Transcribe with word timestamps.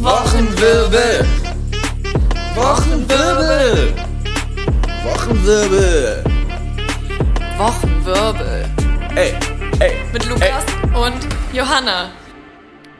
Wochenwirbel. 0.00 1.26
Wochenwirbel. 2.54 3.94
Wochenwirbel. 5.02 6.24
Wochenwirbel. 7.58 8.70
Ey, 9.16 9.34
ey. 9.80 9.92
Mit 10.12 10.24
Lukas 10.28 10.64
und 10.94 11.26
Johanna. 11.52 12.12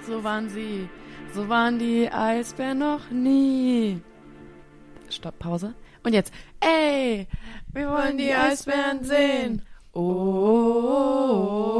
So 0.04 0.24
waren 0.24 0.48
sie. 0.48 0.88
So 1.32 1.48
waren 1.48 1.78
die 1.78 2.10
Eisbären 2.10 2.78
noch 2.78 3.08
nie. 3.12 4.00
Stopp, 5.08 5.38
Pause. 5.38 5.74
Und 6.02 6.14
jetzt, 6.14 6.32
ey, 6.58 7.28
wir 7.72 7.88
wollen 7.90 8.18
die 8.18 8.34
Eisbären 8.34 9.04
sehen. 9.04 9.62
Oh, 9.92 11.70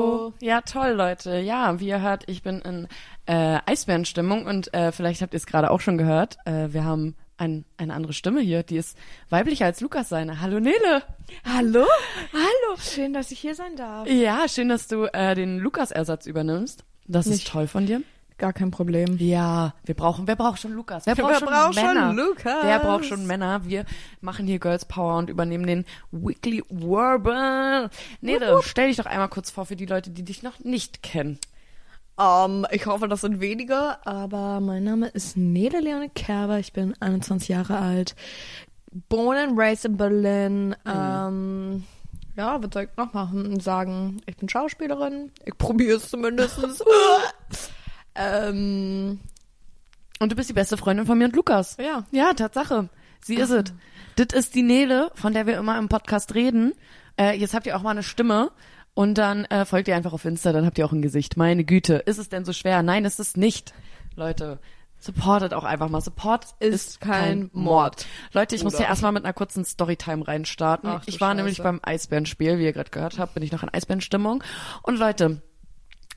ja 0.41 0.63
toll, 0.63 0.91
Leute. 0.91 1.39
Ja, 1.39 1.79
wie 1.81 1.89
ihr 1.89 2.01
hört, 2.01 2.25
ich 2.29 2.43
bin 2.43 2.61
in 2.61 2.89
äh, 3.27 3.59
Eisbärenstimmung 3.67 4.47
und 4.47 4.75
äh, 4.75 4.91
vielleicht 4.93 5.23
habt 5.23 5.33
ihr 5.35 5.39
es 5.39 5.47
gerade 5.47 5.71
auch 5.71 5.81
schon 5.81 5.97
gehört. 5.99 6.39
Äh, 6.45 6.73
wir 6.73 6.85
haben 6.85 7.15
ein, 7.37 7.65
eine 7.77 7.95
andere 7.95 8.13
Stimme 8.13 8.41
hier, 8.41 8.63
die 8.63 8.77
ist 8.77 8.99
weiblicher 9.31 9.65
als 9.65 9.81
Lukas 9.81 10.09
seine. 10.09 10.41
Hallo 10.41 10.61
Nele. 10.61 11.03
Hallo? 11.45 11.87
Hallo. 12.33 12.77
Schön, 12.81 13.13
dass 13.13 13.31
ich 13.31 13.39
hier 13.39 13.55
sein 13.55 13.77
darf. 13.77 14.09
Ja, 14.09 14.49
schön, 14.49 14.69
dass 14.69 14.89
du 14.89 15.05
äh, 15.13 15.35
den 15.35 15.59
Lukas-Ersatz 15.59 16.27
übernimmst. 16.27 16.85
Das 17.07 17.27
Nicht. 17.27 17.45
ist 17.45 17.49
toll 17.53 17.67
von 17.67 17.87
dir. 17.87 18.03
Gar 18.41 18.55
kein 18.55 18.71
Problem. 18.71 19.19
Ja, 19.19 19.75
wir 19.85 19.95
brauchen, 19.95 20.27
wer 20.27 20.35
braucht 20.35 20.63
schon 20.63 20.73
Lukas? 20.73 21.05
Wer 21.05 21.15
Wer 21.15 21.25
braucht, 21.25 21.41
schon, 21.41 21.49
braucht 21.49 21.75
schon 21.75 21.85
Männer? 21.85 22.13
Lukas? 22.15 22.65
Wer 22.65 22.79
braucht 22.79 23.05
schon 23.05 23.27
Männer? 23.27 23.67
Wir 23.67 23.85
machen 24.23 24.47
hier 24.47 24.59
Girls 24.59 24.87
Power 24.87 25.19
und 25.19 25.29
übernehmen 25.29 25.67
den 25.67 25.85
Weekly 26.11 26.65
Warble. 26.71 27.91
Nele, 28.23 28.61
stell 28.63 28.89
dich 28.89 28.97
doch 28.97 29.05
einmal 29.05 29.29
kurz 29.29 29.51
vor 29.51 29.67
für 29.67 29.77
die 29.77 29.85
Leute, 29.85 30.09
die 30.09 30.23
dich 30.23 30.43
noch 30.43 30.59
nicht 30.61 31.03
kennen. 31.03 31.39
Ähm, 32.19 32.67
ich 32.71 32.87
hoffe, 32.87 33.09
das 33.09 33.21
sind 33.21 33.41
wenige, 33.43 33.99
aber 34.07 34.61
mein 34.61 34.85
Name 34.85 35.09
ist 35.09 35.37
Nele 35.37 35.81
Leone 35.81 36.09
Kerber. 36.09 36.59
Ich 36.61 36.73
bin 36.73 36.95
21 36.99 37.51
Jahre 37.51 37.77
alt. 37.77 38.17
Born 39.11 39.37
and 39.37 39.59
raised 39.59 39.85
in 39.85 39.99
Berlin. 39.99 40.75
Ähm, 40.87 41.85
ja, 42.39 42.63
was 42.63 42.71
soll 42.73 42.85
ich 42.85 42.97
noch 42.97 43.13
machen? 43.13 43.61
Sagen, 43.61 44.23
ich 44.25 44.39
bin 44.39 44.49
Schauspielerin. 44.49 45.31
Ich 45.45 45.59
probiere 45.59 45.99
es 45.99 46.09
zumindest. 46.09 46.59
ähm, 48.21 49.21
Und 50.19 50.33
du 50.33 50.37
bist 50.37 50.49
die 50.49 50.55
beste 50.55 50.77
Freundin 50.77 51.07
von 51.07 51.17
mir 51.19 51.25
und 51.25 51.37
Lukas. 51.37 51.77
ja. 51.79 52.05
Ja, 52.11 52.33
Tatsache. 52.35 52.89
Sie 53.23 53.37
ist 53.37 53.51
es. 53.51 53.73
Das 54.17 54.29
ist 54.33 54.55
die 54.55 54.63
Nele, 54.63 55.11
von 55.15 55.33
der 55.35 55.47
wir 55.47 55.59
immer 55.59 55.79
im 55.79 55.89
Podcast 55.89 56.35
reden. 56.35 56.73
Äh, 57.19 57.39
jetzt 57.39 57.55
habt 57.55 57.67
ihr 57.67 57.77
auch 57.77 57.83
mal 57.83 57.91
eine 57.91 58.03
Stimme. 58.03 58.51
Und 58.95 59.15
dann 59.19 59.45
äh, 59.47 59.65
folgt 59.65 59.89
ihr 59.89 59.95
einfach 59.97 60.13
auf 60.13 60.25
Insta, 60.25 60.53
dann 60.53 60.67
habt 60.67 60.77
ihr 60.77 60.85
auch 60.85 60.93
ein 60.93 61.01
Gesicht. 61.03 61.37
Meine 61.37 61.65
Güte, 61.65 61.95
ist 61.95 62.19
es 62.19 62.29
denn 62.29 62.45
so 62.45 62.53
schwer? 62.53 62.83
Nein, 62.83 63.05
ist 63.05 63.21
es 63.21 63.37
nicht. 63.37 63.73
Leute, 64.17 64.59
supportet 64.99 65.55
auch 65.55 65.65
einfach 65.65 65.89
mal. 65.89 66.01
Support 66.01 66.47
ist, 66.59 67.01
kein 67.01 67.51
Mord. 67.53 68.07
Leute, 68.33 68.57
ich 68.57 68.65
muss 68.65 68.77
hier 68.77 68.87
erstmal 68.87 69.13
mit 69.13 69.25
einer 69.25 69.33
kurzen 69.33 69.65
Storytime 69.65 70.27
reinstarten. 70.27 70.91
Ach 70.91 71.03
ich 71.07 71.21
war 71.21 71.35
nämlich 71.35 71.57
Scheiße. 71.59 71.63
beim 71.63 71.81
Eisbärenspiel, 71.83 72.59
wie 72.59 72.65
ihr 72.65 72.73
gerade 72.73 72.91
gehört 72.91 73.19
habt, 73.19 73.35
bin 73.35 73.43
ich 73.43 73.53
noch 73.53 73.63
in 73.63 73.69
Eisbärenstimmung. 73.73 74.43
Und 74.83 74.99
Leute, 74.99 75.41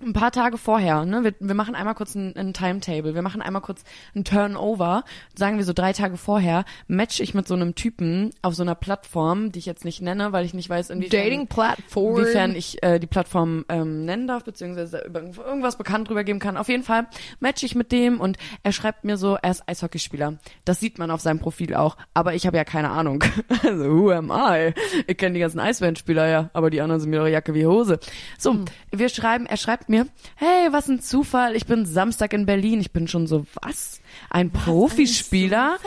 ein 0.05 0.13
paar 0.13 0.31
Tage 0.31 0.57
vorher, 0.57 1.05
ne, 1.05 1.23
wir, 1.23 1.33
wir 1.39 1.55
machen 1.55 1.75
einmal 1.75 1.95
kurz 1.95 2.15
ein, 2.15 2.35
ein 2.35 2.53
Timetable, 2.53 3.15
wir 3.15 3.21
machen 3.21 3.41
einmal 3.41 3.61
kurz 3.61 3.83
ein 4.15 4.23
Turnover, 4.23 5.03
sagen 5.35 5.57
wir 5.57 5.65
so 5.65 5.73
drei 5.73 5.93
Tage 5.93 6.17
vorher, 6.17 6.65
match 6.87 7.19
ich 7.19 7.33
mit 7.33 7.47
so 7.47 7.53
einem 7.53 7.75
Typen 7.75 8.31
auf 8.41 8.55
so 8.55 8.63
einer 8.63 8.75
Plattform, 8.75 9.51
die 9.51 9.59
ich 9.59 9.65
jetzt 9.65 9.85
nicht 9.85 10.01
nenne, 10.01 10.31
weil 10.31 10.45
ich 10.45 10.53
nicht 10.53 10.69
weiß, 10.69 10.89
inwiefern, 10.89 11.23
Dating 11.23 11.47
Platform. 11.47 12.17
inwiefern 12.17 12.55
ich 12.55 12.81
äh, 12.83 12.99
die 12.99 13.07
Plattform 13.07 13.65
ähm, 13.69 14.05
nennen 14.05 14.27
darf, 14.27 14.43
beziehungsweise 14.43 15.03
über 15.05 15.21
irgendwas 15.21 15.77
bekannt 15.77 16.09
drüber 16.09 16.23
geben 16.23 16.39
kann. 16.39 16.57
Auf 16.57 16.69
jeden 16.69 16.83
Fall 16.83 17.07
match 17.39 17.63
ich 17.63 17.75
mit 17.75 17.91
dem 17.91 18.19
und 18.19 18.37
er 18.63 18.71
schreibt 18.71 19.03
mir 19.03 19.17
so, 19.17 19.37
er 19.41 19.51
ist 19.51 19.67
Eishockeyspieler. 19.67 20.37
Das 20.65 20.79
sieht 20.79 20.97
man 20.97 21.11
auf 21.11 21.21
seinem 21.21 21.39
Profil 21.39 21.75
auch, 21.75 21.97
aber 22.13 22.33
ich 22.33 22.45
habe 22.45 22.57
ja 22.57 22.63
keine 22.63 22.89
Ahnung. 22.89 23.23
Also, 23.63 23.85
who 23.85 24.11
am 24.11 24.31
I? 24.31 24.73
Ich 25.07 25.17
kenne 25.17 25.35
die 25.35 25.39
ganzen 25.39 25.59
Eisbärenspieler 25.59 26.27
ja, 26.27 26.49
aber 26.53 26.69
die 26.69 26.81
anderen 26.81 26.99
sind 26.99 27.11
mir 27.11 27.19
doch 27.19 27.27
Jacke 27.27 27.53
wie 27.53 27.65
Hose. 27.65 27.99
So, 28.37 28.65
wir 28.91 29.09
schreiben, 29.09 29.45
er 29.45 29.57
schreibt 29.57 29.89
mir, 29.89 29.92
hey, 30.35 30.71
was 30.71 30.87
ein 30.87 31.01
Zufall, 31.01 31.55
ich 31.55 31.65
bin 31.65 31.85
Samstag 31.85 32.33
in 32.33 32.45
Berlin. 32.45 32.81
Ich 32.81 32.91
bin 32.91 33.07
schon 33.07 33.27
so, 33.27 33.45
was? 33.61 34.01
Ein 34.29 34.51
Profispieler? 34.51 35.77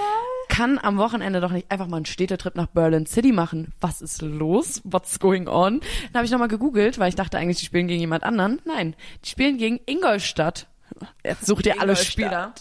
kann 0.49 0.79
am 0.79 0.97
Wochenende 0.97 1.41
doch 1.41 1.51
nicht 1.51 1.71
einfach 1.71 1.87
mal 1.87 1.99
einen 1.99 2.07
Städtetrip 2.07 2.55
nach 2.55 2.69
Berlin 2.69 3.05
City 3.05 3.33
machen. 3.33 3.73
Was 3.81 4.01
ist 4.01 4.23
los? 4.23 4.81
What's 4.85 5.19
going 5.19 5.49
on? 5.49 5.81
Dann 5.81 6.15
habe 6.15 6.25
ich 6.25 6.31
nochmal 6.31 6.49
gegoogelt, 6.49 6.99
weil 6.99 7.09
ich 7.09 7.15
dachte 7.15 7.37
eigentlich, 7.37 7.59
die 7.59 7.67
spielen 7.67 7.89
gegen 7.89 8.01
jemand 8.01 8.23
anderen. 8.23 8.61
Nein, 8.65 8.95
die 9.25 9.29
spielen 9.29 9.59
gegen 9.59 9.81
Ingolstadt. 9.87 10.69
Jetzt 11.25 11.47
sucht 11.47 11.67
ihr 11.67 11.81
alle. 11.81 11.97
Spieler. 11.97 12.55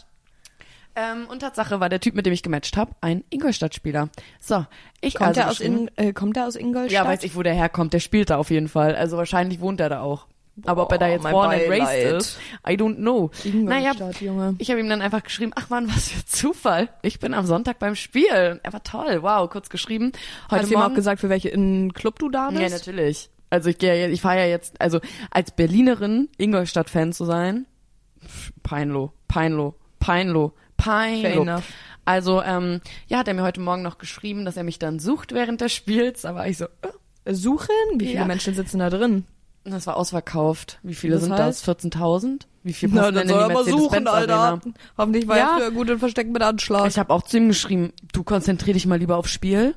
Ähm, 0.98 1.28
und 1.28 1.40
Tatsache 1.40 1.80
war 1.80 1.90
der 1.90 2.00
Typ, 2.00 2.16
mit 2.16 2.26
dem 2.26 2.34
ich 2.34 2.42
gematcht 2.42 2.78
habe, 2.78 2.96
ein 3.02 3.24
Ingolstadt-Spieler. 3.30 4.10
So, 4.40 4.66
ich 5.02 5.16
Kommt 5.16 5.30
also 5.30 5.42
er 5.42 5.50
aus, 5.50 5.60
In, 5.60 5.92
äh, 5.98 6.14
kommt 6.14 6.38
er 6.38 6.48
aus 6.48 6.56
Ingolstadt? 6.56 6.92
ja, 6.92 7.06
weiß 7.06 7.24
ich, 7.24 7.36
wo 7.36 7.44
der 7.44 7.54
herkommt. 7.54 7.94
Der 7.94 8.00
spielt 8.00 8.30
da 8.30 8.38
auf 8.38 8.50
jeden 8.50 8.70
Fall. 8.70 8.96
Also 8.96 9.18
wahrscheinlich 9.18 9.60
wohnt 9.60 9.82
er 9.82 9.90
da 9.90 10.02
auch. 10.02 10.28
Aber 10.64 10.84
ob 10.84 10.92
er 10.94 10.98
da 10.98 11.06
Boah, 11.08 11.12
jetzt 11.14 11.24
born 11.30 11.52
and 11.52 11.70
raised 11.70 12.14
ist, 12.18 12.40
I 12.68 12.74
don't 12.74 12.96
know. 12.96 13.30
Naja, 13.44 13.92
Ingolstadt, 13.92 14.22
Junge. 14.22 14.56
ich 14.58 14.70
habe 14.72 14.80
ihm 14.80 14.88
dann 14.88 15.02
einfach 15.02 15.22
geschrieben, 15.24 15.52
ach 15.56 15.70
man, 15.70 15.88
was 15.90 16.10
für 16.10 16.26
Zufall. 16.26 16.90
Ich 17.02 17.20
bin 17.20 17.34
am 17.34 17.46
Sonntag 17.46 17.78
beim 17.80 17.96
Spiel. 17.96 18.60
Er 18.64 18.74
war 18.74 18.82
toll. 18.84 19.22
Wow, 19.22 19.50
kurz 19.50 19.70
geschrieben. 19.70 20.12
Heute 20.50 20.62
Hast 20.62 20.70
du 20.72 20.76
ihm 20.76 20.82
auch 20.82 20.94
gesagt, 20.94 21.20
für 21.20 21.30
welche 21.30 21.50
in 21.50 21.94
Club 21.94 22.20
du 22.20 22.30
da 22.30 22.50
bist? 22.52 22.62
ja, 22.62 22.70
natürlich. 22.70 23.30
Also 23.50 23.70
ich 23.70 23.78
gehe 23.78 24.00
ja, 24.02 24.08
ich 24.08 24.22
fahre 24.22 24.40
ja 24.40 24.46
jetzt, 24.46 24.80
also 24.82 25.00
als 25.30 25.52
Berlinerin 25.52 26.30
Ingolstadt-Fan 26.38 27.14
zu 27.14 27.26
sein, 27.26 27.66
peinlo, 28.64 29.14
peinlo, 29.28 29.76
peinlo, 30.00 30.54
peinlo. 30.78 31.60
Also, 32.06 32.42
ähm, 32.44 32.82
ja, 33.08 33.20
hat 33.20 33.28
er 33.28 33.34
mir 33.34 33.42
heute 33.44 33.62
Morgen 33.62 33.82
noch 33.82 33.98
geschrieben, 33.98 34.46
dass 34.46 34.58
er 34.58 34.64
mich 34.64 34.78
dann 34.80 35.00
sucht 35.00 35.34
während 35.34 35.62
des 35.62 35.74
Spiels. 35.74 36.22
Da 36.22 36.36
war 36.36 36.48
ich 36.48 36.58
so, 36.58 36.66
äh, 37.26 37.34
Suchen? 37.34 37.68
Wie 37.96 38.06
viele 38.06 38.20
Ja. 38.20 38.26
Menschen 38.26 38.54
sitzen 38.54 38.78
da 38.80 38.90
drin? 38.92 39.26
Das 39.66 39.88
war 39.88 39.98
ausverkauft. 39.98 40.80
Wie 40.84 40.94
viele 40.94 41.16
Das 41.16 41.24
sind 41.24 41.34
heißt? 41.34 41.68
das? 41.68 41.78
14.000? 41.80 42.42
Wie 42.64 42.74
viel 42.74 42.90
Na, 42.94 43.02
passen 43.02 43.16
dann 43.16 43.28
denn 43.28 43.36
in 43.36 43.40
soll 43.42 43.48
die 43.48 43.50
er 43.50 43.54
mal 43.54 43.64
suchen, 43.66 43.76
Mercedes-Benz 44.04 44.10
Alter. 44.10 44.36
Arena? 44.38 44.62
Hoffentlich 44.98 45.28
war 45.28 45.38
Ja. 45.38 45.44
er 45.54 45.58
früher 45.58 45.72
gut 45.72 45.90
im 45.90 46.00
Verstecken 46.00 46.32
mit 46.32 46.42
Anschlag. 46.44 46.88
Ich 46.88 46.98
habe 47.00 47.12
auch 47.14 47.24
zu 47.24 47.38
ihm 47.38 47.48
geschrieben, 47.48 47.92
du 48.14 48.24
konzentrier 48.24 48.74
dich 48.76 48.86
mal 48.86 49.00
lieber 49.00 49.18
aufs 49.18 49.32
Spiel, 49.32 49.76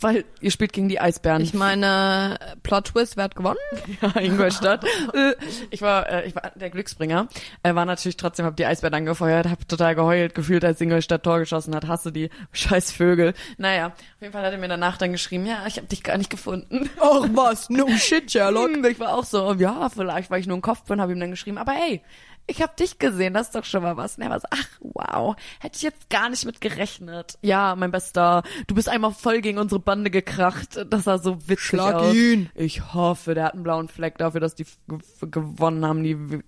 weil 0.00 0.24
ihr 0.40 0.50
spielt 0.50 0.72
gegen 0.72 0.88
die 0.88 1.00
Eisbären. 1.00 1.42
Ich 1.42 1.54
meine, 1.54 2.38
äh, 2.40 2.56
Plot 2.62 2.86
Twist, 2.86 3.16
wer 3.16 3.24
hat 3.24 3.34
gewonnen? 3.34 3.58
ja, 4.02 4.20
Ingolstadt. 4.20 4.84
Äh, 5.14 5.34
ich 5.70 5.80
war, 5.80 6.08
äh, 6.08 6.26
ich 6.26 6.34
war 6.34 6.52
der 6.54 6.70
Glücksbringer. 6.70 7.28
Er 7.62 7.74
war 7.74 7.86
natürlich 7.86 8.16
trotzdem, 8.16 8.44
hab 8.44 8.56
die 8.56 8.66
Eisbären 8.66 8.94
angefeuert, 8.94 9.48
hab 9.48 9.66
total 9.66 9.94
geheult, 9.94 10.34
gefühlt, 10.34 10.64
als 10.64 10.80
Ingolstadt 10.80 11.22
Tor 11.22 11.38
geschossen 11.38 11.74
hat. 11.74 11.86
Hasse 11.86 12.12
die 12.12 12.30
scheiß 12.52 12.92
Vögel. 12.92 13.32
Naja, 13.56 13.88
auf 13.88 14.20
jeden 14.20 14.32
Fall 14.32 14.44
hat 14.44 14.52
er 14.52 14.58
mir 14.58 14.68
danach 14.68 14.98
dann 14.98 15.12
geschrieben, 15.12 15.46
ja, 15.46 15.66
ich 15.66 15.76
habe 15.76 15.86
dich 15.86 16.02
gar 16.02 16.18
nicht 16.18 16.30
gefunden. 16.30 16.90
Ach 17.00 17.26
was, 17.32 17.70
no 17.70 17.88
shit, 17.96 18.30
Sherlock. 18.30 18.70
Ich 18.86 19.00
war 19.00 19.14
auch 19.14 19.24
so, 19.24 19.54
ja, 19.54 19.88
vielleicht, 19.88 20.30
weil 20.30 20.40
ich 20.40 20.46
nur 20.46 20.56
im 20.56 20.62
Kopf 20.62 20.82
bin, 20.84 21.00
habe 21.00 21.12
ihm 21.12 21.20
dann 21.20 21.30
geschrieben, 21.30 21.58
aber 21.58 21.72
hey, 21.72 22.02
ich 22.48 22.62
habe 22.62 22.72
dich 22.76 22.98
gesehen, 22.98 23.34
das 23.34 23.48
ist 23.48 23.54
doch 23.54 23.64
schon 23.64 23.82
mal 23.82 23.96
was. 23.96 24.16
Und 24.16 24.24
er 24.24 24.30
war 24.30 24.40
so, 24.40 24.48
ach, 24.50 24.68
wow, 24.80 25.36
hätte 25.60 25.76
ich 25.76 25.82
jetzt 25.82 26.08
gar 26.08 26.30
nicht 26.30 26.44
mit 26.46 26.60
gerechnet. 26.60 27.38
Ja, 27.42 27.76
mein 27.76 27.90
Bester, 27.90 28.42
du 28.66 28.74
bist 28.74 28.88
einmal 28.88 29.12
voll 29.12 29.42
gegen 29.42 29.58
unsere 29.58 29.80
Bande 29.80 30.10
gekracht. 30.10 30.80
Das 30.88 31.04
sah 31.04 31.18
so 31.18 31.36
witzig 31.42 31.60
Schlag 31.60 31.94
aus. 31.94 32.14
ihn. 32.14 32.50
Ich 32.54 32.94
hoffe, 32.94 33.34
der 33.34 33.44
hat 33.44 33.54
einen 33.54 33.62
blauen 33.62 33.88
Fleck 33.88 34.16
dafür, 34.18 34.40
dass 34.40 34.54
die 34.54 34.64
ge 34.88 34.98
gewonnen 35.30 35.84
haben. 35.84 36.02
Die 36.02 36.42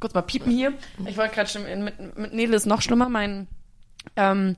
Kurz 0.00 0.14
mal 0.14 0.22
piepen 0.22 0.50
hier. 0.50 0.72
Ich 1.06 1.16
wollte 1.16 1.34
gerade 1.34 1.48
schon, 1.48 1.84
mit, 1.84 2.16
mit 2.16 2.32
Nele 2.32 2.56
ist 2.56 2.66
noch 2.66 2.80
schlimmer, 2.80 3.08
mein 3.08 3.48
ähm, 4.16 4.56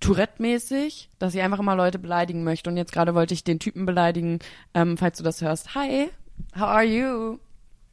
Tourette-mäßig, 0.00 1.10
dass 1.18 1.34
ich 1.34 1.42
einfach 1.42 1.58
immer 1.58 1.76
Leute 1.76 1.98
beleidigen 1.98 2.42
möchte. 2.42 2.70
Und 2.70 2.78
jetzt 2.78 2.92
gerade 2.92 3.14
wollte 3.14 3.34
ich 3.34 3.44
den 3.44 3.58
Typen 3.58 3.84
beleidigen, 3.84 4.38
ähm, 4.72 4.96
falls 4.96 5.18
du 5.18 5.24
das 5.24 5.42
hörst. 5.42 5.74
Hi, 5.74 6.10
how 6.54 6.68
are 6.68 6.84
you? 6.84 7.38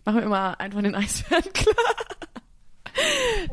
Mach 0.05 0.13
mir 0.13 0.21
immer 0.21 0.57
von 0.71 0.83
den 0.83 0.95
Eisbären 0.95 1.43
klar. 1.53 1.95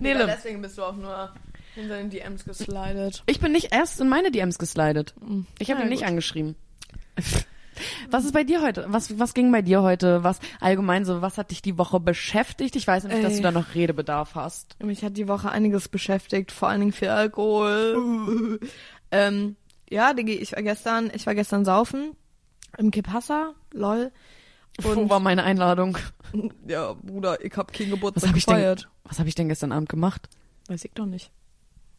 Nele, 0.00 0.26
Deswegen 0.26 0.62
bist 0.62 0.78
du 0.78 0.82
auch 0.82 0.96
nur 0.96 1.32
in 1.76 1.88
seinen 1.88 2.10
DMs 2.10 2.44
geslidet. 2.44 3.22
ich 3.26 3.38
bin 3.40 3.52
nicht 3.52 3.72
erst 3.72 4.00
in 4.00 4.08
meine 4.08 4.30
DMs 4.30 4.58
geslidet. 4.58 5.14
Ich 5.58 5.70
habe 5.70 5.82
ihn 5.82 5.88
nicht 5.88 6.00
gut. 6.00 6.08
angeschrieben. 6.08 6.56
Was 8.10 8.24
ist 8.24 8.32
bei 8.32 8.42
dir 8.42 8.60
heute? 8.62 8.86
Was, 8.88 9.18
was 9.20 9.34
ging 9.34 9.52
bei 9.52 9.62
dir 9.62 9.82
heute? 9.82 10.24
Was 10.24 10.40
allgemein 10.60 11.04
so, 11.04 11.22
was 11.22 11.38
hat 11.38 11.52
dich 11.52 11.62
die 11.62 11.78
Woche 11.78 12.00
beschäftigt? 12.00 12.74
Ich 12.74 12.86
weiß 12.86 13.04
nicht, 13.04 13.22
dass 13.22 13.32
Ey. 13.34 13.36
du 13.38 13.42
da 13.44 13.52
noch 13.52 13.74
Redebedarf 13.74 14.34
hast. 14.34 14.76
Mich 14.82 15.04
hat 15.04 15.16
die 15.16 15.28
Woche 15.28 15.50
einiges 15.50 15.88
beschäftigt, 15.88 16.50
vor 16.50 16.68
allen 16.68 16.80
Dingen 16.80 16.92
viel 16.92 17.08
Alkohol. 17.10 18.58
ähm, 19.12 19.56
ja, 19.90 20.12
Diggi, 20.12 20.34
ich 20.34 20.52
war 20.52 20.62
gestern, 20.62 21.10
ich 21.14 21.26
war 21.26 21.34
gestern 21.36 21.64
saufen 21.64 22.16
im 22.78 22.90
Kipassa, 22.90 23.54
lol. 23.72 24.10
Wo 24.82 25.08
war 25.10 25.20
meine 25.20 25.42
Einladung? 25.44 25.98
ja, 26.66 26.92
Bruder, 26.94 27.44
ich 27.44 27.56
hab 27.56 27.72
keinen 27.72 27.90
Was 27.90 27.94
Geburtstag 27.96 28.28
habe 28.28 28.38
ich 28.38 28.46
denn, 28.46 28.54
gefeiert. 28.56 28.88
was 29.04 29.18
habe 29.18 29.28
ich 29.28 29.34
denn 29.34 29.48
gestern 29.48 29.72
Abend 29.72 29.88
gemacht? 29.88 30.28
Weiß 30.68 30.84
ich 30.84 30.92
doch 30.94 31.06
nicht. 31.06 31.30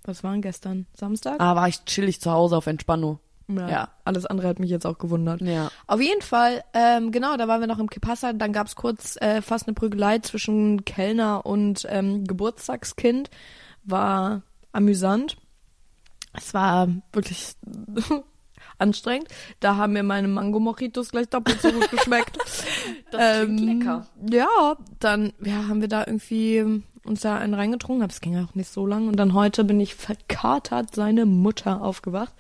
Was 0.03 0.23
war 0.23 0.31
denn 0.31 0.41
gestern? 0.41 0.85
Samstag? 0.93 1.35
Ah, 1.39 1.55
war 1.55 1.67
ich 1.67 1.83
chillig 1.85 2.21
zu 2.21 2.31
Hause 2.31 2.55
auf 2.57 2.67
Entspannung. 2.67 3.19
Ja, 3.49 3.67
Ja. 3.69 3.89
Alles 4.05 4.25
andere 4.25 4.47
hat 4.47 4.59
mich 4.59 4.69
jetzt 4.69 4.85
auch 4.85 4.97
gewundert. 4.97 5.41
Ja. 5.41 5.69
Auf 5.87 5.99
jeden 5.99 6.21
Fall, 6.21 6.63
ähm, 6.73 7.11
genau, 7.11 7.35
da 7.35 7.47
waren 7.47 7.59
wir 7.61 7.67
noch 7.67 7.79
im 7.79 7.89
Kipassa. 7.89 8.31
Dann 8.33 8.53
gab's 8.53 8.75
kurz 8.75 9.17
äh, 9.21 9.41
fast 9.41 9.67
eine 9.67 9.73
Prügelei 9.73 10.19
zwischen 10.19 10.85
Kellner 10.85 11.45
und 11.45 11.85
ähm, 11.89 12.23
Geburtstagskind. 12.25 13.29
War 13.83 14.43
amüsant. 14.71 15.35
Es 16.33 16.53
war 16.53 16.87
wirklich 17.11 17.55
anstrengend. 18.79 19.27
Da 19.59 19.75
haben 19.75 19.93
mir 19.93 20.03
meine 20.03 20.27
Mango-Mojitos 20.27 21.09
gleich 21.11 21.29
doppelt 21.29 21.61
so 21.61 21.71
gut 21.71 21.89
geschmeckt. 21.91 22.37
Das 23.11 23.43
klingt 23.45 23.83
lecker. 23.83 24.07
Ja, 24.29 24.75
dann 24.99 25.33
ja, 25.43 25.67
haben 25.67 25.81
wir 25.81 25.87
da 25.87 26.01
irgendwie 26.05 26.83
uns 27.03 27.21
da 27.21 27.37
einen 27.37 27.53
reingetrunken, 27.55 28.03
aber 28.03 28.11
es 28.11 28.21
ging 28.21 28.37
auch 28.37 28.53
nicht 28.55 28.71
so 28.71 28.85
lang. 28.85 29.07
Und 29.07 29.15
dann 29.17 29.33
heute 29.33 29.63
bin 29.63 29.79
ich 29.79 29.95
verkatert 29.95 30.93
seine 30.95 31.25
Mutter 31.25 31.81
aufgewacht 31.81 32.33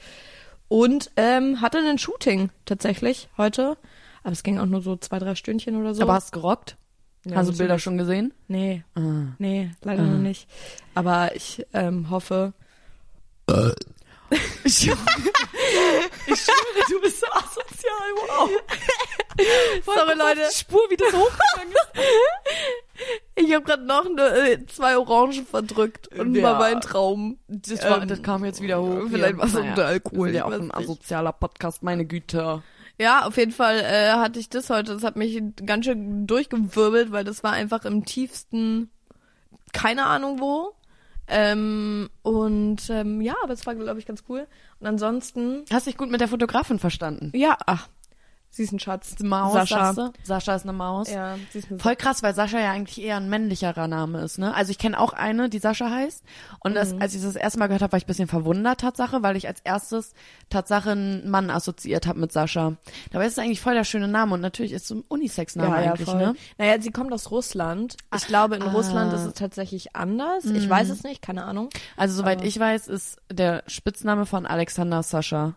und 0.67 1.09
ähm, 1.15 1.61
hatte 1.61 1.79
ein 1.79 1.97
Shooting 1.97 2.49
tatsächlich 2.65 3.29
heute. 3.37 3.77
Aber 4.23 4.33
es 4.33 4.43
ging 4.43 4.59
auch 4.59 4.65
nur 4.67 4.81
so 4.81 4.95
zwei, 4.97 5.17
drei 5.17 5.33
Stündchen 5.35 5.75
oder 5.75 5.95
so. 5.95 6.03
Aber 6.03 6.13
hast 6.13 6.31
gerockt? 6.33 6.77
Ja, 7.25 7.37
hast 7.37 7.49
du. 7.49 7.57
Bilder 7.57 7.79
schon 7.79 7.97
gesehen? 7.97 8.33
Nee, 8.47 8.83
Ah. 8.95 9.33
nee, 9.39 9.71
leider 9.81 10.03
Ah. 10.03 10.07
noch 10.07 10.19
nicht. 10.19 10.47
Aber 10.93 11.35
ich 11.35 11.65
ähm, 11.73 12.09
hoffe. 12.09 12.53
Ich, 14.63 14.91
ich 16.31 16.39
schwöre, 16.41 16.85
du 16.89 17.01
bist 17.01 17.19
so 17.19 17.27
asozial, 17.27 18.11
wow. 18.27 18.49
Sorry, 19.85 20.17
Leute. 20.17 20.41
Die 20.49 20.55
Spur, 20.55 20.81
wie 20.89 20.97
das 20.97 21.13
hochgegangen 21.13 21.73
ist. 21.73 22.03
Ich 23.35 23.53
habe 23.53 23.63
gerade 23.63 23.83
noch 23.85 24.05
eine, 24.05 24.21
äh, 24.49 24.65
zwei 24.67 24.97
Orangen 24.97 25.45
verdrückt 25.45 26.07
und 26.17 26.35
Ja. 26.35 26.43
war 26.43 26.59
mein 26.59 26.81
Traum. 26.81 27.37
Das, 27.47 27.81
war, 27.83 28.01
Ähm, 28.01 28.07
das 28.09 28.21
kam 28.21 28.43
jetzt 28.43 28.61
wieder 28.61 28.81
hoch. 28.81 29.03
vielleicht 29.09 29.35
hier. 29.35 29.37
war's 29.37 29.53
Naja, 29.53 29.69
unter 29.69 29.85
Alkohol, 29.85 30.29
ja 30.35 30.45
auch 30.45 30.51
ein 30.51 30.73
asozialer 30.73 31.31
Podcast, 31.31 31.81
meine 31.83 32.05
Güte. 32.05 32.61
Ja, 32.99 33.25
auf 33.25 33.37
jeden 33.37 33.53
Fall 33.53 33.79
äh, 33.79 34.11
hatte 34.11 34.39
ich 34.39 34.49
das 34.49 34.69
heute. 34.69 34.93
Das 34.93 35.03
hat 35.03 35.15
mich 35.15 35.41
ganz 35.65 35.85
schön 35.85 36.27
durchgewirbelt, 36.27 37.13
weil 37.13 37.23
das 37.23 37.43
war 37.43 37.53
einfach 37.53 37.85
im 37.85 38.03
tiefsten, 38.03 38.89
keine 39.71 40.05
Ahnung 40.05 40.41
wo. 40.41 40.73
Ähm, 41.29 42.09
und 42.23 42.89
ähm, 42.89 43.21
ja, 43.21 43.35
aber 43.43 43.53
es 43.53 43.65
war, 43.65 43.75
glaube 43.75 43.99
ich, 43.99 44.05
ganz 44.05 44.23
cool. 44.29 44.47
Und 44.79 44.87
ansonsten, 44.87 45.63
Hast 45.71 45.87
dich 45.87 45.97
gut 45.97 46.09
mit 46.09 46.21
der 46.21 46.27
Fotografin 46.27 46.79
verstanden? 46.79 47.31
ja, 47.35 47.57
ach, 47.65 47.87
sie 48.51 48.63
ist 48.63 48.71
ein 48.71 48.79
Schatz. 48.79 49.15
Maus, 49.21 49.53
Sascha. 49.53 50.11
Sascha 50.23 50.55
ist 50.55 50.63
eine 50.63 50.73
Maus. 50.73 51.09
Ja, 51.09 51.35
sie 51.51 51.59
ist 51.59 51.69
eine 51.69 51.79
Voll 51.79 51.95
krass, 51.95 52.23
weil 52.23 52.33
Sascha 52.35 52.59
ja 52.59 52.71
eigentlich 52.71 53.01
eher 53.01 53.17
ein 53.17 53.29
männlicherer 53.29 53.87
Name 53.87 54.21
ist, 54.21 54.37
ne? 54.39 54.53
Also 54.53 54.71
ich 54.71 54.77
kenne 54.77 54.99
auch 54.99 55.13
eine, 55.13 55.49
die 55.49 55.59
Sascha 55.59 55.89
heißt. 55.89 56.23
Und 56.59 56.73
das, 56.75 56.93
Mhm. 56.93 57.01
als 57.01 57.13
ich 57.15 57.21
das, 57.21 57.33
das 57.33 57.41
erste 57.41 57.59
Mal 57.59 57.67
gehört 57.67 57.81
habe, 57.83 57.91
war 57.93 57.97
ich 57.97 58.05
ein 58.05 58.07
bisschen 58.07 58.27
verwundert, 58.27 58.81
Tatsache, 58.81 59.21
weil 59.23 59.35
ich 59.37 59.47
als 59.47 59.61
erstes 59.61 60.13
Tatsache 60.49 60.91
einen 60.91 61.29
Mann 61.29 61.49
assoziiert 61.49 62.07
habe 62.07 62.19
mit 62.19 62.31
Sascha. 62.31 62.73
Dabei 63.11 63.25
ist 63.27 63.33
es 63.33 63.39
eigentlich 63.39 63.61
voll 63.61 63.75
der 63.75 63.83
schöne 63.83 64.07
Name 64.07 64.33
und 64.33 64.41
natürlich 64.41 64.71
ist 64.73 64.85
es 64.85 64.91
ein 64.91 65.03
Unisex-Name 65.07 65.75
eigentlich, 65.75 66.09
voll. 66.09 66.17
ne? 66.17 66.35
Naja, 66.57 66.81
sie 66.81 66.91
kommt 66.91 67.13
aus 67.13 67.31
Russland. 67.31 67.95
Ich 68.15 68.27
glaube, 68.27 68.55
in 68.55 68.63
ah. 68.63 68.71
Russland 68.71 69.13
ist 69.13 69.25
es 69.25 69.33
tatsächlich 69.35 69.95
anders. 69.95 70.45
Ich 70.45 70.69
weiß 70.69 70.89
es 70.89 71.03
nicht, 71.03 71.21
keine 71.21 71.45
Ahnung. 71.45 71.69
Also 71.97 72.15
soweit 72.15 72.39
Aber- 72.39 72.47
ich 72.47 72.59
weiß, 72.59 72.87
ist 72.87 73.17
der 73.31 73.63
Spitzname 73.67 74.25
von 74.25 74.45
Alexander 74.45 75.03
Sascha. 75.03 75.53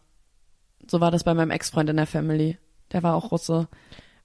So 0.91 1.01
war 1.01 1.11
das 1.11 1.25
bei 1.25 1.33
meinem 1.35 1.51
Ex-Freund 1.51 1.89
in 1.91 1.97
der 1.97 2.07
Family. 2.07 2.59
Der 2.93 3.03
war 3.03 3.15
auch 3.15 3.31
Russe. 3.33 3.69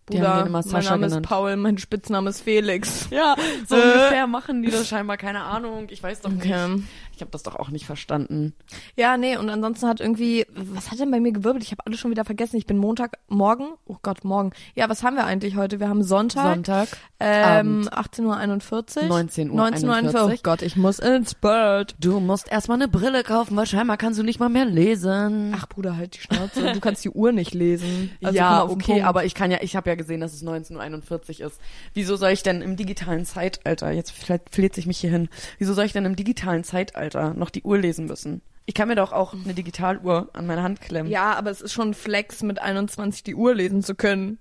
Bruder, 0.07 0.47
mein 0.49 0.63
Name 0.63 0.83
genannt. 0.83 1.03
ist 1.13 1.21
Paul, 1.21 1.55
mein 1.57 1.77
Spitzname 1.77 2.29
ist 2.29 2.41
Felix. 2.41 3.07
Ja, 3.17 3.35
so 3.67 3.75
Äh. 3.75 3.79
ungefähr 3.81 4.27
machen 4.27 4.63
die 4.63 4.69
das 4.71 4.87
scheinbar, 4.87 5.17
keine 5.17 5.43
Ahnung. 5.43 5.87
Ich 5.89 6.01
weiß 6.01 6.21
doch 6.21 6.29
nicht. 6.31 6.45
Okay. 6.45 6.81
Ich 7.15 7.21
habe 7.21 7.31
das 7.31 7.41
doch 7.41 7.55
auch 7.55 7.69
nicht 7.69 7.85
verstanden. 7.87 8.53
Ja, 8.95 9.17
nee, 9.17 9.37
und 9.37 9.49
ansonsten 9.49 9.87
hat 9.87 9.99
irgendwie, 9.99 10.45
was 10.53 10.91
hat 10.91 10.99
denn 10.99 11.09
bei 11.09 11.19
mir 11.19 11.31
gewirbelt? 11.31 11.63
Ich 11.63 11.71
habe 11.71 11.81
alles 11.85 11.99
schon 11.99 12.11
wieder 12.11 12.25
vergessen. 12.25 12.57
Ich 12.57 12.67
bin 12.67 12.77
Montag, 12.77 13.17
morgen, 13.27 13.69
oh 13.85 13.95
Gott, 14.03 14.23
morgen. 14.23 14.51
Ja, 14.75 14.87
was 14.87 15.01
haben 15.03 15.15
wir 15.15 15.25
eigentlich 15.25 15.55
heute? 15.55 15.79
Wir 15.79 15.89
haben 15.89 16.03
Sonntag, 16.03 16.53
Sonntag, 16.53 16.89
ähm, 17.19 17.89
18.41 17.91 18.97
Uhr. 19.01 19.03
19 19.07 19.49
Uhr 19.49 19.59
19.41 19.65 20.13
Uhr. 20.13 20.31
Oh 20.31 20.35
Gott, 20.43 20.61
ich 20.61 20.75
muss 20.75 20.99
ins 20.99 21.33
Bett. 21.33 21.95
Du 21.99 22.19
musst 22.19 22.51
erstmal 22.51 22.77
eine 22.77 22.87
Brille 22.87 23.23
kaufen, 23.23 23.57
weil 23.57 23.65
scheinbar 23.65 23.97
kannst 23.97 24.19
du 24.19 24.23
nicht 24.23 24.39
mal 24.39 24.49
mehr 24.49 24.65
lesen. 24.65 25.55
Ach 25.57 25.67
Bruder, 25.67 25.97
halt 25.97 26.15
die 26.15 26.19
Schnauze. 26.21 26.71
Du 26.73 26.79
kannst 26.79 27.03
die 27.03 27.09
Uhr 27.09 27.31
nicht 27.31 27.55
lesen. 27.55 28.11
Also 28.23 28.37
ja, 28.37 28.63
okay, 28.63 29.01
aber 29.01 29.25
ich 29.25 29.33
kann 29.33 29.49
ja, 29.49 29.57
ich 29.61 29.75
habe 29.75 29.89
ja 29.89 29.95
gesehen, 29.97 30.21
dass 30.21 30.33
es 30.33 30.43
19.41 30.43 31.41
Uhr 31.41 31.47
ist. 31.47 31.59
Wieso 31.93 32.15
soll 32.15 32.31
ich 32.31 32.43
denn 32.43 32.61
im 32.61 32.75
digitalen 32.75 33.25
Zeitalter, 33.25 33.91
jetzt 33.91 34.11
vielleicht 34.11 34.53
fleht 34.53 34.75
sich 34.75 34.85
mich 34.85 34.99
hier 34.99 35.11
hin, 35.11 35.29
wieso 35.57 35.73
soll 35.73 35.85
ich 35.85 35.93
denn 35.93 36.05
im 36.05 36.15
digitalen 36.15 36.63
Zeitalter 36.63 37.33
noch 37.33 37.49
die 37.49 37.63
Uhr 37.63 37.77
lesen 37.77 38.05
müssen? 38.05 38.41
Ich 38.65 38.73
kann 38.73 38.89
mir 38.89 38.95
doch 38.95 39.13
auch 39.13 39.33
eine 39.33 39.53
Digitaluhr 39.53 40.29
an 40.33 40.45
meine 40.45 40.61
Hand 40.61 40.81
klemmen. 40.81 41.11
Ja, 41.11 41.33
aber 41.33 41.51
es 41.51 41.61
ist 41.61 41.73
schon 41.73 41.93
Flex, 41.93 42.43
mit 42.43 42.61
21 42.61 43.23
die 43.23 43.35
Uhr 43.35 43.55
lesen 43.55 43.81
zu 43.81 43.95
können. 43.95 44.39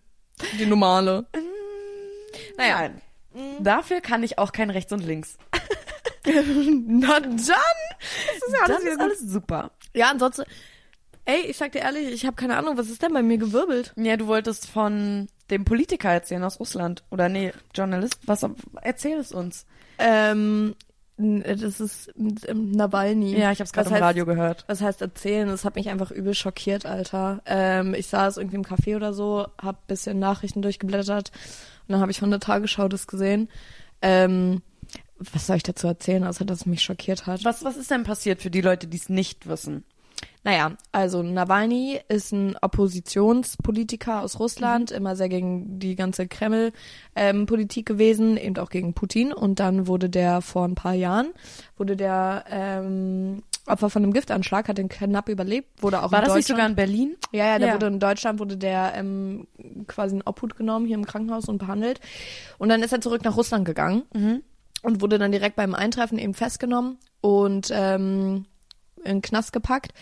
Die 0.58 0.67
normale. 0.67 1.26
Naja. 2.58 2.81
Nein. 2.81 3.03
Dafür 3.61 4.00
kann 4.00 4.23
ich 4.23 4.38
auch 4.38 4.50
kein 4.50 4.70
rechts 4.70 4.93
und 4.93 5.05
links. 5.05 5.38
Na 6.87 7.20
dann! 7.20 7.37
Das 7.37 7.47
ist 7.47 8.53
ja 8.53 8.64
alles 8.64 8.79
Dann 8.79 8.87
ist 8.87 9.00
alles 9.00 9.20
super. 9.20 9.70
Ja, 9.94 10.11
ansonsten, 10.11 10.44
ey, 11.25 11.43
ich 11.43 11.56
sag 11.56 11.73
dir 11.73 11.81
ehrlich, 11.81 12.12
ich 12.12 12.26
habe 12.26 12.37
keine 12.37 12.56
Ahnung, 12.56 12.76
was 12.76 12.91
ist 12.91 13.03
denn 13.03 13.12
bei 13.12 13.23
mir 13.23 13.38
gewirbelt? 13.38 13.93
Ja, 13.97 14.17
du 14.17 14.26
wolltest 14.26 14.69
von 14.69 15.29
dem 15.50 15.64
Politiker 15.64 16.10
erzählen 16.10 16.44
aus 16.44 16.60
Russland. 16.60 17.02
Oder 17.10 17.28
nee, 17.28 17.52
Journalist. 17.75 18.19
Was, 18.26 18.46
erzähl 18.82 19.19
es 19.19 19.32
uns. 19.32 19.66
Ähm, 19.98 20.75
das 21.19 21.81
ist 21.81 22.12
ähm, 22.19 22.72
Nawalny. 22.72 23.32
Ja, 23.38 23.50
ich 23.50 23.58
habe 23.60 23.64
es 23.64 23.72
gerade 23.72 23.88
im 23.88 23.94
heißt- 23.96 24.00
Radio 24.02 24.26
gehört. 24.26 24.64
Was 24.66 24.82
heißt 24.82 25.00
erzählen? 25.00 25.48
Das 25.48 25.64
hat 25.64 25.76
mich 25.76 25.88
einfach 25.88 26.10
übel 26.10 26.34
schockiert, 26.34 26.84
Alter. 26.84 27.40
Ähm, 27.46 27.94
ich 27.94 28.08
saß 28.08 28.37
irgendwie 28.37 28.56
im 28.56 28.64
Café 28.64 28.96
oder 28.96 29.14
so, 29.14 29.46
hab 29.60 29.87
bisschen 29.87 30.19
Nachrichten 30.19 30.60
durchgeblättert 30.60 31.31
und 31.88 31.93
dann 31.93 32.00
habe 32.00 32.10
ich 32.10 32.20
von 32.20 32.31
der 32.31 32.40
Tagesschau 32.40 32.88
das 32.88 33.06
gesehen. 33.06 33.48
Ähm, 34.02 34.60
was 35.19 35.46
soll 35.46 35.56
ich 35.56 35.62
dazu 35.62 35.87
erzählen, 35.87 36.25
außer 36.25 36.44
dass 36.44 36.58
es 36.60 36.66
mich 36.66 36.82
schockiert 36.82 37.26
hat? 37.26 37.43
Was, 37.44 37.64
was 37.64 37.78
ist 37.78 37.90
denn 37.90 38.04
passiert 38.04 38.43
für 38.43 38.50
die 38.50 38.60
Leute, 38.60 38.87
die 38.87 38.98
es 38.98 39.08
nicht 39.08 39.48
wissen? 39.48 39.84
Naja, 40.46 40.76
also 40.93 41.25
Nawalny 41.25 41.98
ist 42.06 42.31
ein 42.31 42.56
Oppositionspolitiker 42.62 44.22
aus 44.22 44.38
Russland, 44.38 44.93
immer 44.93 45.16
sehr 45.16 45.28
gegen 45.28 45.81
die 45.81 45.96
ganze 45.96 46.28
Kreml-Politik 46.28 47.84
gewesen, 47.84 48.37
eben 48.37 48.56
auch 48.58 48.70
gegen 48.70 48.94
Putin. 48.94 49.32
Und 49.32 49.58
dann 49.58 49.88
wurde 49.88 50.08
der 50.08 50.43
vor 50.43 50.64
ein 50.64 50.76
paar 50.76 50.93
Jahren, 50.94 51.31
wurde 51.76 51.96
der 51.96 52.44
ähm, 52.48 53.43
Opfer 53.66 53.90
von 53.90 54.04
einem 54.04 54.12
Giftanschlag, 54.12 54.69
hat 54.69 54.78
den 54.78 54.88
knapp 54.88 55.28
überlebt, 55.28 55.82
wurde 55.82 56.00
auch 56.00 56.12
War 56.12 56.20
in 56.20 56.26
das 56.26 56.37
nicht 56.37 56.48
Deutschland. 56.48 56.58
sogar 56.60 56.66
in 56.69 56.76
Berlin? 56.76 57.16
Ja, 57.32 57.46
ja, 57.46 57.58
der 57.58 57.69
Ja. 57.69 57.75
wurde 57.75 57.88
in 57.88 57.98
Deutschland, 57.98 58.38
wurde 58.38 58.56
der 58.56 58.93
ähm, 58.94 59.48
quasi 59.88 60.14
in 60.14 60.22
Obhut 60.22 60.56
genommen, 60.56 60.87
hier 60.87 60.94
im 60.94 61.06
Krankenhaus 61.06 61.46
und 61.48 61.58
behandelt. 61.58 61.98
Und 62.58 62.69
dann 62.69 62.84
ist 62.84 62.93
er 62.93 63.00
zurück 63.00 63.24
nach 63.24 63.36
Russland 63.36 63.65
gegangen 63.65 64.05
und 64.82 65.00
wurde 65.00 65.19
dann 65.19 65.32
direkt 65.32 65.56
beim 65.56 65.74
Eintreffen 65.74 66.19
eben 66.20 66.34
festgenommen 66.34 66.98
und 67.20 67.70
ähm, 67.72 68.44
in 68.98 69.17
den 69.17 69.22
Knast 69.22 69.53
gepackt. 69.53 69.93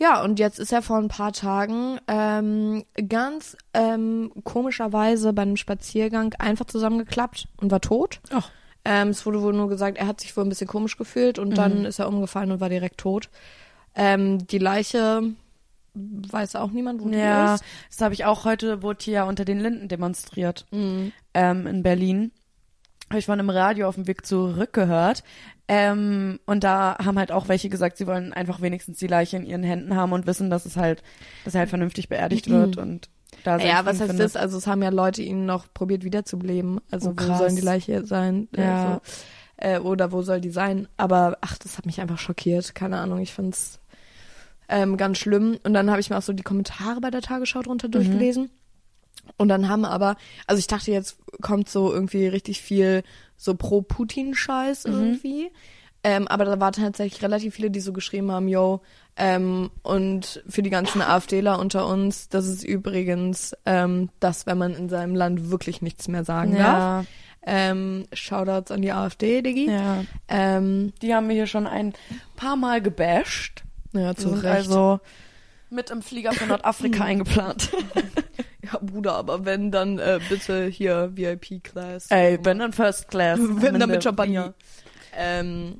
Ja, 0.00 0.22
und 0.22 0.38
jetzt 0.38 0.58
ist 0.58 0.72
er 0.72 0.80
vor 0.82 0.96
ein 0.96 1.08
paar 1.08 1.32
Tagen 1.32 1.98
ähm, 2.08 2.84
ganz 3.08 3.56
ähm, 3.74 4.32
komischerweise 4.44 5.32
bei 5.34 5.42
einem 5.42 5.56
Spaziergang 5.58 6.34
einfach 6.38 6.64
zusammengeklappt 6.64 7.48
und 7.58 7.70
war 7.70 7.80
tot. 7.82 8.20
Ach. 8.32 8.50
Ähm, 8.84 9.08
es 9.08 9.26
wurde 9.26 9.42
wohl 9.42 9.52
nur 9.52 9.68
gesagt, 9.68 9.98
er 9.98 10.06
hat 10.06 10.20
sich 10.22 10.34
wohl 10.36 10.44
ein 10.44 10.48
bisschen 10.48 10.66
komisch 10.68 10.96
gefühlt 10.96 11.38
und 11.38 11.58
dann 11.58 11.84
ist 11.84 11.98
er 11.98 12.08
umgefallen 12.08 12.50
und 12.50 12.60
war 12.60 12.70
direkt 12.70 12.96
tot. 12.98 13.28
Ähm, 13.94 14.46
die 14.46 14.58
Leiche 14.58 15.34
weiß 15.94 16.56
auch 16.56 16.70
niemand, 16.70 17.02
wo 17.02 17.08
die 17.10 17.18
Ja, 17.18 17.56
ist. 17.56 17.64
das 17.90 18.00
habe 18.00 18.14
ich 18.14 18.24
auch 18.24 18.46
heute, 18.46 18.82
wurde 18.82 19.04
hier 19.04 19.26
unter 19.26 19.44
den 19.44 19.60
Linden 19.60 19.88
demonstriert 19.88 20.64
Mhm. 20.70 21.12
ähm, 21.34 21.66
in 21.66 21.82
Berlin. 21.82 22.30
Habe 23.10 23.18
ich 23.18 23.26
von 23.26 23.38
einem 23.38 23.50
Radio 23.50 23.88
auf 23.88 23.96
dem 23.96 24.06
Weg 24.06 24.24
zurück 24.24 24.72
gehört. 24.72 25.24
Ähm, 25.72 26.40
und 26.46 26.64
da 26.64 26.96
haben 26.98 27.16
halt 27.16 27.30
auch 27.30 27.46
welche 27.48 27.68
gesagt, 27.68 27.96
sie 27.96 28.08
wollen 28.08 28.32
einfach 28.32 28.60
wenigstens 28.60 28.98
die 28.98 29.06
Leiche 29.06 29.36
in 29.36 29.46
ihren 29.46 29.62
Händen 29.62 29.94
haben 29.94 30.12
und 30.12 30.26
wissen, 30.26 30.50
dass 30.50 30.66
es 30.66 30.76
halt, 30.76 31.04
dass 31.44 31.54
er 31.54 31.60
halt 31.60 31.68
vernünftig 31.70 32.08
beerdigt 32.08 32.50
wird 32.50 32.76
und 32.76 33.08
da 33.44 33.54
Mhm. 33.56 33.60
Ja, 33.66 33.84
was 33.86 34.00
heißt 34.00 34.10
findet. 34.10 34.20
das? 34.20 34.34
Also 34.36 34.58
es 34.58 34.66
haben 34.66 34.82
ja 34.82 34.88
Leute 34.88 35.22
ihn 35.22 35.46
noch 35.46 35.72
probiert 35.72 36.02
wiederzubeleben. 36.02 36.80
Also 36.90 37.10
Oh, 37.10 37.14
wo 37.16 37.36
sollen 37.36 37.54
die 37.54 37.62
Leiche 37.62 38.04
sein? 38.04 38.48
Äh, 38.56 38.62
Ja. 38.62 39.00
so. 39.04 39.12
äh, 39.64 39.78
oder 39.78 40.10
wo 40.10 40.22
soll 40.22 40.40
die 40.40 40.50
sein? 40.50 40.88
Aber 40.96 41.38
ach, 41.40 41.56
das 41.58 41.78
hat 41.78 41.86
mich 41.86 42.00
einfach 42.00 42.18
schockiert. 42.18 42.74
Keine 42.74 42.98
Ahnung, 42.98 43.20
ich 43.20 43.32
find's 43.32 43.78
ähm, 44.68 44.96
ganz 44.96 45.18
schlimm. 45.18 45.56
Und 45.62 45.72
dann 45.74 45.88
habe 45.90 46.00
ich 46.00 46.10
mir 46.10 46.18
auch 46.18 46.22
so 46.22 46.32
die 46.32 46.42
Kommentare 46.42 47.00
bei 47.00 47.10
der 47.10 47.22
Tagesschau 47.22 47.62
drunter 47.62 47.86
Mhm. 47.86 47.92
durchgelesen. 47.92 48.50
Und 49.36 49.48
dann 49.48 49.68
haben 49.68 49.84
aber, 49.84 50.16
also 50.48 50.58
ich 50.58 50.66
dachte, 50.66 50.90
jetzt 50.90 51.18
kommt 51.40 51.68
so 51.68 51.92
irgendwie 51.92 52.26
richtig 52.26 52.60
viel 52.60 53.04
so 53.42 53.54
Pro-Putin-Scheiß 53.54 54.86
Mhm. 54.86 54.92
irgendwie. 54.92 55.50
Ähm, 56.02 56.28
aber 56.28 56.44
da 56.46 56.58
waren 56.60 56.72
tatsächlich 56.72 57.22
relativ 57.22 57.54
viele, 57.56 57.70
die 57.70 57.80
so 57.80 57.92
geschrieben 57.92 58.30
haben, 58.32 58.48
yo, 58.48 58.80
ähm, 59.16 59.70
und 59.82 60.42
für 60.48 60.62
die 60.62 60.70
ganzen 60.70 61.02
AfDler 61.02 61.58
unter 61.58 61.86
uns, 61.86 62.28
das 62.30 62.46
ist 62.46 62.64
übrigens 62.64 63.54
ähm, 63.66 64.08
das, 64.18 64.46
wenn 64.46 64.56
man 64.56 64.74
in 64.74 64.88
seinem 64.88 65.14
Land 65.14 65.50
wirklich 65.50 65.82
nichts 65.82 66.08
mehr 66.08 66.24
sagen 66.24 66.52
darf. 66.56 67.04
ja, 67.04 67.04
Ähm, 67.42 68.06
Shoutouts 68.14 68.70
an 68.70 68.80
die 68.82 68.92
AfD, 68.92 69.42
Diggi. 69.42 69.70
ja. 69.70 70.04
Ähm, 70.28 70.92
Die 71.02 71.14
haben 71.14 71.28
wir 71.28 71.34
hier 71.34 71.46
schon 71.46 71.66
ein 71.66 71.92
paar 72.36 72.56
Mal 72.56 72.80
gebasht. 72.80 73.62
ja, 73.92 74.14
zu 74.14 74.30
Recht. 74.30 74.44
also 74.46 75.00
mit 75.70 75.90
im 75.90 76.00
Flieger 76.02 76.32
für 76.32 76.46
Nordafrika 76.46 77.04
eingeplant. 77.04 77.70
Ja, 78.72 78.78
Bruder, 78.80 79.14
aber 79.14 79.44
wenn, 79.44 79.70
dann 79.70 79.98
äh, 79.98 80.20
bitte 80.28 80.66
hier 80.66 81.12
VIP-Class. 81.14 82.06
Ey, 82.10 82.38
wenn 82.42 82.58
dann 82.58 82.72
First 82.72 83.08
Class. 83.08 83.38
wenn 83.42 83.78
dann 83.78 83.90
mit. 83.90 84.02
Champagner. 84.02 84.54
Ähm, 85.16 85.76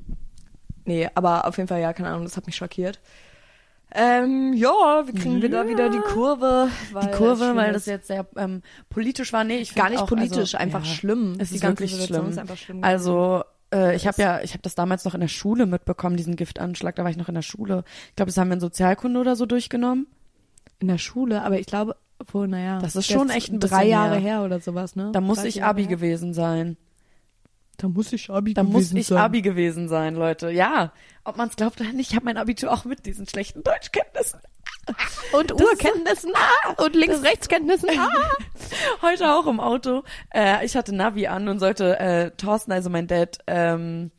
nee, 0.85 1.09
aber 1.15 1.47
auf 1.47 1.57
jeden 1.57 1.69
Fall, 1.69 1.81
ja, 1.81 1.93
keine 1.93 2.09
Ahnung, 2.09 2.25
das 2.25 2.37
hat 2.37 2.47
mich 2.47 2.57
schockiert. 2.57 3.01
Ähm, 3.93 4.53
ja, 4.55 5.03
wie 5.07 5.13
kriegen 5.13 5.43
wir 5.43 5.51
da 5.51 5.67
wieder 5.67 5.91
die 5.91 5.99
Kurve? 5.99 6.69
Weil 6.93 7.07
Die 7.07 7.11
Kurve, 7.11 7.57
weil 7.57 7.73
das 7.73 7.87
jetzt 7.87 8.07
sehr 8.07 8.25
ähm, 8.37 8.63
politisch 8.89 9.33
war. 9.33 9.43
Nee, 9.43 9.59
ich 9.59 9.75
gar 9.75 9.91
nicht 9.91 10.01
auch, 10.01 10.07
politisch, 10.07 10.55
also, 10.55 10.59
einfach 10.59 10.85
ja, 10.85 10.93
schlimm. 10.95 11.37
Es 11.39 11.49
Die 11.49 11.57
ist 11.57 11.61
ganze 11.61 11.83
wirklich 11.83 12.05
schlimm. 12.05 12.29
ist 12.29 12.39
einfach 12.39 12.57
schlimm. 12.57 12.85
Also 12.85 13.43
äh, 13.75 13.97
ich 13.97 14.07
habe 14.07 14.23
ja, 14.23 14.41
ich 14.43 14.53
habe 14.53 14.63
das 14.63 14.77
damals 14.77 15.05
noch 15.05 15.15
in 15.15 15.21
der 15.21 15.29
Schule 15.29 15.67
mitbekommen, 15.67 16.17
diesen 16.17 16.37
Giftanschlag. 16.37 16.95
Da 16.95 17.03
war 17.03 17.11
ich 17.11 17.17
noch 17.17 17.29
in 17.29 17.35
der 17.35 17.43
Schule. 17.43 17.83
Ich 18.11 18.17
glaube, 18.17 18.31
das 18.31 18.37
haben 18.39 18.49
wir 18.49 18.55
in 18.55 18.61
Sozialkunde 18.61 19.19
oder 19.19 19.35
so 19.35 19.45
durchgenommen. 19.47 20.07
in 20.79 20.87
der 20.89 20.99
Schule, 20.99 21.43
aber 21.43 21.59
ich 21.59 21.67
glaube, 21.67 21.97
obwohl, 22.21 22.49
naja. 22.49 22.79
Das 22.81 22.97
ist 22.97 23.11
schon 23.11 23.31
echt 23.31 23.51
ein 23.51 23.61
drei 23.61 23.87
Jahre 23.87 24.17
her. 24.17 24.39
her. 24.39 24.43
oder 24.45 24.61
sowas, 24.61 24.95
ne? 24.95 25.11
Da 25.13 25.21
muss 25.21 25.39
30 25.39 25.57
ich 25.57 25.65
Abi 25.65 25.83
her. 25.83 25.89
gewesen 25.89 26.35
sein. 26.35 26.77
Da 27.79 27.89
muss 27.89 28.13
ich 28.13 28.29
Abi 28.29 28.53
Da 28.53 28.63
muss 28.63 28.73
gewesen 28.75 28.97
ich 28.99 29.07
sein. 29.07 29.19
Abi 29.19 29.41
gewesen 29.41 29.89
sein, 29.89 30.15
Leute. 30.15 30.51
Ja, 30.51 30.93
ob 31.25 31.39
man 31.39 31.49
es 31.49 31.57
glaubt 31.57 31.81
oder 31.81 31.93
nicht, 31.93 32.11
ich 32.11 32.17
habe 32.17 32.27
mein 32.27 32.37
Abitur 32.37 32.71
auch 32.71 32.85
mit 32.85 33.07
diesen 33.07 33.27
schlechten 33.27 33.63
Deutschkenntnissen. 33.63 34.41
Und 35.33 35.53
Urkenntnissen, 35.53 36.33
ah, 36.35 36.83
und 36.83 36.97
Links-Rechts-Kenntnissen, 36.97 37.91
ah. 37.97 38.09
Heute 39.03 39.33
auch 39.33 39.47
im 39.47 39.61
Auto. 39.61 40.03
Äh, 40.35 40.65
ich 40.65 40.75
hatte 40.75 40.95
Navi 40.95 41.27
an 41.27 41.49
und 41.49 41.61
sollte 41.61 42.01
äh, 42.01 42.31
Thorsten, 42.33 42.73
also 42.73 42.91
mein 42.91 43.07
Dad, 43.07 43.39
ähm, 43.47 44.11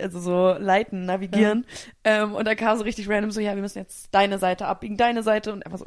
also 0.00 0.18
so 0.18 0.52
leiten, 0.58 1.04
navigieren. 1.06 1.66
Ähm, 2.04 2.34
und 2.34 2.46
da 2.46 2.54
kam 2.54 2.76
so 2.78 2.84
richtig 2.84 3.08
random 3.08 3.30
so, 3.30 3.40
ja, 3.40 3.54
wir 3.54 3.62
müssen 3.62 3.78
jetzt 3.78 4.08
deine 4.12 4.38
Seite 4.38 4.66
abbiegen, 4.66 4.96
deine 4.96 5.22
Seite 5.22 5.52
und 5.52 5.64
einfach 5.64 5.78
so. 5.78 5.86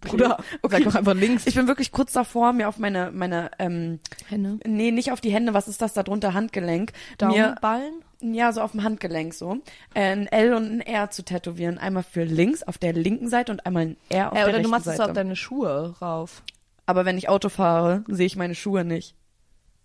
Bruder, 0.00 0.38
sag 0.68 0.84
doch 0.84 0.94
einfach 0.94 1.14
links. 1.14 1.46
Ich 1.46 1.54
bin 1.54 1.66
wirklich 1.66 1.92
kurz 1.92 2.12
davor, 2.12 2.52
mir 2.52 2.68
auf 2.68 2.78
meine, 2.78 3.10
meine, 3.12 3.50
ähm, 3.58 4.00
Hände. 4.28 4.58
nee, 4.66 4.90
nicht 4.90 5.12
auf 5.12 5.20
die 5.20 5.30
Hände, 5.30 5.54
was 5.54 5.68
ist 5.68 5.82
das 5.82 5.92
da 5.94 6.02
drunter, 6.02 6.34
Handgelenk, 6.34 6.92
mir, 6.92 7.16
Daumenballen? 7.18 7.94
ja, 8.20 8.52
so 8.52 8.60
auf 8.60 8.72
dem 8.72 8.82
Handgelenk 8.82 9.34
so, 9.34 9.58
äh, 9.94 10.12
ein 10.12 10.26
L 10.26 10.54
und 10.54 10.64
ein 10.64 10.80
R 10.80 11.10
zu 11.10 11.24
tätowieren. 11.24 11.78
Einmal 11.78 12.02
für 12.02 12.24
links 12.24 12.62
auf 12.62 12.78
der 12.78 12.92
linken 12.92 13.28
Seite 13.28 13.52
und 13.52 13.64
einmal 13.66 13.82
ein 13.86 13.96
R 14.08 14.32
auf 14.32 14.38
Ja, 14.38 14.44
der 14.44 14.44
oder 14.44 14.46
rechten 14.54 14.62
du 14.64 14.68
machst 14.70 14.86
es 14.86 14.96
Seite. 14.96 15.10
auf 15.10 15.14
deine 15.14 15.36
Schuhe 15.36 15.94
rauf. 16.00 16.42
Aber 16.86 17.04
wenn 17.04 17.18
ich 17.18 17.28
Auto 17.28 17.48
fahre, 17.48 18.04
sehe 18.08 18.26
ich 18.26 18.36
meine 18.36 18.54
Schuhe 18.54 18.84
nicht. 18.84 19.14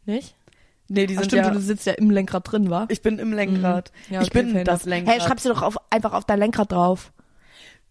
Nicht? 0.06 0.36
Nee, 0.88 1.08
die 1.08 1.16
Ach, 1.16 1.22
sind 1.22 1.30
stimmt, 1.32 1.46
ja, 1.46 1.52
du 1.52 1.60
sitzt 1.62 1.86
ja 1.86 1.94
im 1.94 2.10
Lenkrad 2.12 2.52
drin, 2.52 2.70
wa? 2.70 2.86
ich 2.90 3.02
bin 3.02 3.18
im 3.18 3.32
Lenkrad. 3.32 3.92
Ja, 4.10 4.22
ich 4.22 4.28
okay, 4.28 4.42
bin 4.44 4.52
fair 4.52 4.64
das. 4.66 4.84
Lenkrad. 4.86 5.14
Hey, 5.16 5.22
schreibst 5.22 5.46
du 5.46 5.50
doch 5.50 5.62
auf, 5.62 5.78
einfach 5.90 6.12
auf 6.14 6.26
dein 6.26 6.40
Lenkrad 6.40 6.72
drauf. 6.72 7.14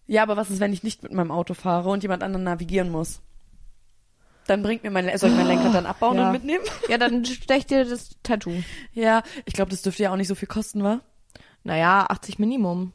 Ja, 0.07 0.23
aber 0.23 0.35
was 0.37 0.49
ist, 0.49 0.59
wenn 0.59 0.73
ich 0.73 0.83
nicht 0.83 1.03
mit 1.03 1.13
meinem 1.13 1.31
Auto 1.31 1.53
fahre 1.53 1.89
und 1.89 2.03
jemand 2.03 2.23
anderen 2.23 2.43
navigieren 2.43 2.89
muss? 2.89 3.21
Dann 4.47 4.63
bringt 4.63 4.83
mir 4.83 4.91
mein, 4.91 5.05
Le- 5.05 5.17
soll 5.17 5.29
ich 5.29 5.35
mein 5.35 5.47
Lenkrad 5.47 5.73
dann 5.75 5.85
abbauen 5.85 6.17
Ja. 6.17 6.25
und 6.27 6.31
mitnehmen? 6.33 6.63
Ja, 6.89 6.97
dann 6.97 7.23
stech 7.25 7.65
dir 7.67 7.85
das 7.85 8.17
Tattoo. 8.23 8.51
Ja, 8.93 9.23
ich 9.45 9.53
glaube, 9.53 9.71
das 9.71 9.81
dürfte 9.83 10.03
ja 10.03 10.11
auch 10.11 10.17
nicht 10.17 10.27
so 10.27 10.35
viel 10.35 10.47
kosten, 10.47 10.83
wa? 10.83 10.99
Naja, 11.63 12.05
80 12.09 12.39
Minimum. 12.39 12.91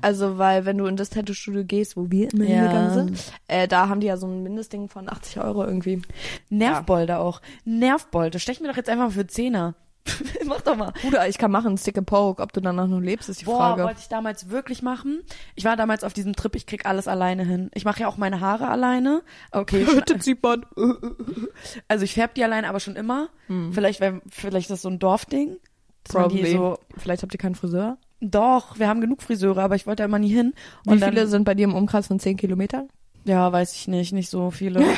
Also, 0.00 0.38
weil 0.38 0.64
wenn 0.64 0.78
du 0.78 0.86
in 0.86 0.96
das 0.96 1.10
Tattoo-Studio 1.10 1.62
gehst, 1.64 1.94
wo 1.98 2.10
wir 2.10 2.32
immer 2.32 2.44
Ja. 2.44 2.56
hingegangen 2.60 2.94
sind, 2.94 3.32
äh, 3.48 3.68
da 3.68 3.86
haben 3.90 4.00
die 4.00 4.06
ja 4.06 4.16
so 4.16 4.26
ein 4.26 4.42
Mindestding 4.42 4.88
von 4.88 5.10
80 5.10 5.40
Euro 5.42 5.62
irgendwie. 5.66 6.00
Nervbolde 6.48 7.18
auch. 7.18 7.42
Nervbolde. 7.66 8.38
Stech 8.38 8.60
mir 8.60 8.68
doch 8.68 8.78
jetzt 8.78 8.88
einfach 8.88 9.04
mal 9.08 9.10
für 9.10 9.26
Zehner. 9.26 9.74
Mach 10.46 10.60
doch 10.60 10.76
mal. 10.76 10.92
Bruder, 11.02 11.28
ich 11.28 11.38
kann 11.38 11.50
machen, 11.50 11.76
Stick 11.78 11.98
and 11.98 12.06
Poke. 12.06 12.42
Ob 12.42 12.52
du 12.52 12.60
danach 12.60 12.86
noch 12.86 13.00
lebst, 13.00 13.28
ist 13.28 13.40
die 13.40 13.44
Boah, 13.44 13.56
Frage. 13.58 13.84
wollte 13.84 14.00
ich 14.00 14.08
damals 14.08 14.48
wirklich 14.50 14.82
machen. 14.82 15.20
Ich 15.54 15.64
war 15.64 15.76
damals 15.76 16.04
auf 16.04 16.12
diesem 16.12 16.34
Trip, 16.36 16.54
ich 16.54 16.66
krieg 16.66 16.86
alles 16.86 17.08
alleine 17.08 17.44
hin. 17.44 17.70
Ich 17.74 17.84
mache 17.84 18.00
ja 18.00 18.08
auch 18.08 18.16
meine 18.16 18.40
Haare 18.40 18.68
alleine. 18.68 19.22
Okay, 19.52 19.84
schna- 19.84 20.18
zieht 20.20 20.42
man. 20.42 20.64
also 21.88 22.04
ich 22.04 22.14
färb 22.14 22.34
die 22.34 22.44
alleine, 22.44 22.68
aber 22.68 22.80
schon 22.80 22.96
immer. 22.96 23.28
Vielleicht, 23.72 24.00
weil, 24.00 24.20
vielleicht 24.30 24.66
ist 24.70 24.76
das 24.76 24.82
so 24.82 24.88
ein 24.88 24.98
Dorfding. 24.98 25.56
Probably. 26.08 26.52
So, 26.52 26.78
Vielleicht 26.96 27.22
habt 27.22 27.34
ihr 27.34 27.38
keinen 27.38 27.54
Friseur. 27.56 27.98
doch, 28.20 28.78
wir 28.78 28.88
haben 28.88 29.00
genug 29.00 29.22
Friseure, 29.22 29.58
aber 29.62 29.74
ich 29.74 29.86
wollte 29.86 30.02
da 30.02 30.04
immer 30.04 30.18
nie 30.20 30.28
hin. 30.32 30.52
Wie 30.84 30.90
Und 30.90 31.00
dann- 31.00 31.10
viele 31.12 31.26
sind 31.26 31.44
bei 31.44 31.54
dir 31.54 31.64
im 31.64 31.74
Umkreis 31.74 32.06
von 32.06 32.20
10 32.20 32.36
Kilometern? 32.36 32.88
Ja, 33.24 33.50
weiß 33.52 33.74
ich 33.74 33.88
nicht, 33.88 34.12
nicht 34.12 34.30
so 34.30 34.50
viele. 34.52 34.84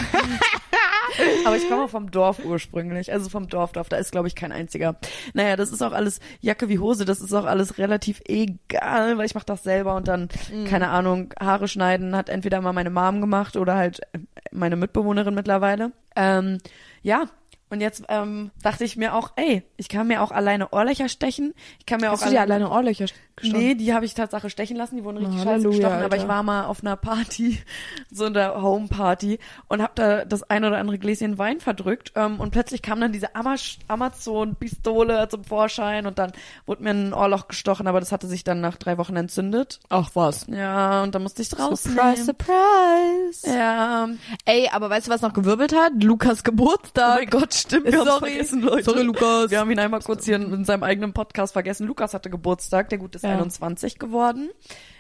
Aber 1.49 1.57
ich 1.57 1.69
komme 1.69 1.89
vom 1.89 2.11
Dorf 2.11 2.45
ursprünglich, 2.45 3.13
also 3.13 3.29
vom 3.29 3.49
Dorfdorf, 3.49 3.89
da 3.89 3.97
ist 3.97 4.13
glaube 4.13 4.29
ich 4.29 4.35
kein 4.35 4.53
einziger. 4.53 4.97
Naja, 5.35 5.57
das 5.57 5.71
ist 5.73 5.83
auch 5.83 5.93
alles 5.93 6.21
Jacke 6.41 6.69
wie 6.69 6.79
Hose, 6.79 7.05
das 7.05 7.21
ist 7.21 7.33
auch 7.33 7.45
alles 7.45 7.79
relativ 7.79 8.21
egal, 8.27 9.19
weil 9.19 9.27
ich 9.27 9.35
mache 9.35 9.47
das 9.47 9.63
selber 9.63 9.97
und 9.97 10.09
dann, 10.09 10.29
keine 10.67 10.89
Ahnung, 10.89 11.33
Haare 11.41 11.69
schneiden 11.69 12.15
hat 12.15 12.29
entweder 12.29 12.61
mal 12.61 12.73
meine 12.73 12.91
Mom 12.91 13.21
gemacht 13.21 13.57
oder 13.57 13.75
halt 13.77 14.01
äh, 14.13 14.19
meine 14.53 14.77
Mitbewohnerin 14.77 15.35
mittlerweile. 15.35 15.93
Ähm, 16.17 16.59
ja, 17.03 17.25
und 17.71 17.81
jetzt 17.81 18.05
ähm, 18.09 18.51
dachte 18.63 18.85
ich 18.85 18.97
mir 18.97 19.15
auch, 19.15 19.33
ey, 19.37 19.63
ich 19.77 19.89
kann 19.89 20.07
mir 20.07 20.23
auch 20.23 20.31
alleine 20.31 20.71
Ohrlöcher 20.71 21.09
stechen, 21.09 21.55
ich 21.79 21.87
kann 21.87 22.01
mir 22.01 22.11
Hast 22.11 22.23
auch 22.23 22.27
du 22.27 22.33
dir 22.33 22.41
alleine 22.41 22.71
Ohrlöcher 22.71 23.07
gestochen? 23.37 23.59
Nee, 23.59 23.75
die 23.75 23.93
habe 23.95 24.05
ich 24.05 24.15
Tatsache 24.15 24.51
stechen 24.51 24.77
lassen, 24.77 24.97
die 24.97 25.05
wurden 25.05 25.19
richtig 25.19 25.41
Oh, 25.41 25.45
scheiße 25.45 25.69
gestochen, 25.69 25.93
aber 25.93 26.03
Alter. 26.05 26.17
ich 26.17 26.29
war 26.29 26.43
mal 26.43 26.65
auf 26.65 26.83
einer 26.83 26.97
Party, 26.97 27.59
so 28.11 28.25
einer 28.27 28.61
Home-Party 28.63 29.39
und 29.69 29.83
habe 29.83 29.93
da 29.95 30.25
das 30.25 30.43
ein 30.45 30.65
oder 30.65 30.79
andere 30.79 30.99
Gläschen 30.99 31.39
Wein 31.39 31.61
verdrückt 31.61 32.13
ähm, 32.17 32.41
und 32.41 32.51
plötzlich 32.51 32.83
kam 32.83 33.01
dann 33.01 33.13
diese 33.13 33.35
Ama- 33.37 33.57
Amazon-Pistole 33.89 35.29
zum 35.29 35.45
Vorschein 35.45 36.07
und 36.07 36.19
dann 36.19 36.33
wurde 36.67 36.83
mir 36.83 36.91
ein 36.91 37.13
Ohrloch 37.15 37.49
gestochen, 37.49 37.87
aber 37.87 38.01
das 38.01 38.13
hatte 38.13 38.27
sich 38.27 38.45
dann 38.45 38.61
nach 38.61 38.77
drei 38.77 38.99
Wochen 38.99 39.17
entzündet. 39.17 39.81
Ach 39.89 40.11
was. 40.15 40.47
Ja, 40.49 41.03
und 41.03 41.15
dann 41.15 41.23
musste 41.23 41.43
ich 41.43 41.59
rausnehmen. 41.59 42.17
Surprise, 42.17 42.25
surprise. 42.25 43.49
Ja, 43.59 44.09
Ey, 44.45 44.69
aber 44.73 44.91
weißt 44.91 45.09
du, 45.09 45.11
was 45.11 45.23
noch 45.23 45.33
gewirbelt 45.33 45.75
hat? 45.75 45.93
Lukas 46.03 46.41
oh 46.41 46.43
Geburtstag. 46.45 47.19
mein 47.19 47.31
Gott, 47.31 47.58
stimmt, 47.59 47.87
wir 47.87 47.99
haben 47.99 48.07
Sorry. 48.07 48.31
vergessen, 48.33 48.63
Leute. 48.63 48.85
Sorry, 48.85 49.03
Lukas. 49.03 49.51
Wir 49.51 49.61
haben 49.61 49.71
ihn 49.71 49.79
einmal 49.79 50.01
kurz 50.01 50.25
hier 50.25 50.37
in, 50.37 50.53
in 50.53 50.65
seinem 50.65 50.83
eigenen 50.83 51.13
Podcast 51.13 51.53
vergessen. 51.53 51.87
Lukas 51.87 52.15
hatte 52.15 52.31
Geburtstag, 52.31 52.89
der 52.89 52.99
Gut 52.99 53.15
ist 53.15 53.23
Ja. 53.23 53.31
21 53.33 53.99
geworden. 53.99 54.51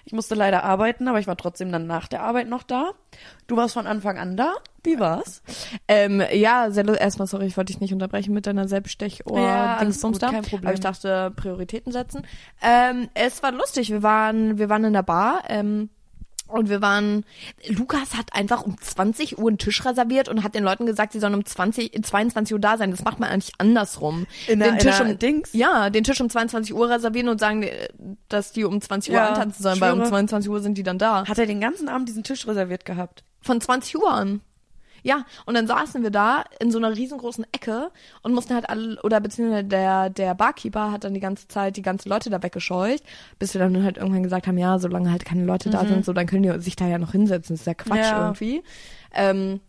Ich 0.05 0.13
musste 0.13 0.35
leider 0.35 0.65
arbeiten, 0.65 1.07
aber 1.09 1.19
ich 1.21 1.27
war 1.27 1.37
trotzdem 1.37 1.71
dann 1.71 1.87
nach 1.87 2.09
der 2.09 2.23
Arbeit 2.23 2.49
noch 2.49 2.63
da. 2.63 2.93
Du 3.47 3.57
warst 3.57 3.75
von 3.75 3.87
Anfang 3.87 4.19
an 4.19 4.37
da. 4.37 4.55
Wie 4.83 4.99
war's? 4.99 5.43
Ähm, 5.87 6.23
ja, 6.33 6.71
sehr, 6.71 6.87
erstmal 6.99 7.27
sorry, 7.29 7.47
ich 7.47 7.57
wollte 7.57 7.73
dich 7.73 7.81
nicht 7.81 7.93
unterbrechen 7.93 8.33
mit 8.33 8.47
deiner 8.47 8.69
Selbststechohr 8.69 9.39
Ja, 9.39 9.77
alles 9.77 10.01
gut, 10.01 10.19
kein 10.21 10.43
Problem. 10.43 10.67
Aber 10.69 10.75
ich 10.75 10.81
dachte, 10.81 11.31
Prioritäten 11.37 11.93
setzen. 11.93 12.27
Ähm, 12.63 13.09
es 13.15 13.43
war 13.43 13.53
lustig. 13.53 13.91
Wir 13.91 14.03
waren, 14.03 14.57
wir 14.59 14.69
waren 14.71 14.85
in 14.85 14.93
der 14.95 15.03
Bar, 15.03 15.43
ähm, 15.49 15.91
und 16.49 16.69
wir 16.69 16.81
waren, 16.83 17.25
Lukas 17.69 18.15
hat 18.17 18.35
einfach 18.35 18.65
um 18.65 18.77
20 18.81 19.39
Uhr 19.39 19.49
einen 19.49 19.59
Tisch 19.59 19.85
reserviert 19.85 20.29
und 20.29 20.43
hat 20.43 20.55
den 20.55 20.65
Leuten 20.65 20.87
gesagt, 20.87 21.13
sie 21.13 21.21
sollen 21.21 21.35
um 21.35 21.45
20, 21.45 22.03
22 22.05 22.55
Uhr 22.55 22.59
da 22.61 22.77
sein. 22.77 22.91
Das 22.91 23.05
macht 23.05 23.21
man 23.21 23.29
eigentlich 23.31 23.53
andersrum. 23.59 24.27
In 24.47 24.61
den 24.61 24.71
einer- 24.71 24.79
Tisch 24.79 25.01
um, 25.01 25.19
Dings? 25.19 25.51
Ja, 25.53 25.91
den 25.91 26.05
Tisch 26.05 26.21
um 26.21 26.29
22 26.31 26.75
Uhr 26.75 26.89
reservieren 26.91 27.29
und 27.29 27.39
sagen, 27.39 27.63
äh, 27.63 27.89
dass 28.29 28.53
die 28.53 28.65
um 28.65 28.81
20 28.81 29.13
Uhr 29.13 29.19
Ja, 29.21 29.29
antanzen 29.29 29.63
sollen, 29.63 29.81
weil 29.81 29.93
um 29.93 29.99
schwöre. 29.99 30.09
22 30.11 30.51
Uhr 30.51 30.61
sind 30.61 30.77
die 30.79 30.83
dann 30.83 30.99
da. 30.99 31.27
Hat 31.27 31.39
er 31.39 31.47
den 31.47 31.61
ganzen 31.61 31.89
Abend 31.89 32.09
diesen 32.09 32.25
Tisch 32.25 32.47
reserviert 32.47 32.85
gehabt? 32.85 33.25
Von 33.41 33.61
20 33.61 33.97
Uhr 33.99 34.11
an. 34.11 34.41
Ja, 35.09 35.25
und 35.47 35.55
dann 35.55 35.67
saßen 35.67 36.03
wir 36.03 36.11
da 36.11 36.45
in 36.61 36.71
so 36.71 36.77
einer 36.77 36.95
riesengroßen 36.95 37.47
Ecke 37.53 37.91
und 38.23 38.35
mussten 38.35 38.53
halt 38.53 38.69
alle, 38.69 39.01
oder 39.03 39.21
beziehungsweise 39.23 39.65
der, 39.65 40.11
der 40.11 40.35
Barkeeper 40.35 40.93
hat 40.93 41.05
dann 41.05 41.15
die 41.15 41.21
ganze 41.21 41.49
Zeit 41.49 41.79
die 41.79 41.83
ganzen 41.83 42.11
Leute 42.11 42.29
da 42.29 42.43
weggescheucht, 42.43 43.03
bis 43.39 43.55
wir 43.55 43.61
dann 43.63 43.83
halt 43.85 43.97
irgendwann 43.97 44.23
gesagt 44.23 44.47
haben, 44.47 44.59
ja, 44.59 44.79
solange 44.79 45.11
halt 45.11 45.25
keine 45.25 45.47
Leute 45.47 45.71
da 45.71 45.87
sind, 45.87 46.05
so, 46.05 46.13
dann 46.13 46.27
können 46.27 46.43
die 46.43 46.61
sich 46.61 46.77
da 46.77 46.87
ja 46.87 46.99
noch 46.99 47.13
hinsetzen. 47.13 47.55
Das 47.55 47.61
ist 47.63 47.67
ja 47.67 47.73
Quatsch 47.73 47.97
Ja. 48.11 48.27
irgendwie. 48.27 48.63
Ähm, 49.15 49.61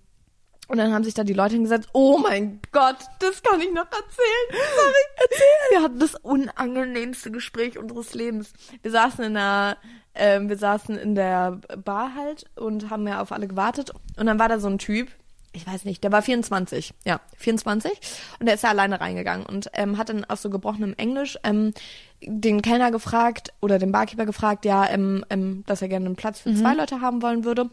und 0.67 0.77
dann 0.77 0.93
haben 0.93 1.05
sich 1.05 1.13
da 1.13 1.23
die 1.23 1.33
Leute 1.33 1.53
hingesetzt. 1.55 1.87
Oh 1.93 2.17
mein 2.19 2.59
Gott, 2.73 2.97
das 3.19 3.41
kann 3.41 3.61
ich 3.61 3.71
noch 3.73 3.85
erzählen. 3.85 4.49
Sorry, 4.75 5.05
erzähl. 5.15 5.77
Wir 5.77 5.83
hatten 5.83 5.99
das 5.99 6.15
unangenehmste 6.15 7.31
Gespräch 7.31 7.77
unseres 7.79 8.13
Lebens. 8.13 8.51
Wir 8.81 8.91
saßen 8.91 9.23
in 9.23 9.33
der, 9.35 9.77
ähm, 10.15 10.49
wir 10.49 10.57
saßen 10.57 10.97
in 10.97 11.15
der 11.15 11.59
Bar 11.83 12.13
halt 12.15 12.45
und 12.55 12.89
haben 12.89 13.07
ja 13.07 13.21
auf 13.21 13.31
alle 13.31 13.47
gewartet. 13.47 13.91
Und 14.17 14.25
dann 14.25 14.37
war 14.37 14.49
da 14.49 14.59
so 14.59 14.67
ein 14.67 14.77
Typ, 14.77 15.07
ich 15.51 15.65
weiß 15.65 15.85
nicht, 15.85 16.03
der 16.03 16.11
war 16.11 16.21
24, 16.21 16.93
ja, 17.05 17.19
24. 17.37 17.91
Und 18.39 18.45
der 18.45 18.55
ist 18.55 18.63
da 18.63 18.69
alleine 18.69 19.01
reingegangen 19.01 19.45
und 19.45 19.69
ähm, 19.73 19.97
hat 19.97 20.09
dann 20.09 20.25
aus 20.25 20.41
so 20.41 20.49
gebrochenem 20.49 20.93
Englisch 20.97 21.37
ähm, 21.43 21.73
den 22.21 22.61
Kellner 22.61 22.91
gefragt 22.91 23.53
oder 23.61 23.79
den 23.79 23.91
Barkeeper 23.91 24.25
gefragt, 24.25 24.65
ja, 24.65 24.87
ähm, 24.89 25.25
ähm, 25.29 25.63
dass 25.65 25.81
er 25.81 25.87
gerne 25.87 26.05
einen 26.05 26.15
Platz 26.15 26.39
für 26.39 26.53
zwei 26.53 26.73
Leute 26.73 27.01
haben 27.01 27.21
wollen 27.21 27.43
würde 27.45 27.69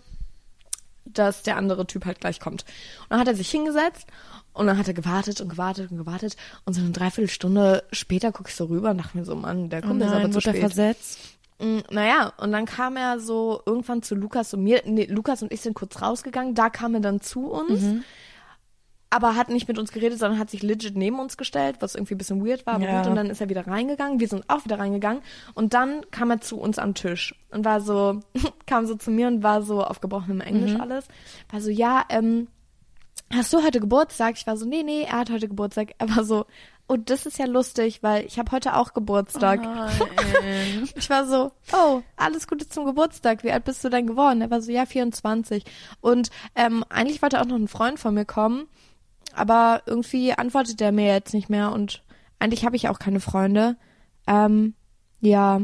dass 1.06 1.42
der 1.42 1.56
andere 1.56 1.86
Typ 1.86 2.04
halt 2.04 2.20
gleich 2.20 2.40
kommt. 2.40 2.62
Und 3.02 3.10
dann 3.10 3.20
hat 3.20 3.28
er 3.28 3.34
sich 3.34 3.50
hingesetzt 3.50 4.06
und 4.52 4.66
dann 4.66 4.78
hat 4.78 4.88
er 4.88 4.94
gewartet 4.94 5.40
und 5.40 5.48
gewartet 5.48 5.90
und 5.90 5.98
gewartet 5.98 6.36
und 6.64 6.74
so 6.74 6.80
eine 6.80 6.90
Dreiviertelstunde 6.90 7.84
später 7.92 8.32
guck 8.32 8.48
ich 8.48 8.54
so 8.54 8.64
rüber 8.66 8.90
und 8.90 8.98
dachte 8.98 9.16
mir 9.16 9.24
so, 9.24 9.36
Mann, 9.36 9.68
der 9.70 9.82
kommt 9.82 10.00
jetzt 10.00 10.12
aber 10.12 10.30
zu 10.30 10.30
Oh 10.30 10.34
wurde 10.34 10.46
er 10.48 10.52
spät. 10.54 10.60
versetzt? 10.60 11.18
Mm, 11.58 11.78
Naja, 11.90 12.32
und 12.38 12.52
dann 12.52 12.66
kam 12.66 12.96
er 12.96 13.18
so 13.18 13.62
irgendwann 13.66 14.02
zu 14.02 14.14
Lukas 14.14 14.52
und 14.54 14.62
mir, 14.62 14.82
nee, 14.84 15.06
Lukas 15.06 15.42
und 15.42 15.52
ich 15.52 15.60
sind 15.62 15.74
kurz 15.74 16.02
rausgegangen, 16.02 16.54
da 16.54 16.68
kam 16.70 16.94
er 16.94 17.00
dann 17.00 17.20
zu 17.20 17.50
uns. 17.50 17.82
Mhm. 17.82 18.04
aber 19.08 19.34
hat 19.36 19.48
nicht 19.48 19.66
mit 19.68 19.78
uns 19.78 19.92
geredet, 19.92 20.18
sondern 20.18 20.38
hat 20.38 20.50
sich 20.50 20.62
legit 20.64 20.96
neben 20.96 21.20
uns 21.20 21.36
gestellt, 21.38 21.76
was 21.80 21.94
irgendwie 21.94 22.16
ein 22.16 22.18
bisschen 22.18 22.44
weird 22.44 22.66
war. 22.66 22.74
Aber 22.74 22.84
Ja. 22.84 22.98
gut, 22.98 23.06
und 23.08 23.14
dann 23.16 23.30
ist 23.30 23.40
er 23.40 23.48
wieder 23.48 23.66
reingegangen. 23.66 24.18
Wir 24.20 24.28
sind 24.28 24.44
auch 24.48 24.64
wieder 24.64 24.78
reingegangen. 24.80 25.22
Und 25.54 25.72
dann 25.74 26.02
kam 26.10 26.30
er 26.30 26.40
zu 26.42 26.58
uns 26.58 26.76
am 26.78 26.92
Tisch 26.92 27.34
und 27.50 27.64
war 27.64 27.80
so, 27.80 28.20
kam 28.66 28.84
so 28.84 28.96
zu 28.96 29.10
mir 29.12 29.28
und 29.28 29.42
war 29.44 29.62
so 29.62 29.82
auf 29.82 30.00
gebrochenem 30.00 30.40
Englisch 30.42 30.74
Mhm. 30.74 30.80
alles. 30.80 31.06
War 31.50 31.60
so, 31.62 31.70
ja, 31.70 32.04
ähm, 32.10 32.48
hast 33.32 33.52
du 33.54 33.62
heute 33.62 33.80
Geburtstag? 33.80 34.34
Ich 34.36 34.46
war 34.46 34.56
so, 34.58 34.66
nee, 34.66 34.82
nee, 34.82 35.02
er 35.08 35.20
hat 35.20 35.30
heute 35.30 35.48
Geburtstag. 35.48 35.94
Er 35.98 36.14
war 36.14 36.24
so, 36.24 36.44
oh, 36.88 36.96
das 36.96 37.26
ist 37.26 37.38
ja 37.38 37.46
lustig, 37.46 38.02
weil 38.02 38.24
ich 38.26 38.38
habe 38.38 38.52
heute 38.52 38.76
auch 38.76 38.92
Geburtstag. 38.92 39.62
Nein. 39.62 40.88
Ich 40.96 41.10
war 41.10 41.26
so, 41.26 41.52
oh, 41.72 42.02
alles 42.16 42.46
Gute 42.46 42.68
zum 42.68 42.84
Geburtstag. 42.84 43.42
Wie 43.42 43.50
alt 43.50 43.64
bist 43.64 43.82
du 43.82 43.88
denn 43.88 44.06
geworden? 44.06 44.40
Er 44.40 44.50
war 44.50 44.60
so, 44.60 44.70
ja, 44.70 44.86
24. 44.86 45.64
Und 46.00 46.30
ähm, 46.54 46.84
eigentlich 46.88 47.22
wollte 47.22 47.40
auch 47.40 47.46
noch 47.46 47.56
ein 47.56 47.68
Freund 47.68 47.98
von 47.98 48.14
mir 48.14 48.24
kommen, 48.24 48.66
aber 49.34 49.82
irgendwie 49.86 50.32
antwortet 50.32 50.80
er 50.80 50.92
mir 50.92 51.12
jetzt 51.12 51.34
nicht 51.34 51.48
mehr 51.48 51.72
und 51.72 52.02
eigentlich 52.38 52.64
habe 52.64 52.76
ich 52.76 52.88
auch 52.88 52.98
keine 52.98 53.20
Freunde. 53.20 53.76
Ähm, 54.26 54.74
ja. 55.20 55.60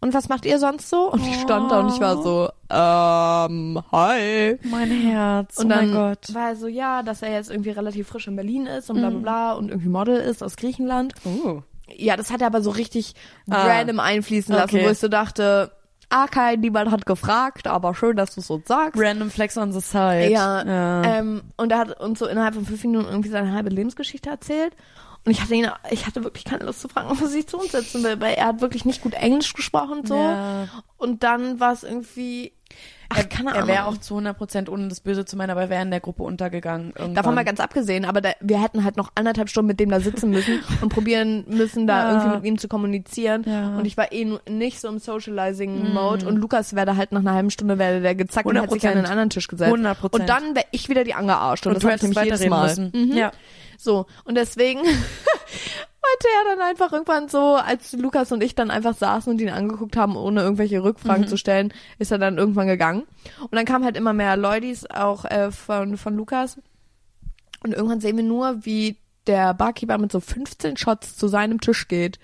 Und 0.00 0.14
was 0.14 0.28
macht 0.28 0.44
ihr 0.44 0.58
sonst 0.58 0.90
so? 0.90 1.10
Und 1.10 1.26
ich 1.26 1.40
stand 1.40 1.70
da 1.70 1.80
und 1.80 1.92
ich 1.92 2.00
war 2.00 2.22
so, 2.22 2.50
ähm, 2.70 3.82
hi. 3.92 4.58
mein 4.64 4.90
Herz. 4.90 5.58
Und 5.58 5.66
oh 5.66 5.68
dann 5.68 5.90
mein 5.90 5.94
Gott. 5.94 6.34
war 6.34 6.48
er 6.50 6.56
so, 6.56 6.66
ja, 6.68 7.02
dass 7.02 7.22
er 7.22 7.32
jetzt 7.32 7.50
irgendwie 7.50 7.70
relativ 7.70 8.08
frisch 8.08 8.26
in 8.28 8.36
Berlin 8.36 8.66
ist 8.66 8.90
und 8.90 8.98
bla 8.98 9.10
bla 9.10 9.18
bla 9.18 9.52
und 9.54 9.68
irgendwie 9.70 9.88
Model 9.88 10.16
ist 10.16 10.42
aus 10.42 10.56
Griechenland. 10.56 11.14
Oh. 11.24 11.62
Ja, 11.96 12.16
das 12.16 12.30
hat 12.30 12.40
er 12.42 12.48
aber 12.48 12.60
so 12.62 12.70
richtig 12.70 13.14
Ah. 13.50 13.66
random 13.66 14.00
einfließen 14.00 14.54
lassen, 14.54 14.76
Okay. 14.76 14.86
wo 14.86 14.90
ich 14.90 14.98
so 14.98 15.08
dachte, 15.08 15.72
ah, 16.10 16.26
kein, 16.26 16.60
niemand 16.60 16.90
hat 16.90 17.06
gefragt, 17.06 17.66
aber 17.66 17.94
schön, 17.94 18.16
dass 18.16 18.34
du 18.34 18.40
es 18.40 18.46
so 18.46 18.60
sagst. 18.64 19.00
Random 19.00 19.30
Flex 19.30 19.56
on 19.56 19.72
the 19.72 19.80
side. 19.80 20.28
Ja, 20.30 20.62
ja. 20.66 21.02
Ähm, 21.04 21.42
und 21.56 21.72
er 21.72 21.78
hat 21.78 22.00
uns 22.00 22.18
so 22.18 22.26
innerhalb 22.26 22.54
von 22.54 22.66
fünf 22.66 22.82
Minuten 22.84 23.06
irgendwie 23.08 23.30
seine 23.30 23.52
halbe 23.52 23.70
Lebensgeschichte 23.70 24.28
erzählt. 24.28 24.74
Und 25.24 25.32
ich 25.32 25.42
hatte 25.42 25.54
ihn, 25.54 25.68
ich 25.90 26.06
hatte 26.06 26.22
wirklich 26.24 26.44
keine 26.44 26.64
Lust 26.64 26.80
zu 26.80 26.88
fragen, 26.88 27.08
ob 27.10 27.20
er 27.20 27.26
sich 27.26 27.46
zu 27.46 27.58
uns 27.58 27.72
setzen 27.72 28.02
will, 28.04 28.20
weil 28.20 28.34
er 28.34 28.46
hat 28.46 28.60
wirklich 28.60 28.84
nicht 28.84 29.02
gut 29.02 29.14
Englisch 29.14 29.52
gesprochen 29.54 30.06
so. 30.06 30.14
Ja. 30.16 30.68
Und 30.96 31.22
dann 31.22 31.58
war 31.60 31.72
es 31.72 31.82
irgendwie, 31.82 32.52
ach, 33.10 33.18
er 33.18 33.54
Ahnung. 33.54 33.68
wäre 33.68 33.84
auch 33.86 33.96
zu 33.96 34.16
100% 34.18 34.68
ohne 34.68 34.88
das 34.88 35.00
Böse 35.00 35.24
zu 35.24 35.36
meinen, 35.36 35.50
aber 35.50 35.62
er 35.62 35.70
wäre 35.70 35.82
in 35.82 35.90
der 35.90 36.00
Gruppe 36.00 36.22
untergegangen. 36.22 36.88
Irgendwann. 36.88 37.14
Davon 37.14 37.34
mal 37.34 37.44
ganz 37.44 37.60
abgesehen, 37.60 38.04
aber 38.04 38.20
da, 38.20 38.30
wir 38.40 38.62
hätten 38.62 38.84
halt 38.84 38.96
noch 38.96 39.10
anderthalb 39.14 39.48
Stunden 39.48 39.68
mit 39.68 39.80
dem 39.80 39.90
da 39.90 40.00
sitzen 40.00 40.30
müssen 40.30 40.60
und 40.82 40.90
probieren 40.90 41.44
müssen, 41.48 41.86
da 41.86 41.98
Ja. 41.98 42.10
irgendwie 42.18 42.36
mit 42.36 42.44
ihm 42.44 42.58
zu 42.58 42.68
kommunizieren. 42.68 43.44
Ja. 43.46 43.76
Und 43.76 43.84
ich 43.86 43.96
war 43.96 44.12
eh 44.12 44.38
nicht 44.48 44.80
so 44.80 44.88
im 44.88 44.98
Socializing-Mode 44.98 46.26
und 46.26 46.36
Lukas 46.36 46.74
wäre 46.74 46.86
da 46.86 46.96
halt 46.96 47.12
nach 47.12 47.20
einer 47.20 47.34
halben 47.34 47.50
Stunde 47.50 47.78
wäre 47.78 48.00
der 48.00 48.14
gezackt 48.14 48.46
und 48.46 48.58
hat 48.60 48.70
sich 48.70 48.86
an 48.86 48.92
100%. 48.92 48.96
den 48.96 49.06
anderen 49.06 49.30
Tisch 49.30 49.48
gesetzt. 49.48 49.72
100%. 49.74 50.10
Und 50.12 50.28
dann 50.28 50.54
wäre 50.54 50.66
ich 50.72 50.88
wieder 50.88 51.04
die 51.04 51.14
angearscht. 51.14 51.66
Und, 51.66 51.70
und 51.70 51.76
das 51.76 51.82
du 51.82 51.88
hatte 51.88 51.96
ich 52.06 52.14
nämlich 52.14 52.24
jedes 52.24 52.46
Mal. 52.48 52.68
müssen. 52.68 52.92
Mhm. 52.94 53.16
Ja. 53.16 53.32
So, 53.78 54.06
und 54.24 54.34
deswegen 54.36 54.80
meinte 56.02 56.28
er 56.36 56.56
dann 56.56 56.66
einfach 56.66 56.92
irgendwann 56.92 57.28
so, 57.28 57.56
als 57.56 57.92
Lukas 57.92 58.32
und 58.32 58.42
ich 58.42 58.54
dann 58.54 58.70
einfach 58.70 58.96
saßen 58.96 59.32
und 59.32 59.40
ihn 59.40 59.48
angeguckt 59.50 59.96
haben, 59.96 60.16
ohne 60.16 60.40
irgendwelche 60.42 60.82
Rückfragen 60.82 61.24
Mhm. 61.24 61.28
zu 61.28 61.36
stellen, 61.36 61.72
ist 61.98 62.12
er 62.12 62.18
dann 62.18 62.38
irgendwann 62.38 62.66
gegangen. 62.68 63.02
Und 63.40 63.54
dann 63.54 63.64
kamen 63.64 63.84
halt 63.84 63.96
immer 63.96 64.12
mehr 64.12 64.36
Leutis, 64.36 64.86
auch 64.88 65.24
äh, 65.24 65.50
von, 65.50 65.96
von 65.96 66.14
Lukas. 66.16 66.60
Und 67.64 67.72
irgendwann 67.74 68.00
sehen 68.00 68.16
wir 68.16 68.24
nur, 68.24 68.64
wie 68.64 68.96
der 69.26 69.52
Barkeeper 69.54 69.98
mit 69.98 70.12
so 70.12 70.20
15 70.20 70.76
Shots 70.76 71.16
zu 71.16 71.28
seinem 71.28 71.60
Tisch 71.60 71.88
geht. 71.88 72.18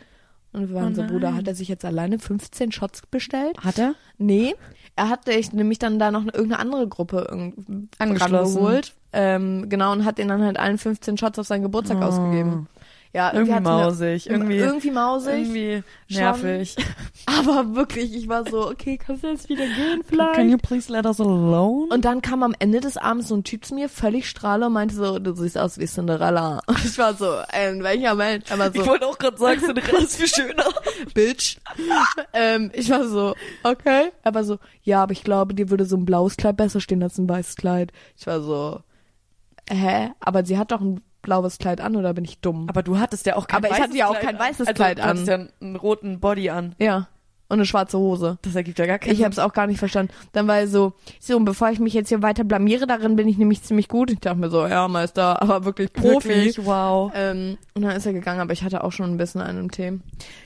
Und 0.52 0.69
wir 0.69 0.76
waren 0.76 0.93
Oh 0.93 0.97
so. 0.97 1.02
Bruder, 1.02 1.35
hat 1.35 1.49
er 1.49 1.57
sich 1.57 1.66
jetzt 1.69 1.85
alleine 1.85 2.21
15 2.21 2.71
Shots 2.71 3.02
bestellt? 3.09 3.59
Hat 3.59 3.76
er? 3.78 3.95
Nee, 4.19 4.54
er 4.95 5.09
hat 5.11 5.25
sich 5.25 5.52
nämlich 5.52 5.81
dann 5.81 5.99
da 5.99 6.12
noch 6.12 6.23
irgendeine 6.25 6.61
andere 6.61 6.87
Gruppe 6.87 7.28
Angeschlossen. 7.99 8.81
Ähm, 9.12 9.69
genau, 9.69 9.90
und 9.93 10.04
hat 10.04 10.19
denen 10.19 10.28
dann 10.28 10.43
halt 10.45 10.59
allen 10.59 10.78
15 10.78 11.19
Shots 11.19 11.38
auf 11.40 11.47
seinen 11.49 11.62
Geburtstag 11.62 12.00
ausgegeben. 12.02 12.69
Ja. 13.14 13.33
Irgendwie 13.33 13.61
mausig. 13.61 14.28
Irgendwie, 14.28 14.56
irgendwie 14.56 14.90
mausig. 14.90 15.35
irgendwie 15.35 15.85
Schon. 16.09 16.21
nervig. 16.21 16.75
Aber 17.26 17.76
wirklich, 17.76 18.12
ich 18.12 18.28
war 18.28 18.44
so, 18.44 18.68
okay, 18.68 18.99
kannst 18.99 19.23
du 19.23 19.28
jetzt 19.28 19.49
wieder 19.49 19.66
gehen 19.66 20.02
vielleicht? 20.04 20.35
Can 20.35 20.50
you 20.50 20.59
please 20.59 20.92
let 20.92 21.06
us 21.06 21.21
alone? 21.21 21.87
Und 21.94 22.04
dann 22.04 22.23
kam 22.23 22.42
am 22.42 22.56
Ende 22.59 22.80
des 22.80 22.97
Abends 22.97 23.28
so 23.28 23.37
ein 23.37 23.44
Typ 23.44 23.64
zu 23.64 23.76
mir, 23.76 23.88
völlig 23.88 24.28
strahle 24.28 24.66
und 24.66 24.73
meinte 24.73 24.97
so, 24.97 25.21
du 25.21 25.33
siehst 25.33 25.56
aus 25.56 25.78
wie 25.78 25.87
Cinderella. 25.87 26.61
Und 26.66 26.85
ich 26.85 26.99
war 26.99 27.14
so, 27.14 27.37
äh, 27.52 27.71
in 27.71 27.85
welcher 27.85 28.18
Welt? 28.18 28.50
Aber 28.50 28.72
so, 28.72 28.85
wollte 28.85 29.07
auch 29.07 29.18
gerade 29.18 29.38
sagen, 29.38 29.61
Cinderella 29.61 29.98
ist 30.00 30.16
viel 30.16 30.27
schöner. 30.27 30.64
Bitch. 31.14 31.59
ähm, 32.33 32.72
ich 32.74 32.90
war 32.90 33.07
so, 33.07 33.37
okay. 33.62 34.11
Er 34.24 34.35
war 34.35 34.42
so, 34.42 34.59
ja, 34.83 35.05
aber 35.05 35.12
ich 35.12 35.22
glaube, 35.22 35.55
dir 35.55 35.70
würde 35.70 35.85
so 35.85 35.96
ein 35.96 36.05
blaues 36.05 36.37
Kleid 36.37 36.57
besser 36.57 36.81
stehen 36.81 37.03
als 37.03 37.16
ein 37.18 37.29
weißes 37.29 37.55
Kleid. 37.55 37.92
Ich 38.16 38.27
war 38.27 38.40
so, 38.40 38.81
hä? 39.70 40.11
Aber 40.18 40.44
sie 40.44 40.59
hat 40.59 40.72
doch 40.72 40.81
ein 40.81 41.00
blaues 41.24 41.58
Kleid 41.58 41.80
an 41.80 41.96
oder 41.96 42.14
bin 42.14 42.24
ich 42.24 42.38
dumm? 42.38 42.66
Aber 42.68 42.84
du 42.84 42.98
hattest 43.00 43.26
ja 43.26 43.34
auch 43.34 43.48
kein 43.48 43.56
Aber 43.58 43.66
ich 43.66 43.72
weißes 43.72 43.84
hatte 43.87 43.96
ja 43.96 44.06
auch 44.06 44.12
Kleid 44.12 44.24
kein 44.24 44.37
an. 44.37 44.40
weißes 44.48 44.66
also, 44.68 44.74
Kleid 44.74 44.98
du 44.98 45.02
hattest 45.04 45.28
an. 45.28 45.40
ja 45.40 45.66
einen 45.66 45.76
roten 45.76 46.20
Body 46.20 46.50
an. 46.50 46.76
ja. 46.78 47.08
Und 47.46 47.58
eine 47.58 47.66
schwarze 47.66 47.98
Hose. 47.98 48.38
Das 48.40 48.54
ergibt 48.56 48.78
ja 48.78 48.87
gar 48.87 48.98
keinen 48.98 49.12
Ich 49.12 49.22
habe 49.22 49.30
es 49.30 49.38
auch 49.38 49.52
gar 49.52 49.66
nicht 49.66 49.78
verstanden. 49.78 50.12
Dann 50.32 50.48
war 50.48 50.56
er 50.60 50.66
so, 50.66 50.94
so, 51.20 51.37
und 51.37 51.44
bevor 51.44 51.68
ich 51.68 51.78
mich 51.78 51.92
jetzt 51.92 52.08
hier 52.08 52.22
weiter 52.22 52.42
blamiere, 52.42 52.87
darin 52.87 53.16
bin 53.16 53.28
ich 53.28 53.37
nämlich 53.37 53.62
ziemlich 53.62 53.87
gut. 53.88 54.10
Ich 54.10 54.18
dachte 54.20 54.38
mir 54.38 54.48
so, 54.48 54.66
ja, 54.66 54.88
Meister, 54.88 55.42
aber 55.42 55.66
wirklich 55.66 55.92
Profi. 55.92 56.28
Wirklich, 56.30 56.64
wow. 56.64 57.12
Ähm, 57.14 57.58
und 57.74 57.82
dann 57.82 57.94
ist 57.94 58.06
er 58.06 58.14
gegangen, 58.14 58.40
aber 58.40 58.54
ich 58.54 58.62
hatte 58.62 58.82
auch 58.82 58.92
schon 58.92 59.10
ein 59.10 59.18
bisschen 59.18 59.42
einen 59.42 59.58
im 59.60 59.70
Tee. 59.70 60.00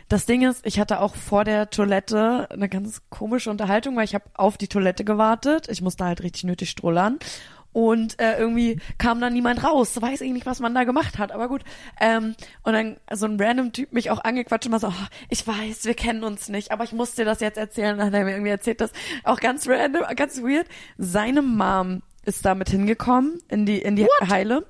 Das 0.08 0.26
Ding 0.26 0.42
ist, 0.42 0.66
ich 0.66 0.80
hatte 0.80 1.00
auch 1.00 1.14
vor 1.14 1.44
der 1.44 1.70
Toilette 1.70 2.48
eine 2.50 2.68
ganz 2.68 3.00
komische 3.10 3.48
Unterhaltung, 3.50 3.96
weil 3.96 4.04
ich 4.04 4.16
habe 4.16 4.24
auf 4.34 4.58
die 4.58 4.68
Toilette 4.68 5.04
gewartet. 5.04 5.68
Ich 5.70 5.80
musste 5.80 6.04
halt 6.04 6.24
richtig 6.24 6.44
nötig 6.44 6.68
strollern. 6.68 7.20
Und 7.72 8.20
äh, 8.20 8.38
irgendwie 8.38 8.80
kam 8.96 9.20
dann 9.20 9.32
niemand 9.32 9.62
raus. 9.62 10.00
Weiß 10.00 10.20
ich 10.22 10.32
nicht, 10.32 10.46
was 10.46 10.60
man 10.60 10.74
da 10.74 10.84
gemacht 10.84 11.18
hat, 11.18 11.32
aber 11.32 11.48
gut. 11.48 11.62
Ähm, 12.00 12.34
und 12.62 12.72
dann 12.72 12.96
so 13.12 13.26
ein 13.26 13.40
random 13.40 13.72
Typ 13.72 13.92
mich 13.92 14.10
auch 14.10 14.24
angequatscht 14.24 14.66
und 14.66 14.72
war 14.72 14.80
so, 14.80 14.88
oh, 14.88 15.06
ich 15.28 15.46
weiß, 15.46 15.84
wir 15.84 15.94
kennen 15.94 16.24
uns 16.24 16.48
nicht, 16.48 16.72
aber 16.72 16.84
ich 16.84 16.92
muss 16.92 17.14
dir 17.14 17.24
das 17.24 17.40
jetzt 17.40 17.58
erzählen. 17.58 17.98
Dann 17.98 18.06
hat 18.08 18.14
er 18.14 18.24
mir 18.24 18.32
irgendwie 18.32 18.50
erzählt, 18.50 18.80
dass 18.80 18.92
auch 19.24 19.40
ganz 19.40 19.68
random, 19.68 20.04
ganz 20.16 20.42
weird. 20.42 20.66
Seine 20.96 21.42
Mom 21.42 22.02
ist 22.24 22.44
damit 22.44 22.68
hingekommen 22.68 23.40
in 23.48 23.64
die 23.64 23.78
in 23.78 23.96
die 23.96 24.06
Heile 24.28 24.66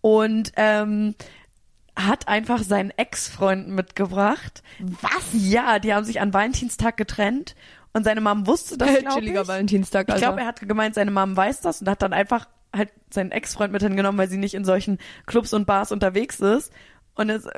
und 0.00 0.52
ähm, 0.56 1.14
hat 1.96 2.28
einfach 2.28 2.62
seinen 2.62 2.90
Ex-Freund 2.90 3.68
mitgebracht. 3.68 4.62
Was? 4.78 5.30
Ja, 5.32 5.78
die 5.80 5.92
haben 5.92 6.04
sich 6.04 6.20
an 6.20 6.32
Valentinstag 6.32 6.96
getrennt 6.96 7.56
und 7.92 8.04
seine 8.04 8.20
Mom 8.20 8.46
wusste 8.46 8.76
das, 8.78 8.98
glaub 8.98 9.14
Chilliger 9.14 9.42
ich. 9.42 9.48
Valentinstag, 9.48 10.08
Ich 10.08 10.16
glaube, 10.16 10.40
er 10.40 10.46
hat 10.46 10.60
gemeint, 10.66 10.94
seine 10.94 11.10
Mom 11.10 11.36
weiß 11.36 11.60
das 11.60 11.80
und 11.80 11.88
hat 11.88 12.02
dann 12.02 12.12
einfach 12.12 12.46
halt 12.74 12.90
seinen 13.10 13.30
Ex-Freund 13.30 13.72
mit 13.72 13.82
hingenommen, 13.82 14.18
weil 14.18 14.28
sie 14.28 14.36
nicht 14.36 14.54
in 14.54 14.64
solchen 14.64 14.98
Clubs 15.26 15.52
und 15.52 15.66
Bars 15.66 15.90
unterwegs 15.92 16.40
ist. 16.40 16.72
Und 17.14 17.30
es, 17.30 17.48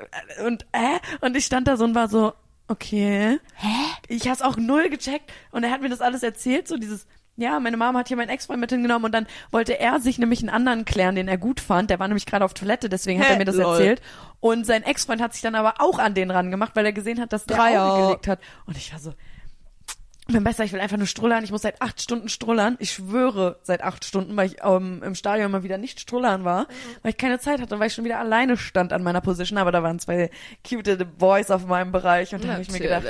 und, 0.47 0.65
äh, 0.73 0.99
und 1.21 1.37
ich 1.37 1.45
stand 1.45 1.69
da 1.69 1.77
so 1.77 1.85
und 1.85 1.95
war 1.95 2.09
so, 2.09 2.33
okay. 2.69 3.39
Hä? 3.55 3.77
Ich 4.09 4.29
hab's 4.29 4.41
auch 4.43 4.57
null 4.57 4.89
gecheckt 4.89 5.31
und 5.51 5.65
er 5.65 5.71
hat 5.71 5.83
mir 5.83 5.89
das 5.89 6.01
alles 6.01 6.23
erzählt, 6.23 6.69
so 6.69 6.77
dieses, 6.77 7.07
ja, 7.37 7.59
meine 7.61 7.77
Mama 7.77 7.99
hat 7.99 8.09
hier 8.09 8.17
meinen 8.17 8.29
Ex-Freund 8.29 8.61
mit 8.61 8.71
hingenommen 8.71 9.07
und 9.07 9.13
dann 9.13 9.27
wollte 9.51 9.79
er 9.79 10.01
sich 10.01 10.19
nämlich 10.19 10.41
einen 10.41 10.51
anderen 10.51 10.85
klären, 10.85 11.15
den 11.17 11.29
er 11.29 11.39
gut 11.39 11.61
fand. 11.61 11.91
Der 11.91 11.99
war 11.99 12.07
nämlich 12.09 12.27
gerade 12.27 12.45
auf 12.45 12.55
Toilette, 12.55 12.89
deswegen 12.89 13.21
hat 13.21 13.29
Hä? 13.29 13.33
er 13.33 13.39
mir 13.39 13.45
das 13.45 13.57
Lol. 13.57 13.73
erzählt. 13.73 14.03
Und 14.41 14.65
sein 14.65 14.83
Ex-Freund 14.83 15.21
hat 15.21 15.33
sich 15.33 15.43
dann 15.43 15.55
aber 15.55 15.75
auch 15.79 15.99
an 15.99 16.15
den 16.15 16.31
ran 16.31 16.51
gemacht, 16.51 16.73
weil 16.75 16.87
er 16.87 16.93
gesehen 16.93 17.21
hat, 17.21 17.33
dass 17.33 17.45
der 17.45 17.57
Dreier. 17.57 17.85
Auge 17.85 18.07
gelegt 18.07 18.29
hat. 18.29 18.41
Und 18.67 18.77
ich 18.77 18.93
war 18.93 19.01
so, 19.01 19.13
mein 20.33 20.45
Besser, 20.45 20.65
ich 20.65 20.73
will 20.73 20.81
einfach 20.81 20.97
nur 20.97 21.07
strullern. 21.07 21.45
Ich 21.45 21.51
muss 21.51 21.63
seit 21.63 21.81
acht 21.83 22.01
Stunden 22.01 22.29
strullern. 22.29 22.77
Ich 22.79 22.93
schwöre 22.93 23.59
seit 23.63 23.83
acht 23.83 24.05
Stunden, 24.05 24.37
weil 24.37 24.47
ich 24.47 24.57
ähm, 24.63 25.03
im 25.05 25.15
Stadion 25.15 25.51
mal 25.51 25.63
wieder 25.63 25.79
nicht 25.79 26.01
strullern 26.01 26.45
war, 26.45 26.67
weil 27.03 27.11
ich 27.11 27.19
keine 27.19 27.39
Zeit 27.39 27.61
hatte, 27.61 27.79
weil 27.79 27.89
ich 27.89 27.95
schon 27.95 28.05
wieder 28.05 28.19
alleine 28.19 28.57
stand 28.57 28.93
an 28.93 29.03
meiner 29.03 29.21
Position. 29.21 29.59
Aber 29.59 29.73
da 29.73 29.83
waren 29.83 29.99
zwei 29.99 30.31
cute 30.69 31.05
Boys 31.19 31.51
auf 31.51 31.67
meinem 31.67 31.93
Bereich 31.93 32.35
und 32.35 32.45
da 32.45 32.53
habe 32.53 32.63
ich 32.63 32.71
mir 32.71 32.81
gedacht. 32.81 33.05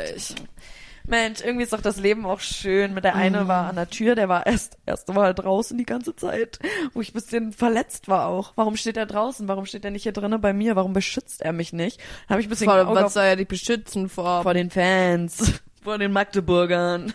Mensch, 1.07 1.41
irgendwie 1.41 1.65
ist 1.65 1.73
doch 1.73 1.81
das 1.81 1.97
Leben 1.97 2.27
auch 2.27 2.41
schön. 2.41 2.95
Mit 2.95 3.05
der 3.05 3.17
eine 3.17 3.49
war 3.49 3.69
an 3.69 3.77
der 3.77 3.91
Tür, 3.91 4.15
der 4.15 4.29
war 4.29 4.47
erst 4.47 4.79
erste 4.87 5.13
Mal 5.13 5.35
draußen 5.35 5.77
die 5.77 5.87
ganze 5.87 6.15
Zeit, 6.15 6.59
wo 6.93 7.01
ich 7.01 7.11
ein 7.11 7.15
bisschen 7.15 7.53
verletzt 7.53 8.09
war 8.09 8.27
auch. 8.27 8.53
Warum 8.57 8.77
steht 8.77 8.97
er 8.97 9.07
draußen? 9.07 9.49
Warum 9.49 9.67
steht 9.67 9.85
er 9.85 9.91
nicht 9.91 10.05
hier 10.05 10.13
drinnen 10.13 10.41
bei 10.41 10.53
mir? 10.53 10.77
Warum 10.77 10.93
beschützt 10.93 11.43
er 11.43 11.53
mich 11.53 11.73
nicht? 11.73 11.99
Dann 11.99 12.35
habe 12.35 12.41
ich 12.43 12.47
ein 12.47 12.51
bisschen 12.51 12.67
Vor, 12.67 12.95
was 12.95 13.15
soll 13.15 13.25
er 13.25 13.37
dich 13.37 13.49
beschützen 13.49 14.09
vor? 14.09 14.43
vor 14.43 14.55
den 14.55 14.71
Fans, 14.71 15.61
vor 15.83 15.99
den 15.99 16.13
Magdeburgern. 16.13 17.13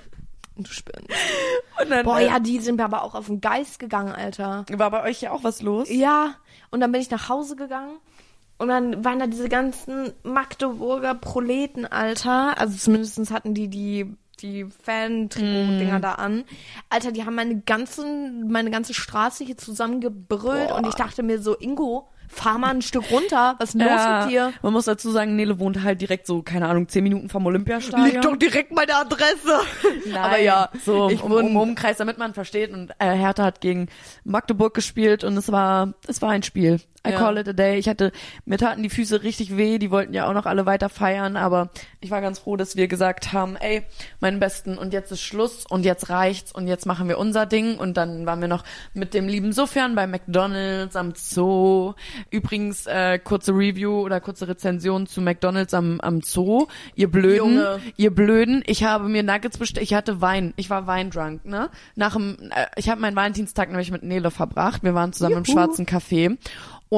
Du 0.58 0.70
dann 1.90 2.06
Boah, 2.06 2.20
äh, 2.20 2.28
ja, 2.28 2.40
die 2.40 2.60
sind 2.60 2.78
mir 2.78 2.86
aber 2.86 3.04
auch 3.04 3.14
auf 3.14 3.26
den 3.26 3.42
Geist 3.42 3.80
gegangen, 3.80 4.14
Alter. 4.14 4.66
war 4.70 4.90
bei 4.90 5.04
euch 5.04 5.22
ja 5.22 5.32
auch 5.32 5.44
was 5.44 5.62
los. 5.62 5.90
Ja, 5.90 6.36
und 6.72 6.80
dann 6.80 6.92
bin 6.92 7.02
ich 7.02 7.10
nach 7.10 7.28
Hause 7.28 7.56
gegangen 7.58 7.98
und 8.58 8.70
dann 8.70 9.04
waren 9.04 9.20
da 9.20 9.28
diese 9.28 9.50
ganzen 9.50 10.14
Magdeburger 10.24 11.14
Proleten, 11.14 11.86
Alter. 11.86 12.58
Also 12.60 12.78
zumindest 12.78 13.32
hatten 13.32 13.54
die 13.54 13.68
die 13.68 14.16
die 14.42 14.66
Fan-Dinger 14.66 16.00
da 16.02 16.14
an. 16.14 16.44
Alter, 16.90 17.12
die 17.12 17.26
haben 17.26 17.36
meine 17.36 17.62
ganzen, 17.62 18.52
meine 18.52 18.70
ganze 18.70 18.94
Straße 18.94 19.46
hier 19.46 19.58
zusammengebrüllt 19.58 20.70
Boah. 20.70 20.76
und 20.76 20.88
ich 20.88 20.96
dachte 20.96 21.24
mir 21.24 21.42
so, 21.42 21.58
Ingo, 21.58 22.10
fahr 22.36 22.58
mal 22.60 22.70
ein 22.72 22.82
Stück 22.82 23.10
runter. 23.12 23.56
Was 23.60 23.70
ist 23.70 23.76
los 23.82 23.88
Ja, 23.90 24.22
mit 24.24 24.32
dir? 24.32 24.54
man 24.62 24.74
muss 24.74 24.86
dazu 24.86 25.10
sagen, 25.12 25.36
Nele 25.36 25.58
wohnt 25.60 25.82
halt 25.84 26.02
direkt 26.02 26.28
so, 26.28 26.42
keine 26.42 26.68
Ahnung, 26.68 26.88
zehn 26.88 27.04
Minuten 27.04 27.30
vom 27.30 27.46
Olympiastadion. 27.46 28.38
direkt 28.40 28.72
meine 28.74 28.96
Adresse. 28.96 29.60
Nein, 30.06 30.16
Aber 30.18 30.40
ja, 30.40 30.70
so 30.84 31.10
ich 31.10 31.24
um, 31.24 31.32
wohne- 31.32 31.48
um, 31.50 31.56
Umkreis, 31.58 31.98
damit 31.98 32.18
man 32.18 32.34
versteht. 32.34 32.72
Und 32.72 32.92
äh, 33.00 33.16
Hertha 33.16 33.44
hat 33.44 33.62
gegen 33.62 33.88
Magdeburg 34.24 34.74
gespielt 34.74 35.24
und 35.24 35.38
es 35.38 35.52
war, 35.52 35.94
es 36.08 36.22
war 36.22 36.30
ein 36.32 36.44
Spiel. 36.44 36.80
I 37.06 37.12
Ja. 37.12 37.18
call 37.20 37.38
it 37.38 37.48
a 37.48 37.54
day. 37.54 37.78
Ich 37.78 37.88
hatte, 37.88 38.12
mir 38.46 38.58
taten 38.58 38.84
die 38.84 38.90
Füße 38.90 39.24
richtig 39.24 39.56
weh, 39.58 39.78
die 39.78 39.92
wollten 39.92 40.14
ja 40.14 40.28
auch 40.28 40.34
noch 40.34 40.46
alle 40.46 40.66
weiter 40.66 40.90
feiern, 40.90 41.38
aber 41.38 41.70
ich 42.02 42.12
war 42.12 42.22
ganz 42.22 42.40
froh, 42.40 42.56
dass 42.58 42.76
wir 42.76 42.88
gesagt 42.88 43.34
haben, 43.34 43.56
ey, 43.56 43.84
meinen 44.20 44.40
Besten, 44.40 44.78
und 44.78 44.94
jetzt 44.94 45.12
ist 45.12 45.22
Schluss 45.22 45.66
und 45.70 45.84
jetzt 45.86 46.10
reicht's 46.10 46.52
und 46.52 46.68
jetzt 46.68 46.86
machen 46.86 47.08
wir 47.08 47.18
unser 47.18 47.46
Ding 47.46 47.78
und 47.78 47.98
dann 47.98 48.26
waren 48.26 48.42
wir 48.42 48.48
noch 48.48 48.64
mit 48.94 49.14
dem 49.14 49.28
lieben 49.28 49.52
Sofern 49.54 49.96
bei 49.96 50.08
McDonalds 50.08 50.96
am 50.96 51.14
Zoo. 51.16 51.94
Übrigens, 52.32 52.86
äh, 52.88 53.20
kurze 53.20 53.52
Review 53.52 54.02
oder 54.02 54.20
kurze 54.20 54.48
Rezension 54.48 55.08
zu 55.08 55.22
McDonalds 55.22 55.74
am, 55.74 56.00
am 56.02 56.22
Zoo. 56.22 56.68
Ihr 56.96 57.10
Blöden, 57.12 57.36
Junge. 57.56 57.80
ihr 57.98 58.14
Blöden, 58.14 58.64
ich 58.66 58.84
habe 58.84 59.08
mir 59.10 59.24
Nuggets 59.24 59.58
bestellt, 59.58 59.84
ich 59.84 59.94
hatte 59.94 60.22
Wein, 60.22 60.54
ich 60.58 60.70
war 60.70 60.88
weindrunk, 60.88 61.46
ne? 61.46 61.70
Nach 61.96 62.14
dem, 62.14 62.38
äh, 62.52 62.66
ich 62.76 62.90
habe 62.90 63.02
meinen 63.02 63.16
Valentinstag 63.16 63.70
nämlich 63.70 63.92
mit 63.92 64.04
Nele 64.04 64.32
verbracht, 64.32 64.84
wir 64.84 64.94
waren 64.94 65.14
zusammen 65.14 65.38
im 65.38 65.44
Juhu. 65.44 65.54
Schwarzen 65.56 65.86
Café 65.86 66.38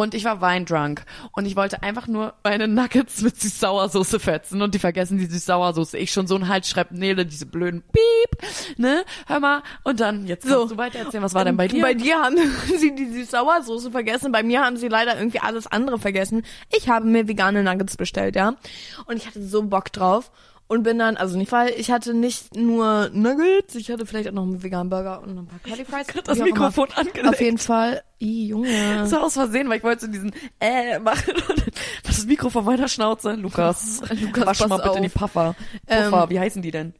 und 0.01 0.13
ich 0.13 0.23
war 0.23 0.41
weindrunk 0.41 1.03
und 1.31 1.45
ich 1.45 1.55
wollte 1.55 1.83
einfach 1.83 2.07
nur 2.07 2.33
meine 2.43 2.67
Nuggets 2.67 3.21
mit 3.21 3.39
Süß-Sauersoße 3.39 4.19
fetzen 4.19 4.61
und 4.61 4.73
die 4.73 4.79
vergessen 4.79 5.17
die 5.17 5.25
Süß-Sauersoße. 5.27 5.97
Ich 5.97 6.11
schon 6.11 6.27
so 6.27 6.35
ein 6.35 6.47
Hals 6.47 6.69
schreib 6.69 6.91
Nele, 6.91 7.25
diese 7.25 7.45
blöden 7.45 7.81
Piep, 7.81 8.77
ne? 8.77 9.03
Hör 9.27 9.39
mal, 9.39 9.63
und 9.83 9.99
dann, 9.99 10.27
jetzt 10.27 10.47
So. 10.47 10.67
du 10.67 10.77
weiter 10.77 10.99
erzählen, 10.99 11.23
was 11.23 11.33
war 11.33 11.45
denn 11.45 11.57
bei 11.57 11.67
dir? 11.67 11.81
Bei 11.81 11.93
dir 11.93 12.19
haben 12.19 12.37
sie 12.77 12.95
die 12.95 13.07
Süß-Sauersoße 13.07 13.91
vergessen. 13.91 14.31
Bei 14.31 14.43
mir 14.43 14.61
haben 14.63 14.77
sie 14.77 14.87
leider 14.87 15.17
irgendwie 15.17 15.39
alles 15.39 15.67
andere 15.67 15.99
vergessen. 15.99 16.43
Ich 16.75 16.89
habe 16.89 17.05
mir 17.05 17.27
vegane 17.27 17.63
Nuggets 17.63 17.97
bestellt, 17.97 18.35
ja. 18.35 18.55
Und 19.05 19.17
ich 19.17 19.27
hatte 19.27 19.43
so 19.43 19.63
Bock 19.63 19.91
drauf. 19.91 20.31
Und 20.69 20.83
bin 20.83 20.99
dann, 20.99 21.15
also 21.15 21.37
nicht, 21.37 21.51
weil 21.53 21.69
ich 21.77 21.91
hatte 21.91 22.13
nicht 22.13 22.55
nur 22.57 23.09
Nuggets, 23.13 23.75
ich 23.75 23.89
hatte 23.89 24.05
vielleicht 24.05 24.27
auch 24.27 24.33
noch 24.33 24.43
einen 24.43 24.61
veganen 24.61 24.89
Burger 24.89 25.21
und 25.21 25.37
ein 25.37 25.47
paar 25.47 25.59
Curly 25.59 25.85
Fries. 25.85 26.07
Grad 26.07 26.27
das. 26.27 26.39
Mikrofon 26.39 26.89
angelegt. 26.93 27.27
Auf 27.27 27.39
jeden 27.39 27.57
Fall. 27.57 28.03
I, 28.19 28.47
Junge. 28.47 28.95
Das 28.97 29.11
war 29.13 29.23
aus 29.23 29.33
Versehen, 29.33 29.69
weil 29.69 29.77
ich 29.77 29.83
wollte 29.83 30.07
so 30.07 30.11
diesen 30.11 30.33
äh 30.59 30.99
machen 30.99 31.35
und 31.49 31.63
das 32.03 32.25
Mikro 32.25 32.49
von 32.49 32.65
meiner 32.65 32.89
Schnauze. 32.89 33.33
Lukas, 33.33 34.01
Lukas, 34.21 34.45
wasch 34.45 34.67
mal 34.67 34.75
bitte 34.77 34.91
auf. 34.91 34.99
die 34.99 35.09
Puffer. 35.09 35.55
Ähm, 35.87 36.11
Puffer, 36.11 36.29
wie 36.29 36.39
heißen 36.39 36.61
die 36.61 36.71
denn? 36.71 36.93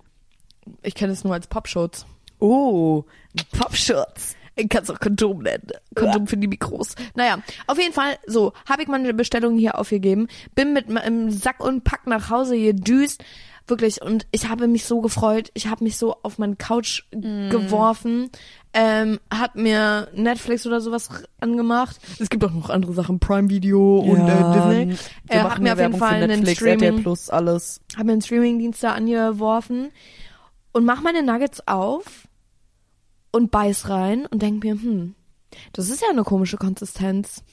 Ich 0.81 0.95
kenne 0.95 1.11
es 1.11 1.25
nur 1.25 1.33
als 1.33 1.47
Popschutz. 1.47 2.05
Oh, 2.39 3.03
Popschutz. 3.51 4.35
Ich 4.57 4.69
kann 4.69 4.83
es 4.83 4.89
auch 4.89 4.99
Kondom 4.99 5.43
nennen. 5.43 5.67
Kondom 5.93 6.25
für 6.27 6.35
die 6.35 6.47
Mikros. 6.47 6.95
Naja, 7.15 7.39
auf 7.67 7.77
jeden 7.77 7.93
Fall, 7.93 8.17
so, 8.25 8.53
habe 8.67 8.81
ich 8.81 8.87
meine 8.87 9.13
Bestellung 9.13 9.57
hier 9.57 9.77
aufgegeben, 9.77 10.27
bin 10.55 10.73
mit 10.73 10.89
meinem 10.89 11.29
Sack 11.29 11.63
und 11.63 11.83
Pack 11.83 12.07
nach 12.07 12.31
Hause 12.31 12.57
gedüst, 12.57 13.23
wirklich, 13.67 14.01
und 14.01 14.27
ich 14.31 14.47
habe 14.49 14.67
mich 14.67 14.85
so 14.85 15.01
gefreut, 15.01 15.51
ich 15.53 15.67
habe 15.67 15.83
mich 15.83 15.97
so 15.97 16.15
auf 16.23 16.37
meine 16.37 16.55
Couch 16.55 17.03
geworfen, 17.11 18.29
ähm, 18.73 19.19
hab 19.33 19.55
mir 19.55 20.09
Netflix 20.13 20.65
oder 20.67 20.81
sowas 20.81 21.09
angemacht. 21.39 21.97
Es 22.19 22.29
gibt 22.29 22.43
auch 22.45 22.51
noch 22.51 22.69
andere 22.69 22.93
Sachen, 22.93 23.19
Prime 23.19 23.49
Video 23.49 23.97
und 23.99 24.27
äh, 24.27 24.53
Disney. 24.53 24.97
Wir 25.27 25.35
Äh, 25.35 25.43
machen 25.43 25.51
hab 25.51 25.59
mir 25.59 25.73
auf 25.73 25.79
jeden 25.79 25.97
Fall 25.97 26.13
einen 26.15 26.27
Netflix, 26.41 26.61
RTL 26.61 26.77
Streaming, 26.77 27.03
Plus, 27.03 27.29
alles. 27.29 27.81
hab 27.97 28.05
mir 28.05 28.11
einen 28.13 28.21
Streamingdienst 28.21 28.83
da 28.83 28.93
angeworfen 28.93 29.89
und 30.73 30.85
mach 30.85 31.01
meine 31.01 31.23
Nuggets 31.23 31.67
auf 31.67 32.27
und 33.31 33.51
beiß 33.51 33.89
rein 33.89 34.25
und 34.27 34.41
denk 34.41 34.63
mir, 34.63 34.73
hm, 34.73 35.15
das 35.73 35.89
ist 35.89 36.01
ja 36.01 36.09
eine 36.11 36.23
komische 36.23 36.57
Konsistenz. 36.57 37.43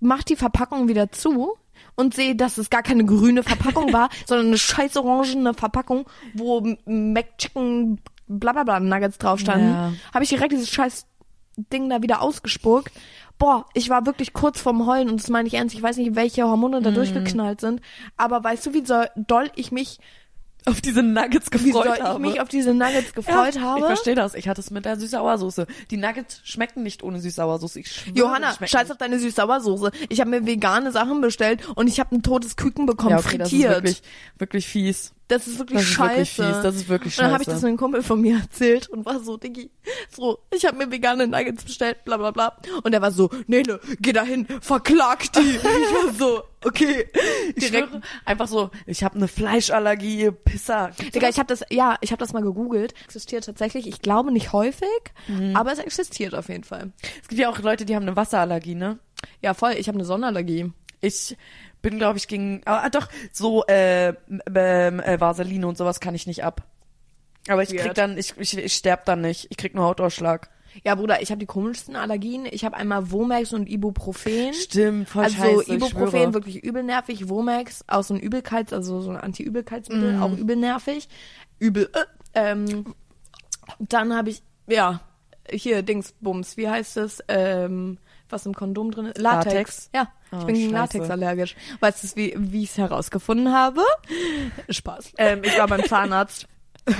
Mach 0.00 0.22
die 0.22 0.36
Verpackung 0.36 0.88
wieder 0.88 1.12
zu 1.12 1.54
und 1.94 2.14
sehe, 2.14 2.34
dass 2.34 2.58
es 2.58 2.70
gar 2.70 2.82
keine 2.82 3.04
grüne 3.04 3.42
Verpackung 3.42 3.92
war, 3.92 4.08
sondern 4.26 4.48
eine 4.48 4.58
scheiß 4.58 4.96
orangene 4.96 5.54
Verpackung, 5.54 6.06
wo 6.34 6.60
McChicken 6.84 8.00
blablabla 8.28 8.80
Nuggets 8.80 9.18
drauf 9.18 9.40
standen. 9.40 9.68
Ja. 9.70 9.92
Habe 10.14 10.24
ich 10.24 10.30
direkt 10.30 10.52
dieses 10.52 10.70
scheiß 10.70 11.06
Ding 11.56 11.90
da 11.90 12.02
wieder 12.02 12.22
ausgespuckt. 12.22 12.92
Boah, 13.38 13.66
ich 13.74 13.90
war 13.90 14.06
wirklich 14.06 14.32
kurz 14.32 14.60
vorm 14.60 14.86
Heulen 14.86 15.10
und 15.10 15.20
das 15.20 15.28
meine 15.28 15.48
ich 15.48 15.54
ernst. 15.54 15.74
Ich 15.74 15.82
weiß 15.82 15.96
nicht, 15.96 16.14
welche 16.14 16.44
Hormone 16.44 16.80
da 16.80 16.90
durchgeknallt 16.90 17.60
sind, 17.60 17.80
aber 18.16 18.42
weißt 18.42 18.66
du, 18.66 18.74
wie 18.74 18.84
doll 19.16 19.50
ich 19.56 19.72
mich, 19.72 19.98
Auf 20.64 20.80
diese 20.80 21.02
Nuggets 21.02 21.48
wie 21.52 21.70
gefreut 21.70 21.94
ich 21.96 22.02
habe. 22.02 22.20
mich 22.20 22.40
auf 22.40 22.48
diese 22.48 22.72
Nuggets 22.74 23.14
gefreut 23.14 23.56
ja, 23.56 23.60
habe? 23.60 23.80
Ich 23.80 23.86
verstehe 23.86 24.14
das. 24.14 24.34
Ich 24.34 24.48
hatte 24.48 24.60
es 24.60 24.70
mit 24.70 24.84
der 24.84 24.96
Süß-Sauersoße. 24.96 25.66
Die 25.90 25.96
Nuggets 25.96 26.40
schmecken 26.44 26.82
nicht 26.82 27.02
ohne 27.02 27.20
Süß-Sauersoße. 27.20 27.80
Ich 27.80 27.92
schwöre, 27.92 28.16
Johanna, 28.16 28.54
scheiß 28.64 28.90
auf 28.90 28.98
deine 28.98 29.18
Süß-Sauersoße. 29.18 29.90
Ich 30.08 30.20
habe 30.20 30.30
mir 30.30 30.46
vegane 30.46 30.92
Sachen 30.92 31.20
bestellt 31.20 31.66
und 31.74 31.88
ich 31.88 32.00
habe 32.00 32.14
ein 32.14 32.22
totes 32.22 32.56
Küken 32.56 32.86
bekommen, 32.86 33.10
ja, 33.10 33.18
okay, 33.18 33.38
das 33.38 33.48
ist 33.48 33.54
frittiert. 33.54 33.74
wirklich, 33.74 34.02
wirklich 34.38 34.66
fies. 34.68 35.12
Das 35.28 35.46
ist 35.46 35.58
wirklich 35.58 35.78
Das 35.80 35.88
ist 35.88 35.94
scheiße. 35.94 36.16
wirklich 36.16 36.30
fies. 36.54 36.62
Das 36.62 36.74
ist 36.76 36.88
wirklich 36.88 37.18
Und 37.18 37.24
dann 37.24 37.32
habe 37.32 37.42
ich 37.42 37.46
scheiße. 37.46 37.56
das 37.56 37.64
einem 37.64 37.76
Kumpel 37.78 38.02
von 38.02 38.20
mir 38.20 38.36
erzählt 38.42 38.88
und 38.88 39.06
war 39.06 39.20
so, 39.20 39.36
Diggi, 39.38 39.70
so, 40.10 40.38
ich 40.54 40.66
habe 40.66 40.76
mir 40.76 40.90
vegane 40.90 41.26
Nuggets 41.26 41.64
bestellt, 41.64 42.04
bla 42.04 42.16
bla 42.18 42.30
bla. 42.32 42.56
Und 42.82 42.92
er 42.92 43.00
war 43.00 43.12
so, 43.12 43.30
Nele, 43.46 43.80
geh 44.00 44.12
dahin, 44.12 44.46
verklag 44.60 45.32
die. 45.32 45.40
ich 45.56 45.62
war 45.64 46.12
so, 46.12 46.42
okay. 46.64 47.06
Ich 47.54 47.70
Direkt. 47.70 47.88
schwöre, 47.88 48.02
einfach 48.26 48.48
so, 48.48 48.70
ich 48.86 49.04
habe 49.04 49.14
eine 49.16 49.28
Fleischallergie, 49.28 50.30
Pisser. 50.32 50.90
Gibt's 50.98 51.12
Digga, 51.12 51.28
ich 51.28 51.38
habe 51.38 51.46
das, 51.46 51.62
ja, 51.70 51.96
ich 52.02 52.10
habe 52.12 52.20
das 52.20 52.32
mal 52.32 52.42
gegoogelt. 52.42 52.92
Existiert 53.04 53.44
tatsächlich, 53.46 53.86
ich 53.86 54.00
glaube 54.02 54.32
nicht 54.32 54.52
häufig, 54.52 54.88
Mhm. 55.28 55.56
aber 55.56 55.72
es 55.72 55.78
existiert 55.78 56.34
auf 56.34 56.48
jeden 56.48 56.64
Fall. 56.64 56.92
es 57.22 57.28
gibt 57.28 57.40
ja 57.40 57.48
auch 57.48 57.58
Leute, 57.60 57.84
die 57.86 57.94
haben 57.94 58.02
eine 58.02 58.16
Wasserallergie, 58.16 58.74
ne? 58.74 58.98
Ja, 59.40 59.54
voll, 59.54 59.72
ich 59.78 59.86
habe 59.88 59.96
eine 59.96 60.04
Sonnenallergie. 60.04 60.72
Ich 61.02 61.36
bin, 61.82 61.98
glaube 61.98 62.16
ich, 62.16 62.28
gegen, 62.28 62.62
ah, 62.64 62.88
doch, 62.88 63.08
so 63.32 63.66
äh, 63.66 64.14
ähm, 64.54 65.00
äh, 65.00 65.20
Vaseline 65.20 65.66
und 65.66 65.76
sowas 65.76 66.00
kann 66.00 66.14
ich 66.14 66.26
nicht 66.26 66.44
ab. 66.44 66.62
Aber 67.48 67.62
ich 67.62 67.76
krieg 67.76 67.94
dann, 67.94 68.16
ich, 68.16 68.34
ich, 68.38 68.56
ich 68.56 68.72
sterb 68.72 69.04
dann 69.04 69.20
nicht. 69.20 69.48
Ich 69.50 69.56
krieg 69.56 69.74
nur 69.74 69.84
Hautausschlag. 69.84 70.48
Ja, 70.84 70.94
Bruder, 70.94 71.20
ich 71.20 71.30
habe 71.30 71.40
die 71.40 71.46
komischsten 71.46 71.96
Allergien. 71.96 72.46
Ich 72.50 72.64
habe 72.64 72.76
einmal 72.76 73.10
Womax 73.10 73.52
und 73.52 73.68
Ibuprofen. 73.68 74.54
Stimmt, 74.54 75.08
voll 75.08 75.24
also 75.24 75.36
scheiße, 75.36 75.74
Ibuprofen 75.74 76.32
wirklich 76.34 76.62
übel 76.64 76.82
nervig, 76.82 77.28
Womax 77.28 77.84
auch 77.88 78.04
so 78.04 78.14
ein 78.14 78.20
Übelkeits, 78.20 78.72
also 78.72 79.00
so 79.02 79.10
ein 79.10 79.16
Anti-Übelkeitsmittel, 79.16 80.14
Mhm. 80.14 80.22
auch 80.22 80.32
übel 80.32 80.56
nervig. 80.56 81.08
Übel. 81.58 81.90
Äh, 81.92 82.04
ähm, 82.34 82.94
dann 83.80 84.14
habe 84.16 84.30
ich 84.30 84.42
ja 84.66 85.00
hier 85.50 85.82
Dingsbums, 85.82 86.56
wie 86.56 86.68
heißt 86.68 86.96
es? 86.96 87.22
Ähm, 87.28 87.98
was 88.32 88.46
im 88.46 88.54
Kondom 88.54 88.90
drin 88.90 89.06
ist? 89.06 89.18
Latex. 89.18 89.52
Latex? 89.54 89.90
Ja, 89.94 90.08
ich 90.32 90.38
Oh, 90.38 90.44
bin 90.46 90.54
gegen 90.54 90.70
scheiße. 90.70 90.98
Latex 90.98 91.10
allergisch. 91.10 91.56
Weißt 91.80 92.02
du, 92.04 92.08
wie 92.16 92.34
wie 92.36 92.62
ich 92.64 92.70
es 92.70 92.78
herausgefunden 92.78 93.52
habe? 93.52 93.82
Spaß. 94.68 95.12
Ähm, 95.18 95.42
ich 95.44 95.56
war 95.58 95.66
beim 95.68 95.84
Zahnarzt. 95.84 96.46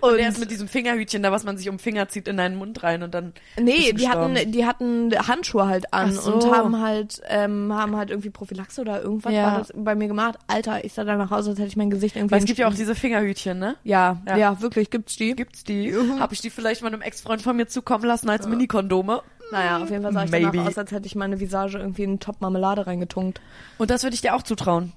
Und 0.00 0.16
der 0.16 0.28
ist 0.28 0.38
mit 0.38 0.52
diesem 0.52 0.68
Fingerhütchen 0.68 1.24
da, 1.24 1.32
was 1.32 1.42
man 1.42 1.56
sich 1.58 1.68
um 1.68 1.80
Finger 1.80 2.08
zieht, 2.08 2.28
in 2.28 2.36
deinen 2.36 2.54
Mund 2.56 2.84
rein 2.84 3.02
und 3.02 3.12
dann. 3.12 3.32
Nee, 3.58 3.92
die 3.92 4.08
hatten, 4.08 4.52
die 4.52 4.64
hatten 4.64 5.10
Handschuhe 5.26 5.66
halt 5.66 5.92
an 5.92 6.12
so. 6.12 6.32
und 6.32 6.44
haben 6.54 6.80
halt, 6.80 7.20
ähm, 7.28 7.72
haben 7.74 7.96
halt 7.96 8.10
irgendwie 8.10 8.30
Prophylaxe 8.30 8.80
oder 8.80 9.02
irgendwas 9.02 9.32
Ja. 9.32 9.42
war 9.44 9.58
das 9.58 9.72
bei 9.74 9.96
mir 9.96 10.06
gemacht. 10.06 10.38
Alter, 10.46 10.84
ich 10.84 10.92
sah 10.92 11.02
da 11.02 11.16
nach 11.16 11.30
Hause, 11.32 11.50
als 11.50 11.58
hätte 11.58 11.68
ich 11.68 11.76
mein 11.76 11.90
Gesicht 11.90 12.14
irgendwie. 12.14 12.32
Weil 12.32 12.38
es 12.40 12.44
gibt 12.44 12.60
ja 12.60 12.68
auch 12.68 12.74
diese 12.74 12.94
Fingerhütchen, 12.94 13.58
ne? 13.58 13.74
ja, 13.82 14.22
ja, 14.26 14.36
Ja. 14.36 14.60
wirklich, 14.60 14.88
gibt's 14.90 15.16
die? 15.16 15.34
Gibt's 15.34 15.64
die? 15.64 15.92
Hab 16.20 16.30
ich 16.30 16.40
die 16.40 16.50
vielleicht 16.50 16.82
mal 16.82 16.88
einem 16.92 17.02
Ex-Freund 17.02 17.42
von 17.42 17.56
mir 17.56 17.66
zukommen 17.66 18.04
lassen 18.04 18.30
als 18.30 18.46
Mini-Kondome? 18.46 19.22
Naja, 19.52 19.82
auf 19.82 19.90
jeden 19.90 20.02
Fall 20.02 20.12
sah 20.14 20.24
ich 20.24 20.30
Maybe. 20.30 20.50
danach 20.50 20.68
aus, 20.68 20.78
als 20.78 20.92
hätte 20.92 21.06
ich 21.06 21.14
meine 21.14 21.38
Visage 21.38 21.78
irgendwie 21.78 22.04
in 22.04 22.18
Top 22.20 22.40
Marmelade 22.40 22.86
reingetunkt. 22.86 23.40
Und 23.78 23.90
das 23.90 24.02
würde 24.02 24.14
ich 24.14 24.22
dir 24.22 24.34
auch 24.34 24.42
zutrauen. 24.42 24.92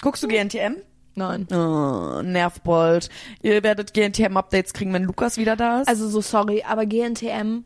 Guckst 0.00 0.22
du 0.22 0.28
GNTM? 0.28 0.76
Nein. 1.14 1.46
Oh, 1.52 2.22
Nervbold. 2.22 3.10
Ihr 3.42 3.62
werdet 3.62 3.92
GNTM-Updates 3.92 4.72
kriegen, 4.72 4.94
wenn 4.94 5.04
Lukas 5.04 5.36
wieder 5.36 5.56
da 5.56 5.82
ist. 5.82 5.88
Also 5.88 6.08
so 6.08 6.22
sorry, 6.22 6.64
aber 6.66 6.86
GNTM, 6.86 7.64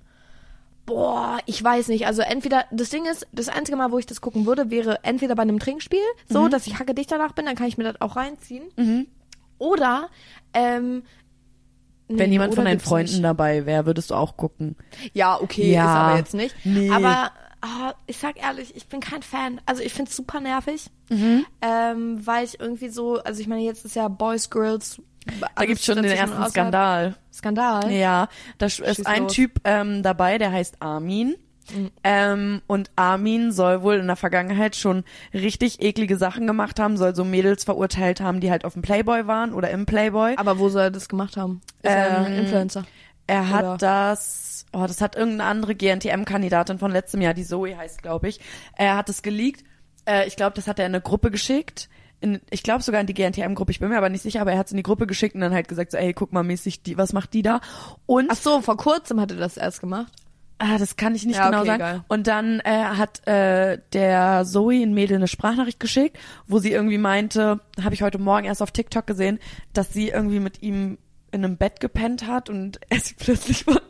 boah, 0.85 1.39
ich 1.47 1.63
weiß 1.63 1.89
nicht. 1.89 2.07
Also 2.07 2.23
entweder, 2.23 2.65
das 2.73 2.91
Ding 2.91 3.05
ist, 3.07 3.27
das 3.33 3.49
einzige 3.49 3.77
Mal, 3.77 3.93
wo 3.93 3.99
ich 3.99 4.07
das 4.07 4.21
gucken 4.21 4.45
würde, 4.47 4.71
wäre 4.71 5.05
entweder 5.05 5.37
bei 5.37 5.43
einem 5.43 5.61
Trinkspiel, 5.61 6.01
so, 6.29 6.49
dass 6.49 6.67
ich 6.67 6.79
hacke 6.81 6.95
dicht 6.95 7.13
danach 7.13 7.33
bin, 7.33 7.47
dann 7.47 7.55
kann 7.55 7.69
ich 7.69 7.79
mir 7.79 7.85
das 7.85 8.01
auch 8.01 8.17
reinziehen. 8.17 8.65
Oder, 9.59 10.09
ähm, 10.55 11.05
nee, 12.15 12.19
wenn 12.19 12.33
jemand 12.33 12.55
von 12.55 12.65
deinen 12.65 12.81
Freunden 12.81 13.13
nicht. 13.13 13.25
dabei 13.25 13.67
wäre, 13.67 13.87
würdest 13.87 14.11
du 14.11 14.15
auch 14.15 14.37
gucken. 14.37 14.77
Ja, 15.13 15.41
okay, 15.41 15.73
Ja. 15.73 15.85
ist 15.85 15.91
aber 15.99 16.17
jetzt 16.19 16.35
nicht. 16.35 16.55
Nee. 16.65 16.91
Aber 16.91 17.31
ah, 17.61 17.95
ich 18.07 18.19
sag 18.19 18.43
ehrlich, 18.43 18.75
ich 18.77 18.87
bin 18.89 19.01
kein 19.01 19.23
Fan. 19.23 19.61
Also 19.67 19.83
ich 19.83 19.93
find's 19.93 20.15
super 20.17 20.41
nervig, 20.41 20.87
Mhm. 21.11 21.45
ähm, 21.61 22.27
weil 22.27 22.45
ich 22.45 22.59
irgendwie 22.61 22.89
so, 22.89 23.23
also 23.23 23.41
ich 23.41 23.47
meine, 23.49 23.63
jetzt 23.63 23.85
ist 23.85 23.97
ja 23.97 24.09
Boys, 24.09 24.51
Girls. 24.51 25.01
Da 25.57 25.65
gibt's 25.67 25.85
schon 25.85 25.97
den 25.97 26.07
ersten 26.07 26.45
Skandal. 26.51 27.15
Skandal? 27.33 27.93
Ja, 27.93 28.29
da 28.59 28.67
ist 28.67 28.77
Schieß 28.85 29.07
ein 29.07 29.25
los. 29.25 29.33
Typ 29.33 29.61
ähm, 29.65 30.03
dabei, 30.03 30.39
der 30.39 30.51
heißt 30.51 30.77
Armin. 30.81 31.37
Ähm, 32.05 32.63
und 32.67 32.91
Armin 32.97 33.53
soll 33.53 33.83
wohl 33.83 33.97
in 33.97 34.07
der 34.07 34.17
Vergangenheit 34.17 34.77
schon 34.77 35.05
richtig 35.33 35.81
eklige 35.83 36.17
Sachen 36.17 36.47
gemacht 36.47 36.79
haben, 36.81 36.97
soll 36.97 37.15
so 37.15 37.25
Mädels 37.25 37.65
verurteilt 37.65 38.21
haben, 38.21 38.41
die 38.41 38.51
halt 38.51 38.65
auf 38.65 38.73
dem 38.75 38.83
Playboy 38.83 39.27
waren 39.27 39.55
oder 39.55 39.71
im 39.71 39.87
Playboy. 39.87 40.35
Aber 40.37 40.59
wo 40.59 40.69
soll 40.69 40.83
er 40.83 40.91
das 40.91 41.09
gemacht 41.09 41.37
haben? 41.37 41.61
Ist 41.83 41.91
er 41.91 42.27
Ähm, 42.27 42.33
Influencer? 42.41 42.85
Er 43.29 43.49
hat 43.51 43.65
Oder? 43.65 43.77
das, 43.79 44.67
oh, 44.73 44.85
das 44.87 45.01
hat 45.01 45.15
irgendeine 45.17 45.49
andere 45.49 45.75
GNTM-Kandidatin 45.77 46.79
von 46.79 46.91
letztem 46.91 47.21
Jahr, 47.21 47.35
die 47.35 47.45
Zoe 47.45 47.77
heißt, 47.77 48.03
glaube 48.03 48.29
ich. 48.29 48.41
Er 48.77 48.97
hat 48.97 49.09
es 49.09 49.23
geleakt. 49.23 49.65
Äh, 50.07 50.27
ich 50.27 50.37
glaube, 50.37 50.55
das 50.57 50.67
hat 50.67 50.79
er 50.81 50.87
in 50.87 50.95
eine 50.95 51.01
Gruppe 51.01 51.31
geschickt. 51.31 51.89
In, 52.21 52.41
ich 52.51 52.63
glaube 52.63 52.83
sogar 52.83 53.01
in 53.01 53.07
die 53.07 53.15
GNTM-Gruppe, 53.15 53.71
ich 53.73 53.81
bin 53.81 53.89
mir 53.89 53.97
aber 53.97 54.09
nicht 54.09 54.23
sicher, 54.23 54.41
aber 54.41 54.53
er 54.53 54.59
hat 54.59 54.67
es 54.67 54.73
in 54.73 54.77
die 54.77 54.83
Gruppe 54.83 55.07
geschickt 55.07 55.35
und 55.35 55.41
dann 55.41 55.55
halt 55.55 55.67
gesagt, 55.69 55.93
so, 55.93 55.99
ey, 55.99 56.13
guck 56.13 56.33
mal 56.33 56.43
mäßig, 56.43 56.83
die, 56.83 56.97
was 56.99 57.13
macht 57.13 57.33
die 57.33 57.43
da? 57.43 57.61
Und 58.07 58.29
Ach 58.31 58.37
so, 58.37 58.61
vor 58.61 58.77
kurzem 58.77 59.21
hat 59.21 59.31
er 59.31 59.39
das 59.39 59.57
erst 59.57 59.81
gemacht. 59.81 60.13
Ah, 60.65 60.79
das 60.79 60.95
kann 60.97 61.17
ich 61.17 61.25
nicht 61.27 61.37
Ja, 61.39 61.47
genau 61.47 61.59
okay, 61.63 61.67
sagen. 61.67 61.83
egal. 61.83 62.05
Und 62.07 62.27
dann 62.29 62.61
äh, 62.61 62.71
hat 62.85 63.27
äh, 63.27 63.79
der 63.93 64.45
Zoe 64.45 64.81
ein 64.83 64.95
Mädel 64.95 65.17
eine 65.17 65.27
Sprachnachricht 65.27 65.81
geschickt, 65.81 66.17
wo 66.47 66.61
sie 66.61 66.71
irgendwie 66.71 66.99
meinte, 66.99 67.59
habe 67.83 67.95
ich 67.95 68.03
heute 68.03 68.19
Morgen 68.21 68.45
erst 68.47 68.63
auf 68.63 68.71
TikTok 68.71 69.05
gesehen, 69.05 69.41
dass 69.73 69.93
sie 69.93 70.11
irgendwie 70.11 70.39
mit 70.39 70.63
ihm 70.63 70.99
in 71.33 71.45
einem 71.45 71.57
Bett 71.57 71.81
gepennt 71.81 72.29
hat 72.29 72.49
und 72.49 72.79
er 72.91 73.01
sie 73.01 73.15
plötzlich 73.15 73.65
von, 73.65 73.81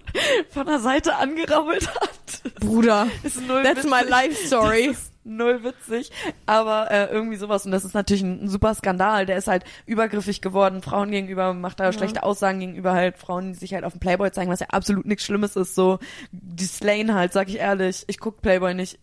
von 0.51 0.67
der 0.67 0.79
Seite 0.81 1.17
angerammelt 1.17 1.89
hat. 1.89 2.55
Bruder. 2.61 3.07
Ist 3.23 3.41
null 3.47 3.63
That's 3.63 3.85
my 3.85 3.99
witzig. 4.01 4.11
life 4.11 4.47
story. 4.47 4.95
Null 5.25 5.63
witzig, 5.63 6.11
aber 6.47 6.91
äh, 6.91 7.05
irgendwie 7.13 7.37
sowas 7.37 7.65
und 7.65 7.71
das 7.71 7.85
ist 7.85 7.95
natürlich 7.95 8.25
ein, 8.25 8.43
ein 8.43 8.49
super 8.49 8.75
Skandal. 8.75 9.25
Der 9.25 9.37
ist 9.37 9.47
halt 9.47 9.63
übergriffig 9.87 10.41
geworden, 10.41 10.83
Frauen 10.83 11.13
gegenüber, 11.13 11.55
macht 11.55 11.79
da 11.79 11.93
schlechte 11.93 12.25
Aussagen 12.25 12.59
gegenüber 12.59 12.93
halt 12.93 13.19
Frauen, 13.19 13.53
die 13.53 13.59
sich 13.61 13.73
halt 13.73 13.85
auf 13.85 13.93
dem 13.93 14.01
Playboy 14.01 14.33
zeigen, 14.33 14.51
was 14.51 14.59
ja 14.59 14.67
absolut 14.71 15.07
nichts 15.07 15.25
Schlimmes 15.25 15.55
ist. 15.55 15.77
So 15.77 16.01
die 16.33 16.65
slayen 16.65 17.15
halt, 17.15 17.33
sag 17.33 17.49
ich 17.49 17.59
ehrlich. 17.59 18.03
Ich 18.09 18.19
guck 18.19 18.43
Playboy 18.43 18.75
nicht. 18.75 18.99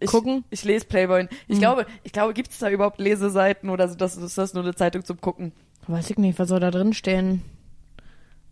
Ich, 0.00 0.10
Gucken? 0.10 0.44
Ich 0.50 0.64
lese 0.64 0.84
Playboy. 0.84 1.28
Ich 1.48 1.56
Mhm. 1.56 1.60
glaube, 1.60 1.86
ich 2.02 2.12
glaube, 2.12 2.34
gibt's 2.34 2.58
da 2.58 2.68
überhaupt 2.68 3.00
Leseseiten 3.00 3.70
oder 3.70 3.88
so, 3.88 3.94
das 3.94 4.18
ist 4.18 4.36
das 4.36 4.52
nur 4.52 4.64
eine 4.64 4.74
Zeitung 4.74 5.02
zum 5.02 5.18
Gucken? 5.22 5.52
Weiß 5.86 6.10
ich 6.10 6.18
nicht, 6.18 6.38
was 6.38 6.48
soll 6.50 6.60
da 6.60 6.70
drin 6.70 6.92
stehen? 6.92 7.42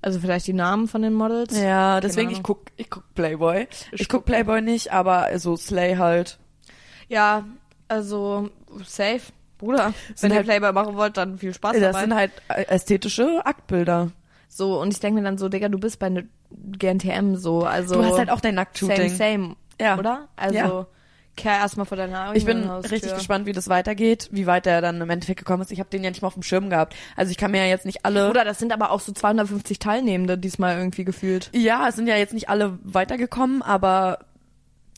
Also 0.03 0.19
vielleicht 0.21 0.47
die 0.49 0.53
Namen 0.53 0.89
von 0.89 1.01
den 1.03 1.15
Models? 1.15 1.57
Ja, 1.59 2.01
deswegen 2.01 2.31
ich 2.31 2.43
guck, 2.43 2.67
ich 2.77 2.91
guck 2.91 3.15
Playboy. 3.15 3.69
Ich, 3.93 4.01
Ich 4.03 4.09
guck 4.09 4.25
Playboy 4.25 4.61
nicht, 4.61 4.93
aber 4.93 5.29
so 5.39 5.57
Slay 5.57 5.97
halt. 5.97 6.39
Ja, 7.09 7.45
also 7.89 8.51
safe. 8.85 9.21
Bruder, 9.59 9.95
Sind 10.09 10.23
wenn 10.23 10.31
ihr 10.33 10.37
halt- 10.39 10.47
Playboy 10.47 10.73
machen 10.73 10.97
wollt, 10.97 11.17
dann 11.17 11.39
viel 11.39 11.55
Spaß 11.55 11.75
Das 11.75 11.81
dabei. 11.83 12.01
sind 12.01 12.15
halt 12.17 12.33
äh, 12.49 12.65
ästhetische 12.65 13.47
Aktbilder. 13.47 14.11
so, 14.49 14.81
und 14.81 14.93
ich 14.93 14.99
denke 14.99 15.21
mir 15.21 15.25
dann 15.25 15.39
so, 15.39 15.49
Digga, 15.49 15.69
du 15.69 15.79
bist 15.79 16.01
bei 16.01 16.09
ne 16.09 16.27
GNTM 16.51 17.37
so, 17.37 17.63
also 17.65 17.95
du 17.95 18.05
hast 18.05 18.19
halt 18.19 18.29
auch 18.31 18.41
dein 18.41 18.55
same, 18.55 18.57
Nacktshooting. 18.57 19.09
same, 19.17 19.57
Ja. 19.81 19.97
oder? 19.99 20.29
Also, 20.37 20.55
Ja. 20.57 20.87
Kehr 21.37 21.53
erstmal 21.53 21.87
vor 21.87 21.97
deiner 21.97 22.35
Ich 22.35 22.45
bin 22.45 22.69
Haustür. 22.69 22.93
richtig 22.93 23.15
gespannt, 23.15 23.47
wie 23.47 23.53
das 23.53 23.69
weitergeht, 23.69 24.29
wie 24.33 24.47
weit 24.47 24.67
er 24.67 24.81
dann 24.81 25.01
im 25.01 25.11
Endeffekt 25.11 25.39
gekommen 25.39 25.63
ist. 25.63 25.73
Ich 25.73 25.81
habe 25.81 25.91
den 25.91 26.05
ja 26.05 26.11
nicht 26.11 26.23
mal 26.23 26.29
auf 26.29 26.35
dem 26.35 26.43
Schirm 26.43 26.71
gehabt. 26.71 26.95
Also 27.17 27.31
ich 27.31 27.39
kann 27.39 27.51
mir 27.51 27.59
ja 27.59 27.67
jetzt 27.67 27.87
nicht 27.87 28.05
alle. 28.05 28.29
Bruder, 28.29 28.45
das 28.45 28.59
sind 28.59 28.73
aber 28.73 28.91
auch 28.91 29.01
so 29.01 29.13
250 29.13 29.79
Teilnehmende 29.79 30.39
diesmal 30.39 30.77
irgendwie 30.77 31.05
gefühlt. 31.05 31.51
ja, 31.55 31.89
es 31.89 31.97
sind 31.97 32.07
ja 32.07 32.17
jetzt 32.17 32.35
nicht 32.35 32.49
alle 32.49 32.79
weitergekommen, 32.83 33.63
aber 33.63 34.19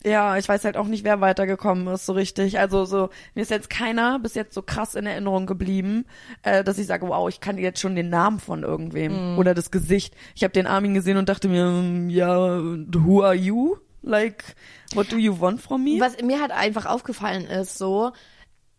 ja, 0.05 0.37
ich 0.37 0.47
weiß 0.47 0.63
halt 0.65 0.77
auch 0.77 0.85
nicht, 0.85 1.03
wer 1.03 1.19
weitergekommen 1.19 1.87
ist 1.87 2.05
so 2.05 2.13
richtig. 2.13 2.59
Also 2.59 2.85
so 2.85 3.09
mir 3.33 3.41
ist 3.41 3.49
jetzt 3.49 3.71
keiner 3.71 4.19
bis 4.19 4.35
jetzt 4.35 4.53
so 4.53 4.61
krass 4.61 4.93
in 4.93 5.05
Erinnerung 5.07 5.47
geblieben, 5.47 6.05
äh, 6.43 6.63
dass 6.63 6.77
ich 6.77 6.85
sage, 6.85 7.07
wow, 7.07 7.27
ich 7.27 7.39
kann 7.39 7.57
jetzt 7.57 7.79
schon 7.79 7.95
den 7.95 8.09
Namen 8.09 8.39
von 8.39 8.61
irgendwem 8.61 9.37
oder 9.39 9.55
das 9.55 9.71
Gesicht. 9.71 10.13
Ich 10.35 10.43
habe 10.43 10.53
den 10.53 10.67
Armin 10.67 10.93
gesehen 10.93 11.17
und 11.17 11.27
dachte 11.27 11.47
mir, 11.47 11.65
mm, 11.65 12.09
ja, 12.11 12.59
who 12.59 13.23
are 13.23 13.33
you? 13.33 13.77
Like, 14.05 14.55
what 14.93 15.11
do 15.11 15.17
you 15.17 15.39
want 15.39 15.61
from 15.61 15.83
me? 15.83 15.99
Was 15.99 16.21
mir 16.21 16.39
halt 16.39 16.51
einfach 16.51 16.85
aufgefallen 16.85 17.45
ist, 17.47 17.77
so, 17.77 18.11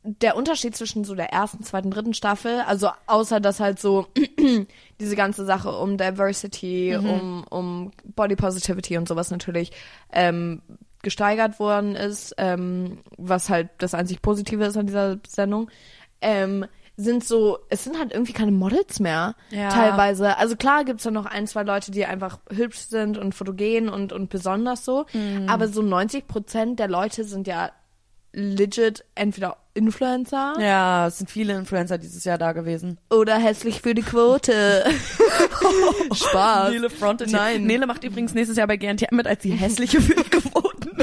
der 0.07 0.37
Unterschied 0.37 0.77
zwischen 0.77 1.05
so 1.05 1.15
der 1.15 1.33
ersten, 1.33 1.65
zweiten, 1.65 1.91
dritten 1.91 2.15
Staffel, 2.15 2.61
also 2.61 2.91
außer 3.07 3.41
dass 3.41 3.59
halt 3.59 3.81
so 3.81 4.07
diese 5.01 5.17
ganze 5.17 5.45
Sache 5.45 5.73
um 5.73 5.99
Diversity, 5.99 6.97
um, 6.97 7.45
um 7.51 7.91
Body 8.15 8.37
Positivity 8.37 8.97
und 8.97 9.09
sowas 9.09 9.33
natürlich 9.33 9.73
ähm, 10.12 10.62
gesteigert 11.03 11.59
worden 11.59 11.97
ist, 11.97 12.35
ähm, 12.39 12.99
was 13.17 13.49
halt 13.49 13.71
das 13.79 13.95
einzig 13.95 14.23
Positive 14.23 14.65
ist 14.65 14.77
an 14.77 14.87
dieser 14.87 15.19
Sendung, 15.27 15.71
ähm, 16.21 16.67
sind 16.97 17.25
so, 17.25 17.59
es 17.69 17.85
sind 17.85 17.99
halt 17.99 18.13
irgendwie 18.13 18.33
keine 18.33 18.53
Models 18.53 19.01
mehr, 19.01 19.35
Ja. 19.51 19.69
teilweise. 19.69 20.39
Also 20.39 20.57
klar 20.57 20.85
gibt's 20.85 21.03
da 21.05 21.11
noch 21.11 21.27
ein, 21.27 21.47
zwei 21.47 21.63
Leute, 21.63 21.91
die 21.91 22.07
einfach 22.07 22.39
hübsch 22.51 22.79
sind 22.79 23.19
und 23.19 23.35
fotogen 23.35 23.89
und, 23.91 24.13
und 24.13 24.31
besonders 24.31 24.85
so, 24.85 25.05
aber 25.47 25.69
so 25.69 25.83
90 25.83 26.27
Prozent 26.27 26.79
der 26.79 26.89
Leute 26.89 27.25
sind 27.25 27.47
ja 27.47 27.71
legit 28.33 29.05
entweder 29.15 29.57
Influencer 29.73 30.55
ja, 30.61 31.07
es 31.07 31.19
sind 31.19 31.31
viele 31.31 31.55
Influencer 31.57 31.97
dieses 31.99 32.25
Jahr 32.25 32.37
da 32.39 32.53
gewesen. 32.53 32.99
oder 33.11 33.37
hässlich 33.37 33.81
für 33.83 33.95
die 33.95 34.03
Quote. 34.03 34.85
Spaß. 36.15 36.71
Nele 36.71 36.91
frontet. 36.91 37.31
Nein. 37.31 37.65
Nele 37.65 37.87
macht 37.87 38.05
übrigens 38.05 38.35
nächstes 38.35 38.57
Jahr 38.57 38.67
bei 38.67 38.77
GNTM 38.77 39.15
mit 39.17 39.27
als 39.27 39.43
die 39.43 39.53
hässliche 39.53 40.01
für 40.01 40.15
die 40.15 40.23
Quoten. 40.31 40.91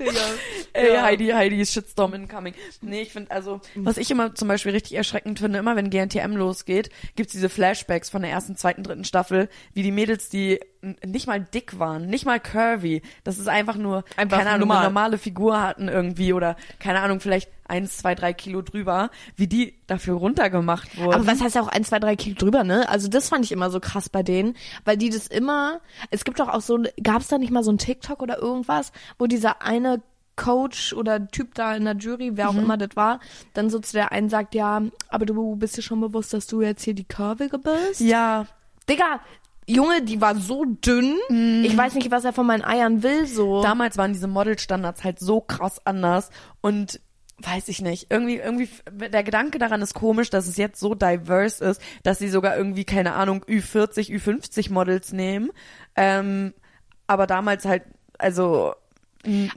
Ey, 0.72 0.92
Ja. 0.94 1.02
Heidi, 1.02 1.28
Heidi 1.28 1.60
ist 1.60 1.72
Shitstorm 1.72 2.14
incoming. 2.14 2.54
Nee, 2.80 3.02
ich 3.02 3.12
finde 3.12 3.30
also, 3.30 3.60
was 3.74 3.96
ich 3.96 4.10
immer 4.10 4.34
zum 4.34 4.48
Beispiel 4.48 4.72
richtig 4.72 4.94
erschreckend 4.94 5.38
finde, 5.40 5.58
immer 5.58 5.76
wenn 5.76 5.90
GNTM 5.90 6.36
losgeht, 6.36 6.90
gibt's 7.16 7.32
diese 7.32 7.48
Flashbacks 7.48 8.10
von 8.10 8.22
der 8.22 8.30
ersten, 8.30 8.56
zweiten, 8.56 8.82
dritten 8.82 9.04
Staffel, 9.04 9.48
wie 9.74 9.82
die 9.82 9.92
Mädels, 9.92 10.28
die 10.28 10.60
nicht 11.04 11.26
mal 11.26 11.40
dick 11.40 11.78
waren, 11.78 12.06
nicht 12.06 12.24
mal 12.24 12.40
curvy. 12.40 13.02
Das 13.24 13.38
ist 13.38 13.48
einfach 13.48 13.76
nur, 13.76 14.04
Einfach 14.16 14.38
keine 14.38 14.50
Ahnung, 14.50 14.68
normal. 14.68 14.78
eine 14.84 14.86
normale 14.94 15.18
Figur 15.18 15.60
hatten 15.60 15.88
irgendwie 15.88 16.32
oder, 16.32 16.56
keine 16.78 17.00
Ahnung, 17.00 17.20
vielleicht 17.20 17.50
eins, 17.70 17.96
zwei, 17.96 18.14
drei 18.14 18.32
Kilo 18.32 18.62
drüber, 18.62 19.10
wie 19.36 19.46
die 19.46 19.74
dafür 19.86 20.16
runtergemacht 20.16 20.98
wurden. 20.98 21.14
Aber 21.14 21.26
was 21.26 21.40
heißt 21.40 21.54
ja 21.54 21.62
auch 21.62 21.68
ein, 21.68 21.84
zwei, 21.84 21.98
drei 21.98 22.16
Kilo 22.16 22.36
drüber, 22.36 22.64
ne? 22.64 22.88
Also 22.88 23.08
das 23.08 23.28
fand 23.28 23.44
ich 23.44 23.52
immer 23.52 23.70
so 23.70 23.80
krass 23.80 24.08
bei 24.08 24.22
denen, 24.22 24.56
weil 24.84 24.96
die 24.96 25.08
das 25.08 25.26
immer, 25.26 25.80
es 26.10 26.24
gibt 26.24 26.40
doch 26.40 26.48
auch 26.48 26.60
so, 26.60 26.82
gab's 27.02 27.28
da 27.28 27.38
nicht 27.38 27.52
mal 27.52 27.64
so 27.64 27.72
ein 27.72 27.78
TikTok 27.78 28.20
oder 28.20 28.38
irgendwas, 28.38 28.92
wo 29.18 29.26
dieser 29.26 29.62
eine 29.62 30.02
Coach 30.36 30.94
oder 30.94 31.28
Typ 31.28 31.54
da 31.54 31.74
in 31.74 31.84
der 31.84 31.96
Jury, 31.96 32.32
wer 32.34 32.48
auch 32.48 32.56
immer 32.56 32.78
das 32.78 32.96
war, 32.96 33.20
dann 33.52 33.68
so 33.68 33.78
zu 33.78 33.92
der 33.92 34.10
einen 34.10 34.30
sagt, 34.30 34.54
ja, 34.54 34.82
aber 35.08 35.26
du 35.26 35.56
bist 35.56 35.76
dir 35.76 35.82
schon 35.82 36.00
bewusst, 36.00 36.32
dass 36.32 36.46
du 36.46 36.62
jetzt 36.62 36.82
hier 36.82 36.94
die 36.94 37.04
Curvige 37.04 37.58
bist? 37.58 38.00
ja, 38.00 38.46
Digga, 38.88 39.20
Junge, 39.66 40.02
die 40.02 40.20
war 40.20 40.34
so 40.34 40.64
dünn. 40.64 41.16
Ich 41.64 41.76
weiß 41.76 41.94
nicht, 41.94 42.10
was 42.10 42.24
er 42.24 42.32
von 42.32 42.46
meinen 42.46 42.64
Eiern 42.64 43.02
will, 43.02 43.26
so. 43.26 43.62
damals 43.62 43.96
waren 43.98 44.12
diese 44.12 44.26
Modelstandards 44.26 45.04
halt 45.04 45.20
so 45.20 45.40
krass 45.40 45.84
anders 45.84 46.30
und 46.60 47.00
weiß 47.42 47.68
ich 47.68 47.80
nicht, 47.80 48.06
irgendwie, 48.10 48.36
irgendwie, 48.36 48.68
der 48.90 49.22
Gedanke 49.22 49.58
daran 49.58 49.82
ist 49.82 49.94
komisch, 49.94 50.30
dass 50.30 50.46
es 50.46 50.56
jetzt 50.56 50.78
so 50.80 50.94
diverse 50.94 51.64
ist, 51.64 51.80
dass 52.02 52.18
sie 52.18 52.28
sogar 52.28 52.56
irgendwie, 52.56 52.84
keine 52.84 53.14
Ahnung, 53.14 53.44
Ü40, 53.48 54.10
Ü50 54.10 54.72
Models 54.72 55.12
nehmen, 55.12 55.50
ähm, 55.96 56.52
aber 57.06 57.26
damals 57.26 57.64
halt, 57.64 57.82
also, 58.18 58.74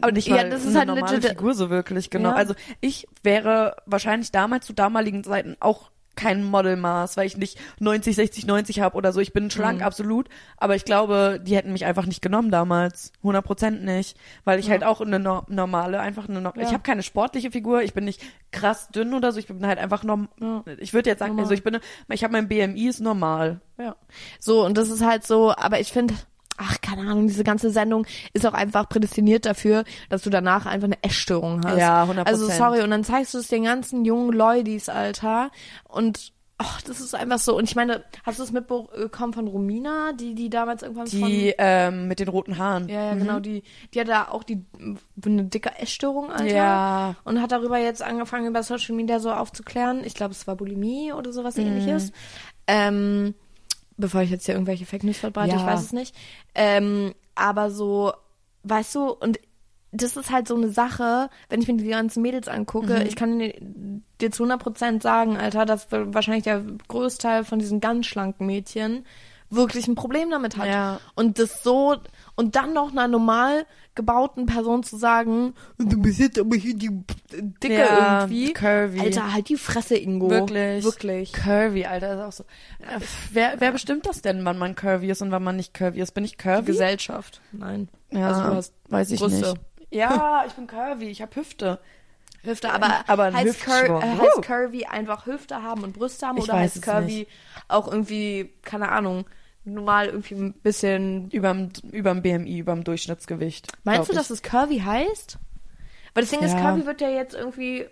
Aber 0.02 0.12
nicht 0.12 0.28
ja, 0.28 0.36
mal 0.38 0.50
das 0.50 0.62
ist 0.62 0.70
eine 0.70 0.80
halt 0.80 0.88
normale 0.88 1.18
legit- 1.18 1.30
Figur 1.30 1.54
so 1.54 1.70
wirklich, 1.70 2.10
genau. 2.10 2.30
Ja. 2.30 2.36
Also 2.36 2.54
ich 2.82 3.08
wäre 3.24 3.76
wahrscheinlich 3.86 4.32
damals 4.32 4.66
zu 4.66 4.74
damaligen 4.74 5.24
Zeiten 5.24 5.56
auch 5.60 5.90
kein 6.16 6.44
Modelmaß, 6.44 7.18
weil 7.18 7.26
ich 7.28 7.38
nicht 7.38 7.58
90, 7.80 8.16
60, 8.16 8.46
90 8.46 8.80
habe 8.82 8.96
oder 8.98 9.12
so. 9.12 9.20
Ich 9.20 9.34
bin 9.34 9.50
schlank, 9.50 9.80
Mhm. 9.80 9.86
absolut. 9.86 10.30
Aber 10.58 10.76
ich 10.76 10.86
glaube, 10.86 11.40
die 11.44 11.56
hätten 11.56 11.72
mich 11.74 11.86
einfach 11.86 12.06
nicht 12.06 12.22
genommen 12.22 12.52
damals. 12.52 13.12
100 13.24 13.44
Prozent 13.44 13.84
nicht. 13.84 14.18
Weil 14.44 14.60
ich 14.60 14.70
halt 14.70 14.84
auch 14.84 15.02
eine 15.02 15.20
no 15.20 15.44
normale, 15.48 16.00
einfach 16.00 16.30
eine, 16.30 16.42
no 16.42 16.52
Ja. 16.56 16.62
ich 16.64 16.70
habe 16.74 16.84
keine 16.84 17.04
sportliche 17.04 17.52
Figur. 17.52 17.82
Ich 17.82 17.94
bin 17.94 18.06
nicht 18.06 18.22
krass 18.52 18.90
dünn 18.90 19.14
oder 19.14 19.32
so. 19.32 19.40
Ich 19.40 19.48
bin 19.48 19.66
halt 19.66 19.80
einfach 19.80 20.04
norm 20.04 20.30
Ja. 20.40 20.64
Ich 20.78 20.94
würde 20.94 21.10
jetzt 21.10 21.20
sagen, 21.20 21.32
Normal. 21.32 21.46
also 21.46 21.54
ich 21.54 21.64
bin, 21.64 21.80
ich 22.10 22.24
habe 22.24 22.34
mein 22.34 22.48
BMI 22.48 22.88
ist 22.88 23.00
normal. 23.00 23.60
Ja. 23.78 23.96
So, 24.40 24.64
und 24.66 24.78
das 24.78 24.90
ist 24.90 25.04
halt 25.04 25.26
so, 25.26 25.54
aber 25.56 25.80
ich 25.80 25.92
finde, 25.92 26.14
ach, 26.58 26.82
keine 26.82 27.02
Ahnung, 27.02 27.28
diese 27.28 27.44
ganze 27.44 27.70
Sendung 27.70 28.06
ist 28.34 28.46
auch 28.46 28.54
einfach 28.54 28.88
prädestiniert 28.90 29.46
dafür, 29.46 29.84
dass 30.10 30.22
du 30.22 30.30
danach 30.30 30.66
einfach 30.66 30.88
eine 30.88 31.02
Essstörung 31.04 31.62
hast. 31.66 31.78
Ja, 31.80 32.04
100%. 32.04 32.26
Also 32.26 32.48
sorry, 32.50 32.82
und 32.82 32.92
dann 32.92 33.04
zeigst 33.04 33.34
du 33.34 33.40
es 33.40 33.48
den 33.48 33.64
ganzen 33.64 34.06
jungen 34.06 34.34
Leudis, 34.34 34.90
Alter, 34.90 35.52
und 35.84 36.34
ach, 36.58 36.82
das 36.82 37.02
ist 37.02 37.16
einfach 37.16 37.40
so. 37.40 37.58
Und 37.58 37.66
ich 37.66 37.76
meine, 37.76 38.04
hast 38.24 38.40
du 38.40 38.44
es 38.44 38.52
mitbekommen 38.52 39.34
von 39.34 39.48
Romina, 39.48 40.14
die, 40.14 40.34
die 40.36 40.50
damals 40.50 40.84
irgendwann 40.84 41.08
von... 41.08 41.28
Die 41.28 41.54
ähm, 41.58 42.08
mit 42.08 42.20
den 42.20 42.28
roten 42.30 42.58
Haaren. 42.58 42.88
Ja, 42.88 43.08
ja, 43.08 43.14
genau, 43.16 43.40
die, 43.40 43.64
die 43.94 44.00
hat 44.00 44.08
da 44.08 44.28
auch 44.30 44.44
die, 44.44 44.64
eine 45.26 45.46
dicke 45.46 45.72
Essstörung, 45.80 46.32
Alter. 46.32 46.56
Ja. 46.56 47.16
Und 47.26 47.42
hat 47.42 47.52
darüber 47.52 47.80
jetzt 47.80 48.02
angefangen, 48.02 48.48
über 48.48 48.64
Social 48.64 48.96
Media 48.96 49.20
so 49.20 49.32
aufzuklären. 49.32 50.04
Ich 50.06 50.14
glaube, 50.14 50.32
es 50.32 50.48
war 50.48 50.56
Bulimie 50.56 51.12
oder 51.12 51.34
sowas 51.34 51.58
Mhm. 51.58 51.66
ähnliches. 51.66 52.12
Ähm, 52.68 53.34
bevor 53.98 54.22
ich 54.22 54.30
jetzt 54.30 54.46
hier 54.46 54.56
irgendwelche 54.56 54.86
Fake 54.86 55.04
News 55.04 55.18
verbreite, 55.18 55.56
Ja. 55.56 55.58
ich 55.58 55.66
weiß 55.66 55.82
es 55.82 55.94
nicht. 55.94 56.16
Ähm, 56.56 57.14
aber 57.36 57.72
so, 57.72 58.14
weißt 58.64 58.96
du, 58.96 59.10
und 59.12 59.40
das 59.92 60.18
ist 60.18 60.32
halt 60.32 60.48
so 60.48 60.56
eine 60.56 60.70
Sache, 60.70 61.30
wenn 61.50 61.62
ich 61.62 61.68
mir 61.68 61.78
die 61.78 61.88
ganzen 61.88 62.22
Mädels 62.24 62.48
angucke, 62.48 62.96
Mhm. 63.00 63.06
ich 63.06 63.16
kann 63.16 63.40
dir, 63.40 64.32
zu 64.32 64.44
100% 64.44 65.02
sagen, 65.04 65.38
Alter, 65.38 65.66
dass 65.66 65.88
wahrscheinlich 65.92 66.44
der 66.46 66.64
Großteil 66.88 67.44
von 67.44 67.60
diesen 67.60 67.80
ganz 67.80 68.08
schlanken 68.08 68.48
Mädchen 68.48 69.06
wirklich 69.52 69.88
ein 69.88 69.94
Problem 69.96 70.32
damit 70.32 70.58
hat. 70.58 70.68
Ja. 70.68 71.00
Und 71.16 71.38
das 71.38 71.62
so, 71.62 71.98
und 72.36 72.56
dann 72.56 72.74
noch 72.74 72.92
einer 72.92 73.08
normal 73.08 73.68
gebauten 73.96 74.46
Person 74.48 74.84
zu 74.84 74.98
sagen, 74.98 75.54
du 75.78 76.02
bist 76.02 76.20
jetzt 76.20 76.40
aber 76.40 76.56
hier 76.56 76.74
die 76.76 76.90
Dicke 77.32 77.74
Ja, 77.80 78.22
irgendwie. 78.22 78.54
curvy. 78.54 79.00
Alter, 79.00 79.34
halt 79.34 79.50
die 79.50 79.56
Fresse, 79.58 79.96
Ingo. 79.98 80.30
Wirklich. 80.30 80.84
Wirklich. 80.84 81.34
Curvy, 81.34 81.86
Alter, 81.86 82.14
ist 82.16 82.20
auch 82.22 82.32
so. 82.32 82.44
Äh, 82.80 83.00
wer, 83.32 83.56
wer 83.60 83.72
bestimmt 83.72 84.06
das 84.06 84.22
denn, 84.22 84.44
wann 84.46 84.58
man 84.58 84.76
curvy 84.76 85.10
ist 85.12 85.22
und 85.22 85.32
wann 85.32 85.44
man 85.44 85.56
nicht 85.56 85.74
curvy 85.74 86.02
ist? 86.02 86.12
Bin 86.14 86.26
ich 86.26 86.38
curvy? 86.38 86.66
Gesellschaft. 86.66 87.42
Nein. 87.52 87.88
Ja, 88.12 88.28
Also 88.30 88.42
du 88.44 88.56
hast 88.56 88.74
weiß 88.90 89.12
ich 89.12 89.20
Brüste. 89.20 89.38
nicht. 89.52 89.58
Ja, 89.92 90.44
ich 90.48 90.54
bin 90.54 90.66
curvy, 90.68 91.06
ich 91.06 91.22
habe 91.22 91.36
Hüfte. 91.36 91.80
Hüfte, 92.44 92.74
aber, 92.74 93.06
Aber 93.08 93.24
ein 93.26 93.36
heißt, 93.36 93.64
cur 93.64 93.74
äh, 93.74 94.02
heißt 94.02 94.42
curvy 94.42 94.86
einfach 94.86 95.28
Hüfte 95.28 95.62
haben 95.64 95.84
und 95.84 95.94
Brüste 95.94 96.28
haben 96.28 96.38
Ich 96.40 96.44
oder 96.44 96.54
heißt 96.56 96.82
curvy 96.82 97.20
nicht. 97.20 97.32
auch 97.70 97.88
irgendwie, 97.90 98.52
keine 98.64 98.90
Ahnung, 98.92 99.26
normal 99.66 100.08
irgendwie 100.08 100.36
ein 100.36 100.54
bisschen. 100.54 101.30
Überm, 101.32 101.70
überm 101.92 102.22
BMI, 102.22 102.60
überm 102.60 102.84
Durchschnittsgewicht. 102.84 103.68
Meinst 103.84 104.10
du, 104.10 104.14
glaub 104.14 104.22
dass 104.24 104.30
es 104.30 104.42
curvy 104.42 104.80
heißt? 104.80 105.38
Weil 106.14 106.24
das 106.24 106.30
Ding 106.32 106.42
ist, 106.42 106.54
Ja. 106.54 106.60
curvy 106.60 106.86
wird 106.86 107.02
ja 107.02 107.10
jetzt 107.10 107.34
irgendwie 107.36 107.86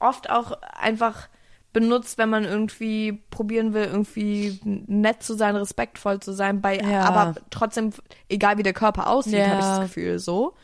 oft 0.00 0.30
auch 0.30 0.52
einfach 0.62 1.28
benutzt, 1.72 2.16
wenn 2.18 2.30
man 2.30 2.44
irgendwie 2.44 3.12
probieren 3.30 3.74
will, 3.74 3.84
irgendwie 3.84 4.58
nett 4.64 5.22
zu 5.22 5.34
sein, 5.34 5.54
respektvoll 5.54 6.18
zu 6.20 6.32
sein, 6.32 6.60
bei, 6.60 6.78
Ja. 6.78 7.02
aber 7.02 7.34
trotzdem, 7.50 7.92
egal 8.28 8.58
wie 8.58 8.62
der 8.62 8.72
Körper 8.72 9.08
aussieht, 9.08 9.34
Ja. 9.34 9.48
habe 9.48 9.60
ich 9.60 9.66
das 9.66 9.80
Gefühl 9.82 10.18
so. 10.18 10.54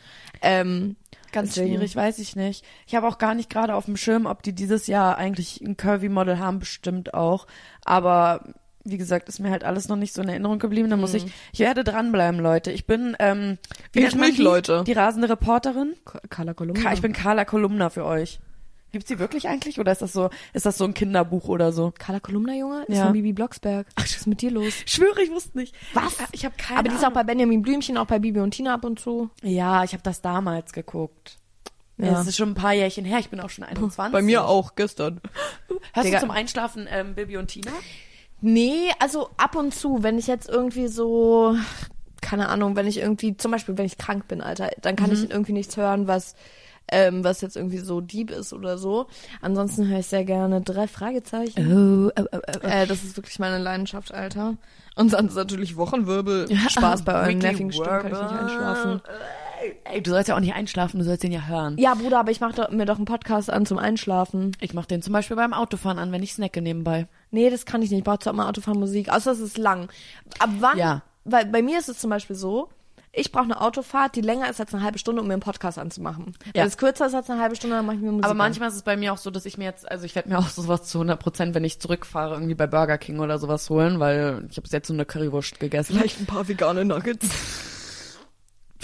Ähm, 0.41 0.97
Ganz 1.31 1.55
schwierig, 1.57 1.95
weiß 1.97 2.21
ich 2.21 2.37
nicht. 2.37 2.65
Ich 2.87 2.95
habe 2.95 3.07
auch 3.09 3.19
gar 3.19 3.35
nicht 3.35 3.51
gerade 3.51 3.75
auf 3.75 3.85
dem 3.87 3.97
Schirm, 3.97 4.25
ob 4.27 4.43
die 4.45 4.55
dieses 4.55 4.87
Jahr 4.87 5.19
eigentlich 5.19 5.61
ein 5.61 5.77
Curvy-Model 5.77 6.39
haben, 6.39 6.61
bestimmt 6.61 7.13
auch. 7.13 7.47
Aber 7.85 8.55
wie 8.85 8.97
gesagt, 8.99 9.29
ist 9.29 9.38
mir 9.40 9.51
halt 9.51 9.64
alles 9.64 9.88
noch 9.88 9.97
nicht 9.97 10.12
so 10.14 10.23
in 10.23 10.29
Erinnerung 10.29 10.59
geblieben. 10.59 10.90
Da 10.90 10.97
muss 10.97 11.14
ich, 11.14 11.27
ich 11.53 11.59
werde 11.61 11.85
dranbleiben, 11.85 12.38
Leute. 12.40 12.70
Ich 12.70 12.87
bin, 12.87 13.16
ähm, 13.18 13.59
wie 13.92 14.01
Ich 14.05 14.14
nicht, 14.14 14.38
die? 14.38 14.42
Leute. 14.42 14.85
Die 14.87 14.92
rasende 14.92 15.29
Reporterin. 15.29 15.94
Carla 16.29 16.55
Kolumna. 16.55 16.83
Ka- 16.83 16.92
Ich 16.92 17.01
bin 17.03 17.12
Carla 17.12 17.44
Kolumna 17.44 17.90
für 17.90 18.05
euch. 18.05 18.40
Gibt's 18.92 19.09
die 19.09 19.18
wirklich 19.18 19.49
eigentlich 19.49 19.81
oder 19.81 19.90
ist 19.90 20.03
das 20.03 20.12
so, 20.12 20.31
ist 20.53 20.66
das 20.66 20.79
so 20.79 20.85
ein 20.85 20.94
Kinderbuch 20.94 21.49
oder 21.49 21.73
so? 21.73 21.92
Carla 21.99 22.20
Kolumna, 22.20 22.55
Junge? 22.55 22.85
Ist 22.85 22.97
Ja. 22.99 23.05
von 23.05 23.12
Bibi 23.12 23.33
Blocksberg. 23.33 23.88
Ach, 23.97 24.05
was 24.05 24.14
ist 24.14 24.27
mit 24.29 24.40
dir 24.40 24.53
los? 24.53 24.73
Schwöre, 24.87 25.20
ich 25.23 25.31
wusste 25.33 25.59
nicht. 25.59 25.75
Was? 25.94 26.12
Ich, 26.12 26.40
ich 26.40 26.44
habe 26.44 26.55
keine 26.57 26.79
Aber 26.79 26.88
die 26.90 26.94
ist 26.94 27.05
auch 27.05 27.11
bei 27.11 27.25
Benjamin 27.25 27.62
Blümchen, 27.62 27.99
auch 27.99 28.07
bei 28.07 28.20
Bibi 28.20 28.38
und 28.38 28.53
Tina 28.53 28.75
ab 28.75 28.85
und 28.85 29.01
zu. 29.01 29.31
Ja, 29.42 29.83
ich 29.83 29.94
habe 29.94 30.03
das 30.05 30.20
damals 30.20 30.73
geguckt. 30.73 31.38
Ja. 31.97 32.11
Das 32.12 32.27
ist 32.29 32.37
schon 32.37 32.51
ein 32.51 32.55
paar 32.55 32.73
Jährchen 32.73 33.05
her. 33.05 33.18
Ich 33.18 33.31
bin 33.31 33.40
auch 33.40 33.51
schon 33.51 33.64
21. 33.64 34.38
auch, 34.38 34.75
gestern. 34.77 35.20
Hörst 35.92 36.07
Digga. 36.07 36.18
du 36.18 36.27
zum 36.27 36.31
Einschlafen 36.31 36.87
ähm, 36.88 37.14
Bibi 37.16 37.37
und 37.37 37.49
Tina? 37.49 37.73
Nee, 38.46 38.90
also 38.98 39.30
ab 39.38 39.57
und 39.57 39.74
zu, 39.74 40.02
wenn 40.02 40.18
ich 40.18 40.26
jetzt 40.26 40.50
irgendwie 40.50 40.88
so, 40.88 41.57
keine 42.20 42.50
Ahnung, 42.50 42.76
wenn 42.76 42.87
ich 42.87 42.98
irgendwie, 42.98 43.38
zum 43.38 43.50
Beispiel, 43.50 43.78
wenn 43.78 43.87
ich 43.87 43.96
krank 43.96 44.28
bin, 44.28 44.42
Alter, 44.42 44.68
dann 44.83 44.96
kann 44.96 45.11
ich 45.11 45.30
irgendwie 45.30 45.54
nichts 45.54 45.78
hören, 45.78 46.09
was, 46.09 46.35
ähm, 46.88 47.24
was 47.24 47.40
jetzt 47.40 47.57
irgendwie 47.57 47.78
so 47.78 48.02
deep 48.02 48.30
ist 48.30 48.52
oder 48.52 48.76
so. 48.76 49.07
Ansonsten 49.40 49.88
höre 49.88 50.00
ich 50.00 50.09
sehr 50.09 50.26
gerne 50.26 50.61
drei 50.61 50.87
Fragezeichen. 50.88 52.12
Oh, 52.14 52.20
oh, 52.20 52.26
oh, 52.33 52.38
oh. 52.62 52.66
Äh, 52.66 52.87
das 52.87 53.02
ist 53.02 53.16
wirklich 53.16 53.38
meine 53.38 53.57
Leidenschaft, 53.57 54.12
Alter. 54.12 54.59
Und 54.94 55.11
sonst 55.11 55.37
natürlich 55.37 55.78
Wochenwirbel. 55.78 56.46
Spaß 56.68 57.02
bei 57.02 57.14
euren 57.14 57.38
nervigen 57.38 57.72
Stimmen, 57.72 58.02
kann 58.02 58.12
ich 58.12 58.20
nicht 58.20 58.40
einschlafen. 58.42 59.00
Ey, 59.85 60.03
du 60.03 60.11
sollst 60.11 60.29
ja 60.29 60.37
auch 60.37 60.40
nicht 60.40 60.55
einschlafen, 60.55 60.99
du 60.99 61.05
sollst 61.05 61.23
den 61.23 61.33
ja 61.33 61.47
hören. 61.47 61.77
Ja, 61.79 61.95
Bruder, 61.95 62.21
aber 62.21 62.31
ich 62.31 62.40
mache 62.40 62.55
doch, 62.55 62.71
mir 62.71 62.87
doch 62.87 62.97
einen 62.97 63.05
Podcast 63.05 63.51
an 63.51 63.67
zum 63.67 63.79
Einschlafen. 63.79 64.57
Ich 64.61 64.75
mach 64.75 64.87
den 64.87 65.03
zum 65.03 65.12
Beispiel 65.12 65.37
beim 65.37 65.53
Autofahren 65.53 65.99
an, 65.99 66.12
wenn 66.12 66.23
ich 66.23 66.33
snacke 66.35 66.61
nebenbei. 66.62 67.07
Nee, 67.31 67.51
das 67.51 67.67
kann 67.67 67.83
ich 67.83 67.90
nicht. 67.90 67.99
Ich 67.99 68.05
brauche 68.05 68.19
zwar 68.19 68.33
immer 68.33 68.49
Autofahrmusik, 68.49 69.09
außer 69.11 69.33
es 69.33 69.40
ist 69.40 69.59
lang. 69.59 69.88
Ab 70.38 70.51
wann? 70.61 70.79
Ja. 70.79 71.03
Weil 71.25 71.47
bei 71.47 71.62
mir 71.62 71.79
ist 71.79 71.88
es 71.88 71.99
zum 71.99 72.11
Beispiel 72.11 72.37
so, 72.37 72.69
ich 73.17 73.31
brauche 73.31 73.45
eine 73.45 73.61
Autofahrt, 73.61 74.17
die 74.17 74.21
länger 74.21 74.51
ist 74.51 74.61
als 74.61 74.75
eine 74.75 74.83
halbe 74.83 74.99
Stunde, 74.99 75.23
um 75.23 75.29
mir 75.29 75.35
einen 75.35 75.40
Podcast 75.43 75.79
anzumachen. 75.79 76.35
Ja. 76.47 76.62
Wenn 76.62 76.67
es 76.67 76.77
kürzer 76.77 77.07
ist 77.07 77.14
als 77.14 77.31
eine 77.31 77.40
halbe 77.40 77.55
Stunde, 77.55 77.77
dann 77.77 77.87
mache 77.87 77.97
ich 77.97 78.03
mir 78.03 78.11
Musik 78.11 78.25
Aber 78.25 78.33
an. 78.33 78.38
manchmal 78.38 78.69
ist 78.69 78.75
es 78.75 78.83
bei 78.83 78.97
mir 78.97 79.12
auch 79.12 79.19
so, 79.19 79.31
dass 79.31 79.47
ich 79.47 79.57
mir 79.57 79.64
jetzt, 79.64 79.88
also 79.90 80.05
ich 80.05 80.14
werde 80.14 80.29
mir 80.29 80.38
auch 80.38 80.49
sowas 80.49 80.85
zu 80.85 80.99
100 80.99 81.19
Prozent, 81.21 81.55
wenn 81.55 81.64
ich 81.64 81.81
zurückfahre, 81.81 82.35
irgendwie 82.35 82.55
bei 82.55 82.67
Burger 82.67 82.99
King 82.99 83.21
oder 83.21 83.38
sowas 83.38 83.71
holen, 83.71 84.01
weil 84.01 84.47
ich 84.51 84.57
habe 84.57 84.67
jetzt 84.69 84.88
so 84.88 84.93
eine 84.93 85.05
Currywurst 85.05 85.61
gegessen. 85.61 85.97
Vielleicht 85.97 86.21
ein 86.21 86.27
paar 86.27 86.49
vegane 86.49 86.85
Nuggets. 86.85 87.29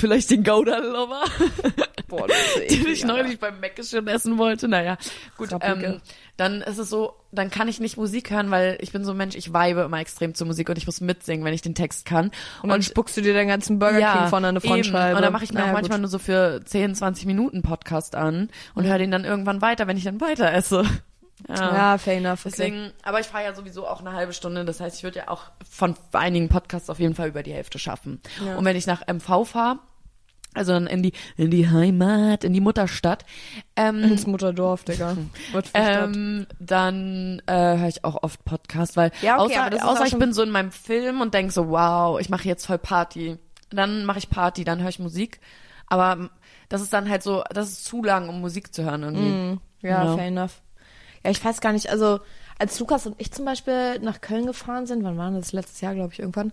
Vielleicht 0.01 0.31
den 0.31 0.43
Gouda 0.45 0.79
Lover, 0.79 1.23
Boah, 2.09 2.27
so 2.27 2.27
den 2.61 2.63
eklig, 2.65 2.87
ich 2.87 3.05
Alter. 3.05 3.23
neulich 3.23 3.39
beim 3.39 3.61
Mac 3.61 3.73
schon 3.85 4.07
essen 4.09 4.39
wollte. 4.39 4.67
Naja, 4.67 4.97
gut, 5.37 5.51
ähm, 5.61 6.01
dann 6.37 6.63
ist 6.63 6.79
es 6.79 6.91
so, 6.91 7.15
dann 7.33 7.51
kann 7.51 7.69
ich 7.69 7.81
nicht 7.81 7.97
Musik 7.97 8.31
hören, 8.31 8.51
weil 8.51 8.79
ich 8.81 8.93
bin 8.93 9.05
so 9.05 9.13
ein 9.13 9.17
Mensch, 9.17 9.37
ich 9.37 9.53
vibe 9.53 9.83
immer 9.83 10.01
extrem 10.01 10.35
zur 10.35 10.47
Musik 10.47 10.69
und 10.69 10.79
ich 10.79 10.87
muss 10.87 11.01
mitsingen, 11.01 11.45
wenn 11.45 11.55
ich 11.55 11.63
den 11.63 11.75
Text 11.75 12.05
kann. 12.07 12.31
Und 12.63 12.71
dann 12.71 12.83
spuckst 12.83 13.17
du 13.17 13.21
dir 13.21 13.35
den 13.35 13.47
ganzen 13.49 13.79
Burger 13.79 13.99
King 14.13 14.29
von 14.29 14.45
an 14.45 14.51
eine 14.51 14.61
Frontscheibe. 14.61 15.09
Eben. 15.11 15.17
Und 15.17 15.23
dann 15.23 15.33
mache 15.33 15.45
ich 15.45 15.53
mir 15.53 15.61
Naja, 15.61 15.71
auch 15.71 15.75
manchmal 15.75 15.99
gut. 15.99 16.03
nur 16.03 16.11
so 16.11 16.19
für 16.19 16.61
10, 16.65 16.95
20 16.95 17.27
Minuten 17.27 17.63
Podcast 17.63 18.15
an 18.17 18.49
und 18.75 18.87
höre 18.87 18.99
den 18.99 19.11
dann 19.11 19.25
irgendwann 19.25 19.61
weiter, 19.63 19.87
wenn 19.87 19.97
ich 19.97 20.05
dann 20.05 20.21
weiter 20.21 20.53
esse. 20.53 20.85
Ja, 21.49 21.97
fair 21.97 22.19
enough. 22.19 22.41
Okay. 22.45 22.51
Deswegen, 22.51 22.93
aber 23.03 23.19
ich 23.19 23.27
fahre 23.27 23.45
ja 23.45 23.55
sowieso 23.55 23.87
auch 23.87 24.01
eine 24.01 24.13
halbe 24.13 24.35
Stunde. 24.35 24.67
Das 24.67 24.79
heißt, 24.79 24.99
ich 24.99 25.05
würde 25.05 25.21
ja 25.21 25.29
auch 25.29 25.45
von 25.69 25.97
einigen 26.13 26.51
Podcasts 26.51 26.91
auf 26.91 26.99
jeden 26.99 27.15
Fall 27.15 27.29
über 27.29 27.43
die 27.43 27.55
Hälfte 27.55 27.79
schaffen. 27.79 28.21
Ja. 28.45 28.57
Und 28.57 28.65
wenn 28.67 28.77
ich 28.77 28.87
nach 28.87 29.07
MV 29.07 29.47
fahre, 29.49 29.79
also 30.55 30.73
dann 30.73 30.87
in 30.87 31.03
die 31.03 31.13
in 31.37 31.51
die 31.51 31.69
Heimat, 31.69 32.45
in 32.45 32.53
die 32.53 32.61
Mutterstadt, 32.61 33.25
ähm, 33.77 34.03
ins 34.03 34.27
Mutterdorf, 34.27 34.85
Digga. 34.85 35.17
Ähm, 35.75 36.47
dann 36.59 37.41
äh, 37.47 37.53
höre 37.79 37.89
ich 37.89 38.05
auch 38.05 38.23
oft 38.23 38.45
Podcast, 38.45 38.97
weil 38.97 39.13
Ja, 39.23 39.41
okay, 39.41 39.59
außer, 39.59 39.89
außer 39.89 40.07
ich 40.07 40.19
bin 40.19 40.33
so 40.33 40.43
in 40.43 40.51
meinem 40.51 40.73
Film 40.73 41.21
und 41.21 41.35
denk 41.35 41.53
so, 41.53 41.69
wow, 41.69 42.21
ich 42.21 42.29
mache 42.29 42.49
jetzt 42.49 42.67
voll 42.67 42.79
Party. 42.79 43.37
Dann 43.71 44.05
mache 44.05 44.19
ich 44.19 44.29
Party, 44.31 44.65
dann 44.65 44.81
höre 44.81 44.89
ich 44.89 44.99
Musik. 44.99 45.41
Aber 45.87 46.31
das 46.69 46.83
ist 46.83 46.93
dann 46.93 47.09
halt 47.09 47.23
so, 47.23 47.43
das 47.53 47.69
ist 47.69 47.85
zu 47.85 48.03
lang, 48.03 48.29
um 48.29 48.41
Musik 48.41 48.75
zu 48.75 48.85
hören 48.85 49.03
irgendwie. 49.03 49.31
Mm, 49.31 49.61
ja, 49.83 50.05
Ja. 50.05 50.15
fair 50.17 50.27
enough. 50.27 50.61
Ja, 51.25 51.31
ich 51.31 51.45
weiß 51.45 51.61
gar 51.61 51.73
nicht, 51.73 51.91
also 51.91 52.21
als 52.59 52.79
Lukas 52.79 53.07
und 53.07 53.15
ich 53.19 53.33
zum 53.33 53.45
Beispiel 53.45 53.99
nach 54.01 54.21
Köln 54.21 54.47
gefahren 54.47 54.87
sind, 54.87 55.03
wann 55.05 55.19
war 55.19 55.31
das? 55.31 55.53
Letztes 55.53 55.81
Jahr, 55.81 55.95
glaube 55.95 56.13
ich, 56.13 56.19
irgendwann. 56.21 56.53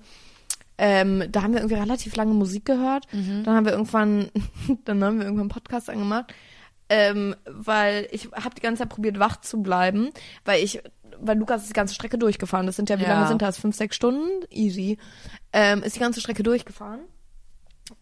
Ähm, 0.77 1.23
da 1.31 1.41
haben 1.41 1.53
wir 1.53 1.59
irgendwie 1.61 1.75
relativ 1.75 2.15
lange 2.15 2.33
Musik 2.33 2.65
gehört. 2.65 3.05
Dann 3.11 3.47
haben 3.47 3.65
wir 3.65 3.71
irgendwann, 3.73 4.29
dann 4.85 5.03
haben 5.03 5.17
wir 5.17 5.25
irgendwann 5.25 5.41
einen 5.45 5.49
Podcast 5.49 5.89
angemacht. 5.89 6.33
Ähm, 6.89 7.35
weil 7.45 8.07
ich 8.11 8.29
habe 8.31 8.55
die 8.55 8.61
ganze 8.61 8.83
Zeit 8.83 8.89
probiert, 8.89 9.19
wach 9.19 9.41
zu 9.41 9.61
bleiben, 9.61 10.09
weil 10.45 10.63
ich, 10.63 10.81
weil 11.19 11.37
Lukas 11.37 11.63
ist 11.63 11.69
die 11.71 11.73
ganze 11.73 11.93
Strecke 11.93 12.17
durchgefahren. 12.17 12.65
Das 12.65 12.77
sind 12.77 12.89
ja, 12.89 12.97
wie 12.99 13.03
Ja. 13.03 13.09
lange 13.09 13.27
sind 13.27 13.41
das? 13.41 13.57
Fünf, 13.57 13.75
sechs 13.75 13.95
Stunden? 13.97 14.29
Easy. 14.51 14.97
Ähm, 15.51 15.83
ist 15.83 15.95
die 15.97 15.99
ganze 15.99 16.21
Strecke 16.21 16.43
durchgefahren. 16.43 17.01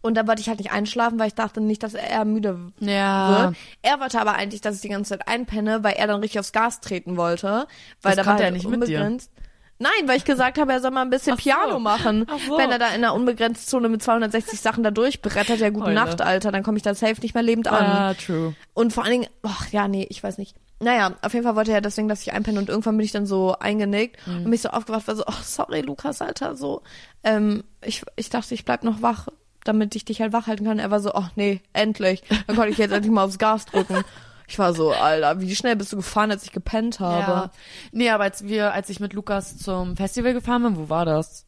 Und 0.02 0.16
da 0.18 0.28
wollte 0.28 0.42
ich 0.42 0.50
halt 0.50 0.60
nicht 0.60 0.72
einschlafen, 0.72 1.18
weil 1.20 1.28
ich 1.28 1.36
dachte 1.36 1.62
nicht, 1.62 1.82
dass 1.84 1.94
er 1.94 2.26
müde 2.26 2.72
Ja. 2.80 3.46
wird. 3.46 3.56
Er 3.84 4.00
wollte 4.00 4.20
aber 4.20 4.34
eigentlich, 4.36 4.62
dass 4.62 4.76
ich 4.76 4.82
die 4.82 4.90
ganze 4.90 5.10
Zeit 5.18 5.28
einpenne, 5.28 5.84
weil 5.84 5.94
er 5.94 6.08
dann 6.08 6.20
richtig 6.22 6.40
aufs 6.40 6.52
Gas 6.52 6.80
treten 6.82 7.18
wollte. 7.18 7.68
Weil 8.02 8.16
Das 8.16 8.26
da 8.26 8.32
war 8.32 8.38
er 8.40 8.46
halt 8.46 8.54
nicht 8.54 8.68
mit 8.68 8.74
dir. 8.88 8.98
unbegrenzt. 9.00 9.32
Nein, 9.78 9.92
weil 10.08 10.16
ich 10.18 10.24
gesagt 10.26 10.58
habe, 10.58 10.72
er 10.72 10.80
soll 10.80 10.92
mal 10.92 11.02
ein 11.02 11.10
bisschen 11.10 11.36
so. 11.36 11.44
Piano 11.44 11.80
machen. 11.80 12.26
Ach 12.30 12.40
so. 12.40 12.58
Wenn 12.58 12.72
er 12.72 12.80
da 12.80 12.88
in 12.90 12.96
einer 13.04 13.14
unbegrenzten 13.14 13.68
Zone 13.68 13.90
mit 13.90 14.02
260 14.02 14.60
Sachen 14.62 14.84
da 14.84 14.92
durchbrettert, 14.92 15.60
ja 15.60 15.70
gute 15.70 15.88
Heule. 15.88 15.96
Nacht, 15.96 16.22
Alter, 16.22 16.52
dann 16.54 16.64
komme 16.64 16.78
ich 16.78 16.84
da 16.84 16.96
safe 16.96 17.20
nicht 17.22 17.34
mehr 17.34 17.44
lebend 17.44 17.68
an. 17.68 17.84
Ah, 17.86 18.14
true. 18.14 18.56
Und 18.74 18.94
vor 18.94 19.04
allen 19.04 19.12
Dingen, 19.14 19.28
ach 19.44 19.68
ja, 19.72 19.88
nee, 19.90 20.08
ich 20.10 20.24
weiß 20.24 20.38
nicht. 20.38 20.56
Naja, 20.80 21.14
auf 21.22 21.34
jeden 21.34 21.46
Fall 21.46 21.56
wollte 21.56 21.72
er 21.74 21.82
deswegen, 21.82 22.08
dass 22.08 22.22
ich 22.22 22.34
einpenne 22.34 22.60
und 22.60 22.70
irgendwann 22.70 22.98
bin 22.98 23.06
ich 23.06 23.12
dann 23.12 23.26
so 23.26 23.54
eingenickt 23.60 24.26
Mhm. 24.28 24.38
und 24.38 24.48
mich 24.48 24.62
so 24.62 24.70
aufgewacht, 24.70 25.08
war 25.08 25.16
so, 25.16 25.24
ach, 25.26 25.44
sorry, 25.44 25.82
Lukas, 25.82 26.22
Alter, 26.22 26.56
so. 26.56 26.82
Ähm, 27.24 27.64
ich, 27.82 28.04
ich 28.16 28.30
dachte, 28.30 28.54
ich 28.54 28.66
bleib 28.66 28.84
noch 28.84 29.02
wach, 29.02 29.28
damit 29.64 29.96
ich 29.96 30.06
dich 30.06 30.22
halt 30.22 30.32
wach 30.34 30.48
halten 30.48 30.64
kann. 30.66 30.80
Er 30.80 30.92
war 30.92 31.00
so, 31.00 31.14
ach 31.14 31.32
nee, 31.36 31.62
endlich. 31.74 32.24
Dann 32.48 32.56
konnte 32.56 32.72
ich 32.72 32.78
jetzt 32.78 32.92
endlich 32.92 33.12
mal 33.12 33.24
aufs 33.24 33.40
Gas 33.40 33.66
drücken. 33.66 34.04
Ich 34.48 34.60
war 34.60 34.74
so, 34.74 34.92
Alter, 34.92 35.40
wie 35.42 35.56
schnell 35.56 35.76
bist 35.76 35.92
du 35.92 35.98
gefahren, 35.98 36.32
als 36.32 36.44
ich 36.44 36.52
gepennt 36.52 37.00
Ja. 37.00 37.28
habe? 37.28 37.52
Nee, 37.92 38.10
aber 38.10 38.24
als 38.26 38.44
wir, 38.46 38.74
als 38.74 38.90
ich 38.90 39.00
mit 39.00 39.14
Lukas 39.14 39.58
zum 39.58 39.96
Festival 39.98 40.34
gefahren 40.34 40.64
bin, 40.64 40.78
wo 40.78 40.90
war 40.90 41.06
das? 41.06 41.46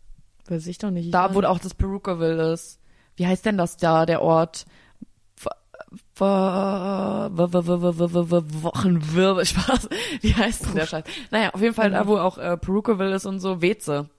Weiß 0.47 0.65
ich 0.67 0.77
doch 0.77 0.91
nicht. 0.91 1.05
Ich 1.07 1.11
Da, 1.11 1.33
wo 1.35 1.41
auch 1.43 1.59
das 1.59 1.73
Perukaville 1.73 2.53
ist. 2.53 2.79
Wie 3.15 3.27
heißt 3.27 3.45
denn 3.45 3.57
das 3.57 3.77
da, 3.77 4.05
der 4.05 4.21
Ort? 4.21 4.65
Wo- 6.15 6.25
wo- 6.25 7.53
wo- 7.53 7.67
wo- 7.67 7.81
wo- 7.81 7.99
wo- 7.99 8.13
wo- 8.13 8.31
wo- 8.31 8.63
Wochenwirbel, 8.63 9.45
Spaß. 9.45 9.87
Wie 10.21 10.33
heißt 10.33 10.65
denn 10.65 10.75
der 10.75 10.87
Scheiß? 10.87 11.03
Naja, 11.31 11.51
auf 11.53 11.61
jeden 11.61 11.73
Fall 11.75 11.91
da, 11.91 12.07
wo 12.07 12.17
auch 12.17 12.37
äh, 12.37 12.57
Perukaville 12.57 13.15
ist 13.15 13.25
und 13.25 13.39
so, 13.39 13.61
Weze. 13.61 14.09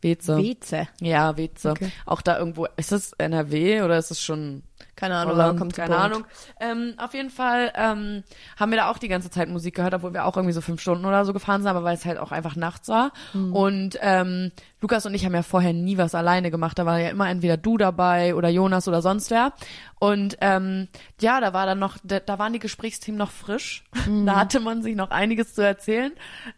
Weze. 0.00 0.36
Weze. 0.38 0.88
Ja, 1.00 1.36
Weze. 1.36 1.70
Okay. 1.72 1.90
Auch 2.06 2.22
da 2.22 2.38
irgendwo, 2.38 2.66
ist 2.76 2.92
das 2.92 3.12
NRW 3.14 3.82
oder 3.82 3.98
ist 3.98 4.10
es 4.10 4.20
schon 4.22 4.62
Keine 4.96 5.16
Ahnung, 5.16 5.34
Holland? 5.34 5.58
kommt 5.58 5.74
keine. 5.74 5.96
Ahnung. 5.96 6.24
Ähm, 6.58 6.94
auf 6.96 7.12
jeden 7.12 7.28
Fall 7.28 7.70
ähm, 7.74 8.24
haben 8.58 8.70
wir 8.70 8.78
da 8.78 8.90
auch 8.90 8.96
die 8.96 9.08
ganze 9.08 9.30
Zeit 9.30 9.48
Musik 9.50 9.76
gehört, 9.76 9.92
obwohl 9.92 10.14
wir 10.14 10.24
auch 10.24 10.36
irgendwie 10.36 10.54
so 10.54 10.62
fünf 10.62 10.80
Stunden 10.80 11.04
oder 11.04 11.24
so 11.26 11.34
gefahren 11.34 11.60
sind, 11.60 11.68
aber 11.68 11.84
weil 11.84 11.94
es 11.94 12.06
halt 12.06 12.18
auch 12.18 12.32
einfach 12.32 12.56
nachts 12.56 12.88
war. 12.88 13.12
Mhm. 13.34 13.52
Und 13.54 13.98
ähm, 14.00 14.52
Lukas 14.80 15.04
und 15.04 15.14
ich 15.14 15.24
haben 15.24 15.34
ja 15.34 15.42
vorher 15.42 15.74
nie 15.74 15.98
was 15.98 16.14
alleine 16.14 16.50
gemacht. 16.50 16.78
Da 16.78 16.86
war 16.86 16.98
ja 16.98 17.10
immer 17.10 17.28
entweder 17.28 17.56
du 17.56 17.76
dabei 17.76 18.34
oder 18.34 18.48
Jonas 18.48 18.88
oder 18.88 19.02
sonst 19.02 19.30
wer. 19.30 19.52
Und 19.98 20.36
ähm, 20.40 20.88
ja, 21.20 21.40
da 21.40 21.52
war 21.52 21.66
dann 21.66 21.78
noch, 21.78 21.98
da, 22.02 22.20
da 22.20 22.38
waren 22.38 22.52
die 22.52 22.58
Gesprächsthemen 22.58 23.18
noch 23.18 23.30
frisch. 23.30 23.84
Mhm. 24.06 24.24
Da 24.24 24.36
hatte 24.36 24.60
man 24.60 24.84
sich 24.84 24.94
noch 24.94 25.10
einiges 25.10 25.54
zu 25.54 25.62
erzählen. 25.62 26.12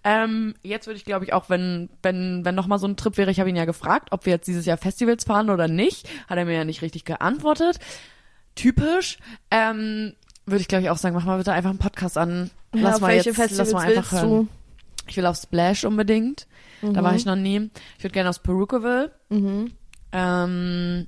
Ähm, 0.05 0.55
jetzt 0.63 0.87
würde 0.87 0.99
ich, 0.99 1.07
glaube 1.07 1.25
ich, 1.25 1.33
auch 1.33 1.49
wenn 1.49 1.89
wenn 2.03 2.45
wenn 2.45 2.55
noch 2.55 2.67
mal 2.67 2.79
so 2.79 2.87
ein 2.87 2.97
Trip 2.97 3.17
wäre, 3.17 3.31
ich 3.31 3.41
habe 3.41 3.49
ihn 3.49 3.57
ja 3.57 3.65
gefragt, 3.65 4.09
ob 4.11 4.27
wir 4.27 4.35
jetzt 4.35 4.49
dieses 4.49 4.67
Jahr 4.67 4.77
Festivals 4.77 5.25
fahren 5.25 5.49
oder 5.49 5.67
nicht, 5.67 6.07
hat 6.29 6.37
er 6.37 6.45
mir 6.45 6.57
ja 6.57 6.65
nicht 6.67 6.83
richtig 6.83 7.07
geantwortet 7.07 7.79
typisch. 8.59 9.19
Ähm, 9.51 10.15
würde 10.47 10.61
ich 10.61 10.69
glaube 10.69 10.83
ich 10.83 10.91
auch 10.91 10.97
sagen, 10.97 11.15
mach 11.15 11.25
mal 11.25 11.39
bitte 11.39 11.53
einfach 11.53 11.71
einen 11.71 11.79
Podcast 11.79 12.19
an. 12.19 12.51
Ja, 12.75 12.83
Lass 12.83 12.95
auf 12.97 13.01
mal 13.03 13.09
welche 13.09 13.31
jetzt, 13.31 13.57
lass 13.57 13.73
mal 13.73 13.87
einfach 13.87 14.13
hören. 14.13 14.49
Ich 15.07 15.17
will 15.17 15.27
auf 15.27 15.37
Splash 15.37 15.85
unbedingt. 15.85 16.47
Da 16.83 17.03
war 17.03 17.15
ich 17.15 17.25
noch 17.25 17.37
nie. 17.37 17.71
Ich 17.97 18.05
würde 18.05 18.13
gerne 18.13 18.29
aus 18.29 18.39
Perukaville. 18.39 19.13
Mhm. 19.31 19.73
Ähm, 20.13 21.07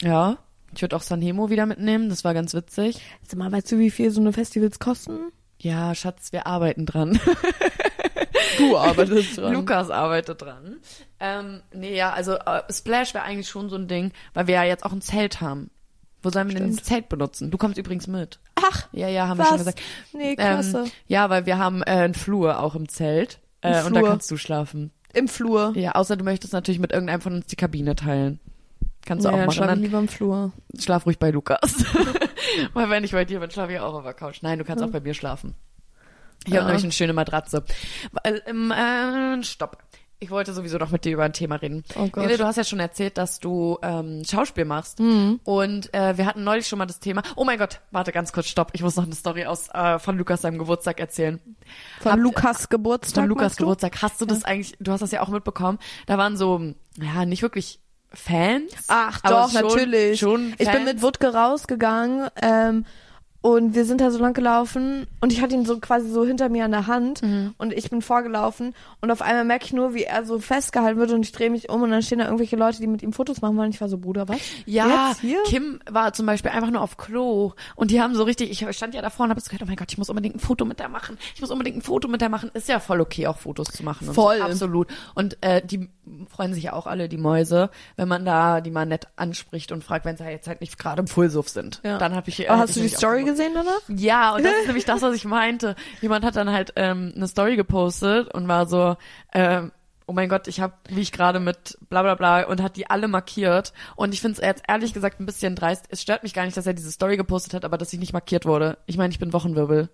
ja. 0.00 0.38
Ich 0.74 0.80
würde 0.82 0.96
auch 0.96 1.02
Sanhemo 1.02 1.50
wieder 1.50 1.66
mitnehmen. 1.66 2.08
Das 2.08 2.24
war 2.24 2.32
ganz 2.32 2.54
witzig. 2.54 3.00
Sag 3.26 3.38
mal, 3.38 3.50
weißt 3.50 3.72
du, 3.72 3.78
wie 3.78 3.90
viel 3.90 4.10
so 4.10 4.20
eine 4.20 4.32
Festivals 4.32 4.78
kosten? 4.78 5.32
Ja, 5.58 5.94
Schatz, 5.94 6.32
wir 6.32 6.46
arbeiten 6.46 6.86
dran. 6.86 7.18
Du 8.58 8.76
arbeitest 8.76 9.38
dran. 9.38 9.54
Lukas 9.54 9.90
arbeitet 9.90 10.42
dran. 10.42 10.76
Ähm, 11.18 11.62
nee, 11.72 11.96
ja, 11.96 12.12
also 12.12 12.34
äh, 12.34 12.62
Splash 12.70 13.14
wäre 13.14 13.24
eigentlich 13.24 13.48
schon 13.48 13.70
so 13.70 13.76
ein 13.76 13.88
Ding, 13.88 14.12
weil 14.34 14.46
wir 14.46 14.54
ja 14.56 14.64
jetzt 14.64 14.84
auch 14.84 14.92
ein 14.92 15.00
Zelt 15.00 15.40
haben. 15.40 15.70
Wo 16.22 16.30
sollen 16.30 16.48
wir 16.48 16.54
denn 16.56 16.66
dieses 16.68 16.84
Zelt 16.84 17.08
benutzen? 17.08 17.50
Du 17.50 17.56
kommst 17.58 17.78
übrigens 17.78 18.06
mit. 18.06 18.38
Ach, 18.56 18.88
Ja, 18.92 19.08
ja, 19.08 19.26
haben 19.28 19.38
wir 19.38 19.42
Was? 19.44 19.48
schon 19.50 19.58
gesagt. 19.58 19.80
nee, 20.12 20.36
klasse. 20.36 20.82
Ähm, 20.84 20.90
ja, 21.06 21.30
weil 21.30 21.46
wir 21.46 21.58
haben 21.58 21.82
äh, 21.82 21.86
einen 21.90 22.14
Flur 22.14 22.60
auch 22.60 22.74
im 22.74 22.88
Zelt. 22.88 23.38
Äh, 23.62 23.68
Ein 23.68 23.86
und 23.86 23.94
da 23.94 24.00
Flur. 24.00 24.08
kannst 24.10 24.30
du 24.30 24.36
schlafen. 24.36 24.90
Im 25.12 25.28
Flur. 25.28 25.72
Ja, 25.76 25.92
außer 25.92 26.16
du 26.16 26.24
möchtest 26.24 26.52
natürlich 26.52 26.78
mit 26.78 26.92
irgendeinem 26.92 27.20
von 27.20 27.34
uns 27.34 27.46
die 27.46 27.56
Kabine 27.56 27.94
teilen. 27.96 28.38
Kannst 29.06 29.24
du 29.24 29.30
Nee, 29.30 29.42
auch 29.42 29.46
machen. 29.46 29.66
Dann 29.66 29.80
lieber 29.80 29.98
im 29.98 30.08
Flur. 30.08 30.52
schlaf 30.78 31.06
ruhig 31.06 31.18
bei 31.18 31.30
Lukas. 31.30 31.84
weil 32.74 32.90
wenn 32.90 33.02
ich 33.02 33.12
bei 33.12 33.24
dir 33.24 33.40
bin, 33.40 33.50
schlafe 33.50 33.72
ich 33.72 33.80
auch 33.80 33.94
auf 33.94 34.04
der 34.04 34.14
Couch. 34.14 34.38
Nein, 34.42 34.58
du 34.58 34.64
kannst 34.64 34.84
auch 34.84 34.90
bei 34.90 35.00
mir 35.00 35.14
schlafen. 35.14 35.54
Ich 36.46 36.52
Ja. 36.52 36.60
habe 36.60 36.68
nämlich 36.68 36.84
eine 36.84 36.92
schöne 36.92 37.12
Matratze. 37.12 37.64
Ähm, 38.24 38.70
äh, 38.70 39.42
stopp. 39.42 39.78
Ich 40.22 40.30
wollte 40.30 40.52
sowieso 40.52 40.76
noch 40.76 40.90
mit 40.90 41.06
dir 41.06 41.12
über 41.14 41.24
ein 41.24 41.32
Thema 41.32 41.56
reden. 41.56 41.82
Oh 41.96 42.06
Gott. 42.08 42.24
Nele, 42.24 42.36
du 42.36 42.44
hast 42.44 42.56
ja 42.56 42.64
schon 42.64 42.78
erzählt, 42.78 43.16
dass 43.16 43.40
du 43.40 43.78
ähm, 43.82 44.22
Schauspiel 44.28 44.66
machst. 44.66 45.00
Mhm. 45.00 45.40
Und 45.44 45.92
äh, 45.94 46.18
wir 46.18 46.26
hatten 46.26 46.44
neulich 46.44 46.68
schon 46.68 46.78
mal 46.78 46.84
das 46.84 47.00
Thema. 47.00 47.22
Oh 47.36 47.44
mein 47.44 47.58
Gott, 47.58 47.80
warte 47.90 48.12
ganz 48.12 48.30
kurz, 48.30 48.46
stopp. 48.48 48.68
Ich 48.74 48.82
muss 48.82 48.96
noch 48.96 49.04
eine 49.04 49.14
Story 49.14 49.46
aus 49.46 49.68
äh, 49.72 49.98
von 49.98 50.18
Lukas 50.18 50.42
seinem 50.42 50.58
Geburtstag 50.58 51.00
erzählen. 51.00 51.40
Von 52.02 52.12
Habt- 52.12 52.22
Lukas 52.22 52.68
Geburtstag. 52.68 53.22
Von 53.22 53.28
Lukas? 53.30 53.56
Geburtstag. 53.56 54.02
Hast 54.02 54.20
du 54.20 54.26
das 54.26 54.44
eigentlich, 54.44 54.76
du 54.78 54.92
hast 54.92 55.00
das 55.00 55.10
ja 55.10 55.22
auch 55.22 55.28
mitbekommen, 55.28 55.78
da 56.04 56.18
waren 56.18 56.36
so, 56.36 56.60
ja, 57.00 57.24
nicht 57.24 57.40
wirklich 57.40 57.80
Fans. 58.12 58.72
Ach 58.88 59.20
doch, 59.22 59.50
schon, 59.50 59.62
natürlich. 59.62 60.20
Schon 60.20 60.50
ich 60.52 60.58
bin 60.58 60.66
Fans. 60.66 60.84
mit 60.84 61.02
Wutke 61.02 61.32
rausgegangen 61.32 62.28
ähm, 62.42 62.84
und 63.42 63.74
wir 63.74 63.84
sind 63.86 64.00
da 64.02 64.10
so 64.10 64.18
lang 64.18 64.34
gelaufen 64.34 65.06
und 65.20 65.32
ich 65.32 65.40
hatte 65.40 65.54
ihn 65.54 65.64
so 65.64 65.78
quasi 65.78 66.10
so 66.10 66.24
hinter 66.26 66.48
mir 66.50 66.64
an 66.66 66.72
der 66.72 66.86
Hand 66.86 67.22
Mhm. 67.22 67.54
und 67.58 67.72
ich 67.72 67.88
bin 67.90 68.02
vorgelaufen 68.02 68.74
und 69.00 69.10
auf 69.10 69.22
einmal 69.22 69.44
merke 69.44 69.64
ich 69.64 69.72
nur, 69.72 69.94
wie 69.94 70.04
er 70.04 70.24
so 70.24 70.38
festgehalten 70.38 70.98
wird 71.00 71.10
und 71.12 71.24
ich 71.24 71.32
drehe 71.32 71.48
mich 71.50 71.70
um 71.70 71.82
und 71.82 71.90
dann 71.90 72.02
stehen 72.02 72.18
da 72.18 72.26
irgendwelche 72.26 72.56
Leute, 72.56 72.78
die 72.80 72.86
mit 72.86 73.02
ihm 73.02 73.12
Fotos 73.14 73.40
machen 73.40 73.56
wollen. 73.56 73.70
Ich 73.70 73.80
war 73.80 73.88
so, 73.88 73.96
Bruder, 73.98 74.28
was? 74.28 74.38
Ja? 74.66 75.12
Kim 75.46 75.80
war 75.90 76.12
zum 76.12 76.26
Beispiel 76.26 76.50
einfach 76.50 76.70
nur 76.70 76.82
auf 76.82 76.96
Klo 76.98 77.52
und 77.76 77.90
die 77.90 78.00
haben 78.02 78.14
so 78.14 78.24
richtig, 78.24 78.50
ich 78.50 78.76
stand 78.76 78.94
ja 78.94 79.00
davor 79.02 79.24
und 79.24 79.30
habe 79.30 79.40
gesagt, 79.40 79.60
oh 79.62 79.66
mein 79.66 79.76
Gott, 79.76 79.90
ich 79.90 79.98
muss 79.98 80.10
unbedingt 80.10 80.36
ein 80.36 80.40
Foto 80.40 80.64
mit 80.66 80.78
der 80.78 80.88
machen. 80.88 81.16
Ich 81.34 81.40
muss 81.40 81.50
unbedingt 81.50 81.78
ein 81.78 81.82
Foto 81.82 82.08
mit 82.08 82.20
der 82.20 82.28
machen. 82.28 82.50
Ist 82.54 82.68
ja 82.68 82.78
voll 82.80 83.00
okay, 83.00 83.26
auch 83.26 83.38
Fotos 83.38 83.68
zu 83.68 83.82
machen. 83.82 84.12
Voll. 84.12 84.36
So, 84.38 84.44
absolut. 84.44 84.88
Und 85.14 85.38
äh, 85.40 85.62
die 85.64 85.88
freuen 86.28 86.52
sich 86.54 86.64
ja 86.64 86.72
auch 86.74 86.86
alle, 86.86 87.08
die 87.08 87.16
Mäuse, 87.18 87.70
wenn 87.96 88.08
man 88.08 88.24
da 88.24 88.60
die 88.60 88.70
mal 88.70 88.84
nett 88.86 89.06
anspricht 89.16 89.72
und 89.72 89.82
fragt, 89.84 90.04
wenn 90.04 90.16
sie 90.16 90.24
jetzt 90.24 90.46
halt 90.48 90.60
nicht 90.60 90.78
gerade 90.78 91.00
im 91.00 91.06
Fullsuff 91.06 91.48
sind. 91.48 91.80
Ja. 91.84 91.98
Dann 91.98 92.14
habe 92.14 92.28
ich. 92.28 92.40
äh, 92.40 92.48
hab 92.48 92.58
hast 92.58 92.70
ich 92.70 92.76
du 92.76 92.82
die 92.82 92.88
Story. 92.88 93.29
Gesehen 93.30 93.52
danach? 93.54 93.80
Ja, 93.88 94.34
und 94.34 94.44
das 94.44 94.52
ist 94.60 94.66
nämlich 94.66 94.84
das, 94.84 95.02
was 95.02 95.14
ich 95.14 95.24
meinte. 95.24 95.74
Jemand 96.00 96.24
hat 96.24 96.36
dann 96.36 96.50
halt 96.50 96.72
ähm, 96.76 97.12
eine 97.14 97.28
Story 97.28 97.56
gepostet 97.56 98.32
und 98.34 98.48
war 98.48 98.66
so, 98.66 98.96
ähm, 99.32 99.72
oh 100.06 100.12
mein 100.12 100.28
Gott, 100.28 100.48
ich 100.48 100.60
habe, 100.60 100.74
wie 100.88 101.00
ich 101.00 101.12
gerade 101.12 101.38
mit 101.40 101.78
bla 101.88 102.02
bla 102.02 102.14
bla 102.16 102.42
und 102.46 102.62
hat 102.62 102.76
die 102.76 102.90
alle 102.90 103.06
markiert. 103.08 103.72
Und 103.96 104.12
ich 104.12 104.20
finde 104.20 104.40
es 104.40 104.44
jetzt 104.46 104.62
ehrlich 104.68 104.92
gesagt 104.92 105.20
ein 105.20 105.26
bisschen 105.26 105.54
dreist. 105.54 105.86
Es 105.88 106.02
stört 106.02 106.22
mich 106.24 106.34
gar 106.34 106.44
nicht, 106.44 106.56
dass 106.56 106.66
er 106.66 106.74
diese 106.74 106.90
Story 106.90 107.16
gepostet 107.16 107.54
hat, 107.54 107.64
aber 107.64 107.78
dass 107.78 107.92
ich 107.92 108.00
nicht 108.00 108.12
markiert 108.12 108.44
wurde. 108.44 108.78
Ich 108.86 108.96
meine, 108.96 109.12
ich 109.12 109.18
bin 109.20 109.32
Wochenwirbel. 109.32 109.88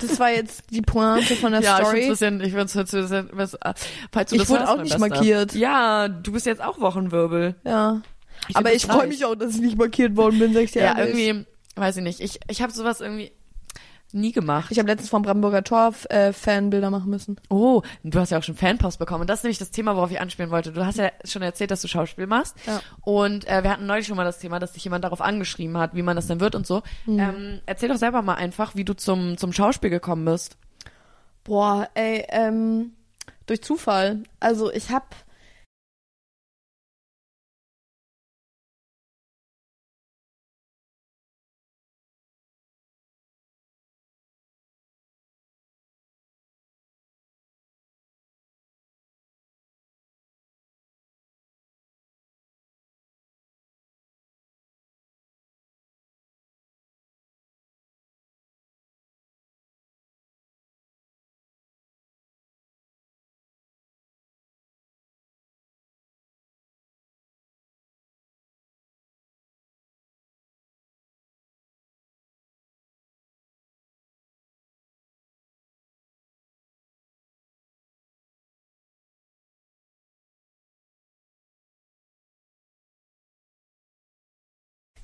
Das 0.00 0.20
war 0.20 0.30
jetzt 0.30 0.70
die 0.70 0.82
Pointe 0.82 1.34
von 1.34 1.52
der 1.52 1.60
ja, 1.62 1.76
Story. 1.78 1.98
ich 1.98 2.04
find's 2.06 2.22
ein 2.22 2.38
bisschen, 2.38 2.48
ich 2.48 2.54
find's 2.72 2.92
bisschen, 2.92 3.28
was, 3.32 3.54
äh, 3.54 3.74
falls 4.12 4.30
du 4.30 4.36
Ich 4.36 4.42
das 4.42 4.50
wurde 4.50 4.68
auch 4.68 4.76
nicht 4.76 4.96
Bester. 4.96 4.98
markiert. 4.98 5.54
Ja, 5.54 6.08
du 6.08 6.32
bist 6.32 6.46
jetzt 6.46 6.62
auch 6.62 6.80
Wochenwirbel. 6.80 7.56
ja. 7.64 8.00
Ich 8.48 8.56
Aber 8.56 8.72
ich 8.74 8.84
freue 8.84 9.06
mich 9.06 9.24
auch, 9.24 9.36
dass 9.36 9.54
ich 9.54 9.60
nicht 9.60 9.78
markiert 9.78 10.16
worden 10.16 10.38
bin, 10.38 10.56
ich 10.56 10.72
dir 10.72 10.82
Ja, 10.82 10.98
irgendwie, 10.98 11.46
weiß 11.76 11.96
ich 11.98 12.02
nicht. 12.02 12.20
Ich, 12.20 12.40
ich 12.48 12.62
habe 12.62 12.72
sowas 12.72 13.00
irgendwie 13.00 13.32
nie 14.14 14.32
gemacht. 14.32 14.70
Ich 14.70 14.78
habe 14.78 14.88
letztens 14.88 15.10
vom 15.10 15.22
Brandenburger 15.22 15.64
Tor 15.64 15.92
äh, 16.08 16.32
Fanbilder 16.32 16.90
machen 16.90 17.10
müssen. 17.10 17.36
Oh, 17.50 17.82
du 18.04 18.18
hast 18.18 18.30
ja 18.30 18.38
auch 18.38 18.42
schon 18.42 18.54
Fanpost 18.54 18.98
bekommen. 18.98 19.22
Und 19.22 19.26
das 19.30 19.40
ist 19.40 19.44
nämlich 19.44 19.58
das 19.58 19.72
Thema, 19.72 19.96
worauf 19.96 20.10
ich 20.10 20.20
anspielen 20.20 20.50
wollte. 20.50 20.72
Du 20.72 20.86
hast 20.86 20.98
ja 20.98 21.10
schon 21.24 21.42
erzählt, 21.42 21.72
dass 21.72 21.82
du 21.82 21.88
Schauspiel 21.88 22.26
machst. 22.26 22.56
Ja. 22.66 22.80
Und 23.00 23.46
äh, 23.48 23.62
wir 23.64 23.70
hatten 23.70 23.86
neulich 23.86 24.06
schon 24.06 24.16
mal 24.16 24.24
das 24.24 24.38
Thema, 24.38 24.60
dass 24.60 24.72
dich 24.72 24.84
jemand 24.84 25.04
darauf 25.04 25.20
angeschrieben 25.20 25.76
hat, 25.78 25.94
wie 25.94 26.02
man 26.02 26.16
das 26.16 26.28
denn 26.28 26.40
wird 26.40 26.54
und 26.54 26.66
so. 26.66 26.82
Ähm, 27.08 27.60
erzähl 27.66 27.88
doch 27.88 27.96
selber 27.96 28.22
mal 28.22 28.34
einfach, 28.34 28.76
wie 28.76 28.84
du 28.84 28.94
zum, 28.94 29.36
zum 29.36 29.52
Schauspiel 29.52 29.90
gekommen 29.90 30.24
bist. 30.24 30.56
Boah, 31.42 31.88
ey, 31.94 32.24
ähm, 32.28 32.92
durch 33.46 33.62
Zufall. 33.62 34.22
Also 34.38 34.72
ich 34.72 34.90
hab 34.90 35.14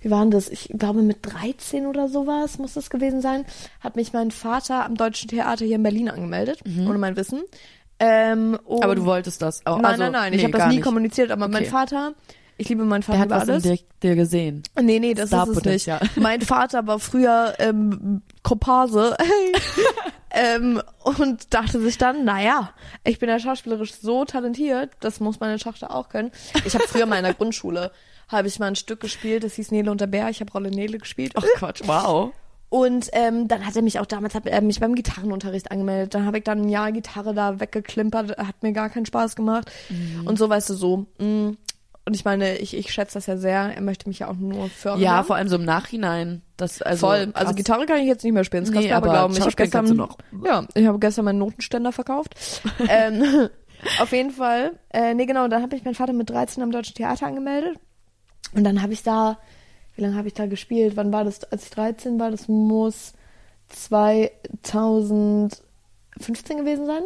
wie 0.02 0.10
war 0.10 0.20
denn 0.22 0.30
das? 0.30 0.48
Ich 0.48 0.68
glaube 0.76 1.02
mit 1.02 1.18
13 1.22 1.86
oder 1.86 2.08
sowas 2.08 2.58
muss 2.58 2.74
das 2.74 2.90
gewesen 2.90 3.20
sein, 3.20 3.44
hat 3.80 3.96
mich 3.96 4.12
mein 4.12 4.30
Vater 4.30 4.84
am 4.84 4.94
Deutschen 4.96 5.28
Theater 5.28 5.64
hier 5.64 5.76
in 5.76 5.82
Berlin 5.82 6.08
angemeldet, 6.08 6.60
ohne 6.86 6.98
mein 6.98 7.16
Wissen. 7.16 7.42
Ähm, 7.98 8.58
Aber 8.66 8.94
du 8.94 9.04
wolltest 9.04 9.42
das 9.42 9.64
auch. 9.66 9.76
Nein, 9.76 9.84
also, 9.84 10.02
nein, 10.04 10.12
nein, 10.12 10.30
nee, 10.32 10.38
ich 10.38 10.44
habe 10.44 10.56
das 10.56 10.68
nie 10.68 10.76
nicht. 10.76 10.84
kommuniziert, 10.84 11.30
aber 11.30 11.48
mein 11.48 11.62
Okay. 11.62 11.70
Vater, 11.70 12.14
ich 12.56 12.68
liebe 12.70 12.84
meinen 12.84 13.02
Vater 13.02 13.18
Der 13.18 13.22
hat 13.22 13.30
was 13.30 13.44
in 13.44 13.50
alles. 13.50 13.62
dir, 13.62 13.78
dir 14.02 14.14
gesehen. 14.16 14.62
Nee, 14.80 14.98
nee, 15.00 15.12
das 15.14 15.32
ist 15.32 15.48
es 15.48 15.64
nicht. 15.86 15.90
Mein 16.16 16.40
Vater 16.40 16.86
war 16.86 16.98
früher 16.98 17.54
ähm, 17.58 18.22
Komparse 18.42 19.16
ähm, 20.30 20.80
und 21.04 21.52
dachte 21.52 21.80
sich 21.80 21.98
dann, 21.98 22.24
naja, 22.24 22.70
ich 23.04 23.18
bin 23.18 23.28
ja 23.28 23.38
schauspielerisch 23.38 23.94
so 23.94 24.24
talentiert, 24.24 24.90
das 25.00 25.20
muss 25.20 25.40
meine 25.40 25.58
Tochter 25.58 25.94
auch 25.94 26.08
können. 26.08 26.30
Ich 26.64 26.74
habe 26.74 26.84
früher 26.86 27.06
mal 27.06 27.16
in 27.16 27.24
der 27.24 27.34
Grundschule, 27.34 27.90
habe 28.30 28.48
ich 28.48 28.58
mal 28.58 28.66
ein 28.66 28.76
Stück 28.76 29.00
gespielt, 29.00 29.44
das 29.44 29.54
hieß 29.54 29.70
Nele 29.70 29.90
und 29.90 30.00
der 30.00 30.06
Bär, 30.06 30.28
ich 30.28 30.40
habe 30.40 30.52
Rolle 30.52 30.70
Nele 30.70 30.98
gespielt. 30.98 31.32
Oh 31.36 31.42
Quatsch, 31.56 31.82
wow. 31.86 32.32
Und 32.68 33.08
ähm, 33.12 33.48
dann 33.48 33.66
hat 33.66 33.74
er 33.74 33.82
mich 33.82 33.98
auch 33.98 34.06
damals 34.06 34.34
hat 34.34 34.46
er 34.46 34.60
mich 34.60 34.78
beim 34.78 34.94
Gitarrenunterricht 34.94 35.72
angemeldet. 35.72 36.14
Dann 36.14 36.24
habe 36.24 36.38
ich 36.38 36.44
dann 36.44 36.62
ein 36.62 36.68
Jahr 36.68 36.92
Gitarre 36.92 37.34
da 37.34 37.58
weggeklimpert, 37.58 38.38
hat 38.38 38.62
mir 38.62 38.72
gar 38.72 38.90
keinen 38.90 39.06
Spaß 39.06 39.34
gemacht. 39.34 39.70
Mhm. 39.88 40.26
Und 40.26 40.38
so 40.38 40.48
weißt 40.48 40.70
du 40.70 40.74
so. 40.74 41.06
mm. 41.18 41.56
Und 42.06 42.14
ich 42.14 42.24
meine, 42.24 42.56
ich, 42.56 42.74
ich 42.76 42.92
schätze 42.92 43.14
das 43.14 43.26
ja 43.26 43.36
sehr. 43.36 43.74
Er 43.74 43.80
möchte 43.82 44.08
mich 44.08 44.20
ja 44.20 44.28
auch 44.28 44.34
nur 44.34 44.68
fördern. 44.70 45.00
Ja, 45.00 45.22
vor 45.22 45.36
allem 45.36 45.48
so 45.48 45.56
im 45.56 45.64
Nachhinein. 45.64 46.42
Das, 46.56 46.80
also, 46.80 47.06
Voll. 47.06 47.30
Also 47.34 47.46
krass. 47.48 47.54
Gitarre 47.56 47.86
kann 47.86 47.98
ich 47.98 48.06
jetzt 48.06 48.24
nicht 48.24 48.32
mehr 48.32 48.42
spielen. 48.42 48.64
Das 48.64 48.72
kannst 48.72 48.84
Nee, 48.84 48.90
du 48.90 48.96
aber 48.96 49.10
glauben. 49.10 49.34
Ich 49.34 49.40
habe 49.40 49.52
gestern, 49.52 50.08
ja, 50.44 50.64
ich 50.74 50.86
habe 50.86 50.98
gestern 50.98 51.26
meinen 51.26 51.38
Notenständer 51.38 51.92
verkauft. 51.92 52.34
ähm, 52.88 53.48
auf 54.00 54.12
jeden 54.12 54.30
Fall. 54.30 54.72
Äh, 54.88 55.14
nee, 55.14 55.26
genau. 55.26 55.46
Dann 55.48 55.62
habe 55.62 55.76
ich 55.76 55.84
meinen 55.84 55.94
Vater 55.94 56.12
mit 56.12 56.30
13 56.30 56.62
am 56.62 56.72
Deutschen 56.72 56.94
Theater 56.94 57.26
angemeldet. 57.26 57.78
Und 58.54 58.64
dann 58.64 58.82
habe 58.82 58.92
ich 58.92 59.02
da, 59.02 59.38
wie 59.96 60.02
lange 60.02 60.16
habe 60.16 60.28
ich 60.28 60.34
da 60.34 60.46
gespielt? 60.46 60.96
Wann 60.96 61.12
war 61.12 61.24
das? 61.24 61.44
Als 61.44 61.64
ich 61.64 61.70
13 61.70 62.18
war, 62.18 62.30
das 62.30 62.48
muss 62.48 63.12
2015 63.68 65.58
gewesen 66.58 66.86
sein. 66.86 67.02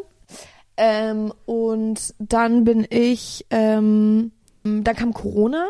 Ähm, 0.77 1.33
und 1.47 2.15
dann 2.19 2.65
bin 2.65 2.87
ich, 2.91 3.47
ähm, 3.51 4.33
dann 4.65 4.97
kam 4.97 5.13
Corona 5.15 5.69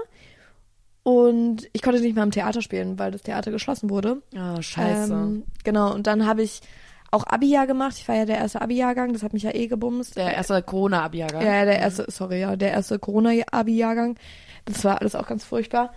und 1.02 1.68
ich 1.72 1.82
konnte 1.82 2.00
nicht 2.00 2.14
mehr 2.14 2.22
am 2.22 2.30
Theater 2.30 2.62
spielen, 2.62 2.98
weil 2.98 3.10
das 3.10 3.22
Theater 3.22 3.50
geschlossen 3.50 3.90
wurde. 3.90 4.22
Ah, 4.34 4.62
scheiße. 4.62 5.12
Ähm, 5.12 5.42
genau, 5.62 5.92
und 5.92 6.06
dann 6.06 6.24
habe 6.26 6.42
ich 6.42 6.62
auch 7.10 7.26
Abi-Jahr 7.26 7.66
gemacht. 7.66 7.96
Ich 7.98 8.08
war 8.08 8.16
ja 8.16 8.24
der 8.24 8.38
erste 8.38 8.62
Abi-Jahrgang, 8.62 9.12
das 9.12 9.22
hat 9.22 9.34
mich 9.34 9.42
ja 9.42 9.54
eh 9.54 9.66
gebumst. 9.66 10.16
der 10.16 10.34
erste 10.34 10.62
Corona-Abjager. 10.62 11.42
Ja, 11.42 11.54
ja, 11.56 11.64
der 11.66 11.78
erste, 11.80 12.06
sorry, 12.10 12.40
ja, 12.40 12.56
der 12.56 12.72
erste 12.72 12.98
Corona-Abi-Jahrgang. 12.98 14.16
Das 14.64 14.84
war 14.84 15.00
alles 15.00 15.14
auch 15.14 15.26
ganz 15.26 15.44
furchtbar. 15.44 15.94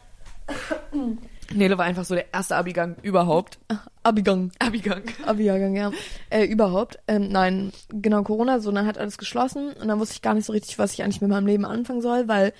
Nele 1.54 1.78
war 1.78 1.86
einfach 1.86 2.04
so 2.04 2.16
der 2.16 2.34
erste 2.34 2.56
Abigang 2.56 2.98
überhaupt. 3.02 3.60
Abigang. 4.04 4.52
Abigang. 4.60 5.04
Abi-Jahrgang, 5.26 5.76
ja. 5.76 5.92
Äh, 6.30 6.46
überhaupt. 6.46 7.00
Ähm, 7.08 7.30
nein, 7.30 7.72
genau, 7.90 8.24
Corona, 8.24 8.60
so, 8.60 8.72
dann 8.72 8.86
hat 8.86 8.98
alles 8.98 9.18
geschlossen 9.18 9.72
und 9.74 9.88
dann 9.88 10.00
wusste 10.00 10.16
ich 10.16 10.22
gar 10.22 10.34
nicht 10.34 10.46
so 10.46 10.54
richtig, 10.54 10.78
was 10.78 10.94
ich 10.94 11.04
eigentlich 11.04 11.22
mit 11.22 11.30
meinem 11.30 11.48
Leben 11.48 11.66
anfangen 11.66 12.02
soll, 12.02 12.28
weil 12.28 12.54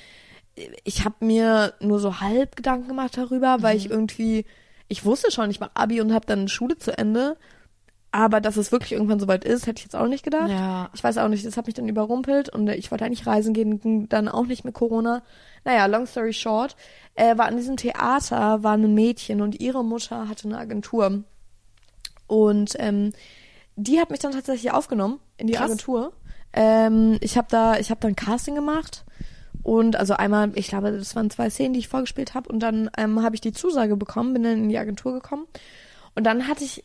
ich 0.84 1.06
habe 1.06 1.16
mir 1.20 1.74
nur 1.80 2.00
so 2.00 2.20
halb 2.20 2.56
Gedanken 2.56 2.88
gemacht 2.88 3.18
darüber, 3.18 3.58
weil 3.62 3.78
ich 3.78 3.90
irgendwie, 3.90 4.46
ich 4.88 5.06
wusste 5.06 5.32
schon, 5.32 5.52
ich 5.52 5.60
mache 5.60 5.72
Abi 5.76 6.02
und 6.02 6.14
habe 6.14 6.26
dann 6.26 6.48
Schule 6.48 6.78
zu 6.78 6.98
Ende, 6.98 7.38
Aber 8.18 8.42
dass 8.42 8.58
es 8.58 8.72
wirklich 8.72 8.94
irgendwann 8.94 9.20
soweit 9.20 9.46
ist, 9.46 9.68
hätte 9.68 9.78
ich 9.78 9.84
jetzt 9.84 9.96
auch 9.96 10.08
nicht 10.08 10.24
gedacht. 10.24 10.50
Ja. 10.50 10.90
Ich 10.96 11.04
weiß 11.04 11.20
auch 11.20 11.28
nicht, 11.28 11.46
das 11.46 11.56
hat 11.56 11.68
mich 11.68 11.76
dann 11.76 11.88
überrumpelt 11.88 12.50
und 12.50 12.68
ich 12.68 12.90
wollte 12.90 13.06
eigentlich 13.06 13.28
reisen 13.28 13.54
gehen, 13.54 13.80
ging 13.80 14.10
dann 14.10 14.28
auch 14.28 14.48
nicht 14.48 14.66
mit 14.66 14.74
Corona. 14.74 15.22
Naja, 15.66 15.86
long 15.86 16.08
story 16.08 16.34
short, 16.34 16.76
äh, 17.14 17.38
war 17.38 17.46
an 17.46 17.58
diesem 17.58 17.78
Theater 17.78 18.64
war 18.64 18.74
ein 18.74 18.92
Mädchen 18.96 19.40
und 19.40 19.60
ihre 19.60 19.86
Mutter 19.86 20.28
hatte 20.28 20.48
eine 20.48 20.58
Agentur. 20.58 21.26
Und 22.26 22.74
ähm, 22.80 23.14
die 23.76 24.00
hat 24.00 24.10
mich 24.10 24.20
dann 24.20 24.32
tatsächlich 24.32 24.72
aufgenommen 24.72 25.20
in 25.38 25.46
die 25.46 25.54
Krass. 25.54 25.66
Agentur. 25.66 26.12
Ähm, 26.54 27.20
ich 27.22 27.38
habe 27.38 27.50
da, 27.52 27.78
ich 27.78 27.92
habe 27.92 28.00
da 28.02 28.08
ein 28.08 28.16
Casting 28.16 28.56
gemacht 28.56 29.06
und 29.62 29.96
also 29.96 30.16
einmal, 30.16 30.54
ich 30.56 30.70
glaube, 30.70 30.92
das 30.92 31.16
waren 31.16 31.30
zwei 31.30 31.52
Szenen, 31.52 31.74
die 31.74 31.82
ich 31.82 31.88
vorgespielt 31.88 32.34
habe 32.34 32.50
und 32.50 32.62
dann 32.62 32.90
ähm, 32.98 33.22
habe 33.22 33.36
ich 33.36 33.42
die 33.42 33.54
Zusage 33.54 33.96
bekommen, 33.96 34.34
bin 34.34 34.42
dann 34.42 34.58
in 34.58 34.70
die 34.70 34.80
Agentur 34.80 35.14
gekommen 35.14 35.46
und 36.16 36.24
dann 36.24 36.48
hatte 36.48 36.64
ich, 36.64 36.84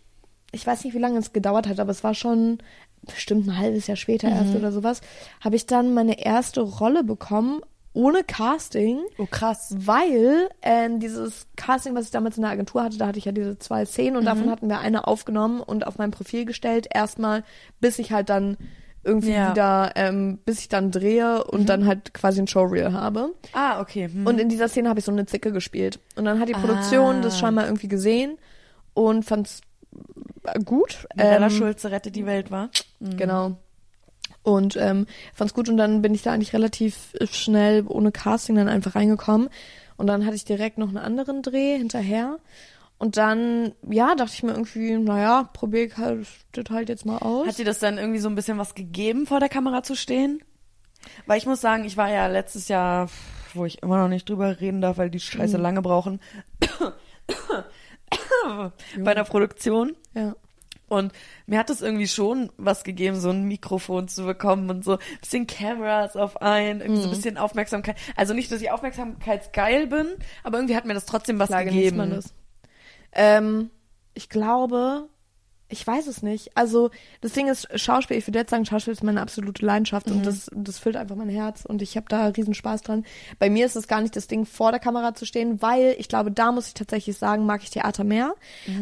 ich 0.53 0.67
weiß 0.67 0.85
nicht, 0.85 0.95
wie 0.95 0.99
lange 0.99 1.19
es 1.19 1.33
gedauert 1.33 1.67
hat, 1.69 1.81
aber 1.81 1.91
es 1.91 2.05
war 2.05 2.15
schon 2.15 2.59
bestimmt 3.07 3.47
ein 3.49 3.59
halbes 3.59 3.87
Jahr 3.89 3.97
später 3.97 4.29
erst 4.29 4.55
oder 4.55 4.71
sowas, 4.71 5.01
habe 5.41 5.57
ich 5.57 5.67
dann 5.67 5.93
meine 5.95 6.25
erste 6.25 6.61
Rolle 6.61 7.03
bekommen 7.03 7.61
ohne 7.95 8.23
Casting. 8.25 9.01
Oh, 9.19 9.27
krass. 9.31 9.75
Weil 9.77 10.49
ähm, 10.63 10.99
dieses 11.01 11.47
Casting, 11.57 11.95
was 11.95 12.07
ich 12.07 12.11
damals 12.11 12.37
in 12.37 12.43
der 12.43 12.53
Agentur 12.53 12.83
hatte, 12.85 12.97
da 12.97 13.07
hatte 13.09 13.19
ich 13.19 13.25
ja 13.27 13.33
diese 13.33 13.59
zwei 13.59 13.85
Szenen 13.85 14.17
und 14.17 14.25
davon 14.25 14.49
hatten 14.51 14.69
wir 14.69 14.79
eine 14.79 15.07
aufgenommen 15.07 15.61
und 15.61 15.87
auf 15.87 15.99
mein 15.99 16.11
Profil 16.11 16.45
gestellt, 16.47 16.87
erstmal, 16.91 17.43
bis 17.81 17.99
ich 17.99 18.13
halt 18.13 18.31
dann 18.31 18.57
irgendwie 19.05 19.33
Ja. 19.33 19.51
wieder, 19.51 19.93
ähm, 19.97 20.39
bis 20.45 20.61
ich 20.61 20.69
dann 20.69 20.91
drehe 20.93 21.43
und 21.45 21.69
dann 21.69 21.87
halt 21.87 22.15
quasi 22.15 22.41
ein 22.41 22.47
Showreel 22.47 22.93
habe. 22.93 23.35
Ah, 23.53 23.81
okay. 23.81 24.09
Hm. 24.09 24.27
Und 24.27 24.39
in 24.41 24.49
dieser 24.49 24.69
Szene 24.69 24.89
habe 24.89 25.01
ich 25.01 25.05
so 25.05 25.13
eine 25.13 25.27
Zicke 25.27 25.51
gespielt. 25.53 25.99
Und 26.15 26.25
dann 26.25 26.39
hat 26.39 26.49
die 26.49 26.53
Produktion 26.53 27.17
Ah. 27.17 27.21
das 27.21 27.39
scheinbar 27.39 27.65
irgendwie 27.67 27.89
gesehen 27.89 28.39
und 28.95 29.25
fand's 29.25 29.61
äh, 29.61 29.65
gut. 30.65 31.07
Mirella 31.15 31.47
Ähm, 31.47 31.53
Schulze 31.53 31.91
rettet 31.91 32.17
die 32.17 32.27
Welt, 32.27 32.51
war? 32.51 32.71
Genau. 33.01 33.57
Und 34.43 34.77
ähm, 34.77 35.07
fand's 35.35 35.55
gut 35.55 35.69
und 35.69 35.77
dann 35.77 36.03
bin 36.03 36.15
ich 36.15 36.23
da 36.23 36.33
eigentlich 36.33 36.53
relativ 36.53 37.15
schnell 37.31 37.85
ohne 37.87 38.11
Casting 38.11 38.57
dann 38.57 38.69
einfach 38.69 38.95
reingekommen. 38.97 39.49
Und 39.97 40.07
dann 40.09 40.25
hatte 40.27 40.35
ich 40.35 40.45
direkt 40.45 40.79
noch 40.79 40.89
einen 40.89 40.99
anderen 40.99 41.43
Dreh 41.43 41.77
hinterher. 41.79 42.39
Und 42.99 43.17
dann, 43.17 43.73
ja, 43.89 44.15
dachte 44.15 44.33
ich 44.35 44.43
mir 44.43 44.53
irgendwie, 44.53 44.97
naja, 44.97 45.49
probier 45.53 45.87
ich 45.87 45.97
halt, 45.97 46.27
das 46.53 46.65
halt 46.71 46.89
jetzt 46.89 47.05
mal 47.07 47.19
aus. 47.19 47.47
Hat 47.47 47.59
dir 47.59 47.65
das 47.65 47.79
dann 47.79 47.99
irgendwie 47.99 48.19
so 48.21 48.29
ein 48.29 48.35
bisschen 48.35 48.59
was 48.59 48.75
gegeben, 48.75 49.27
vor 49.27 49.39
der 49.41 49.49
Kamera 49.49 49.83
zu 49.83 49.95
stehen? 49.97 50.41
Weil 51.27 51.39
ich 51.39 51.47
muss 51.47 51.61
sagen, 51.61 51.85
ich 51.85 51.97
war 51.97 52.11
ja 52.11 52.27
letztes 52.29 52.69
Jahr, 52.69 53.09
wo 53.55 53.65
ich 53.65 53.83
immer 53.83 53.99
noch 53.99 54.09
nicht 54.09 54.29
drüber 54.29 54.61
reden 54.61 54.81
darf, 54.81 54.99
weil 54.99 55.11
die 55.11 55.21
Scheiße 55.21 55.57
Mhm. 55.57 55.63
lange 55.63 55.83
brauchen, 55.83 56.21
bei 58.99 59.15
der 59.15 59.25
Produktion. 59.25 59.97
ja. 60.15 60.35
Und 60.89 61.13
mir 61.47 61.59
hat 61.59 61.71
es 61.71 61.81
irgendwie 61.81 62.07
schon 62.07 62.53
was 62.59 62.85
gegeben, 62.85 63.19
so 63.19 63.31
ein 63.31 63.45
Mikrofon 63.45 64.09
zu 64.09 64.27
bekommen 64.27 64.69
und 64.69 64.85
so 64.85 64.93
ein 64.93 64.99
bisschen 65.23 65.47
Cameras 65.47 66.17
auf 66.17 66.43
ein, 66.43 66.83
irgendwie 66.83 66.99
Mhm. 66.99 67.03
so 67.05 67.09
ein 67.09 67.15
bisschen 67.15 67.39
Aufmerksamkeit. 67.39 67.97
Also 68.15 68.35
nicht, 68.35 68.53
dass 68.53 68.61
ich 68.61 68.71
aufmerksamkeitsgeil 68.71 69.87
bin, 69.87 70.07
aber 70.45 70.59
irgendwie 70.59 70.77
hat 70.77 70.85
mir 70.85 70.93
das 70.93 71.07
trotzdem 71.07 71.39
was 71.39 71.49
Klar 71.49 71.65
gegeben. 71.65 71.97
man 71.97 72.11
das. 72.11 72.35
Ähm, 73.13 73.71
ich 74.13 74.29
glaube, 74.29 75.09
ich 75.73 75.87
weiß 75.87 76.07
es 76.07 76.23
nicht. 76.23 76.57
Also 76.57 76.91
das 77.21 77.33
Ding 77.33 77.49
ist, 77.49 77.69
Schauspiel, 77.81 78.19
ich 78.19 78.27
würde 78.27 78.39
jetzt 78.39 78.51
sagen, 78.51 78.65
Schauspiel 78.67 78.93
ist 78.93 79.03
meine 79.03 79.23
absolute 79.23 79.65
Leidenschaft 79.65 80.11
und 80.11 80.25
das, 80.25 80.51
das 80.55 80.79
füllt 80.79 80.97
einfach 80.97 81.17
mein 81.17 81.29
Herz 81.29 81.65
und 81.65 81.83
ich 81.83 81.97
habe 81.97 82.07
da 82.09 82.27
riesen 82.27 82.55
Spaß 82.55 82.83
dran. 82.83 83.05
Bei 83.39 83.51
mir 83.51 83.67
ist 83.67 83.75
es 83.75 83.89
gar 83.89 84.01
nicht 84.03 84.15
das 84.15 84.27
Ding, 84.27 84.45
vor 84.45 84.71
der 84.71 84.81
Kamera 84.81 85.15
zu 85.15 85.25
stehen, 85.25 85.63
weil 85.63 85.97
ich 85.99 86.09
glaube, 86.09 86.31
da 86.31 86.53
muss 86.53 86.69
ich 86.69 86.75
tatsächlich 86.75 87.17
sagen, 87.17 87.47
mag 87.47 87.63
ich 87.63 87.71
Theater 87.71 88.05
mehr, 88.05 88.35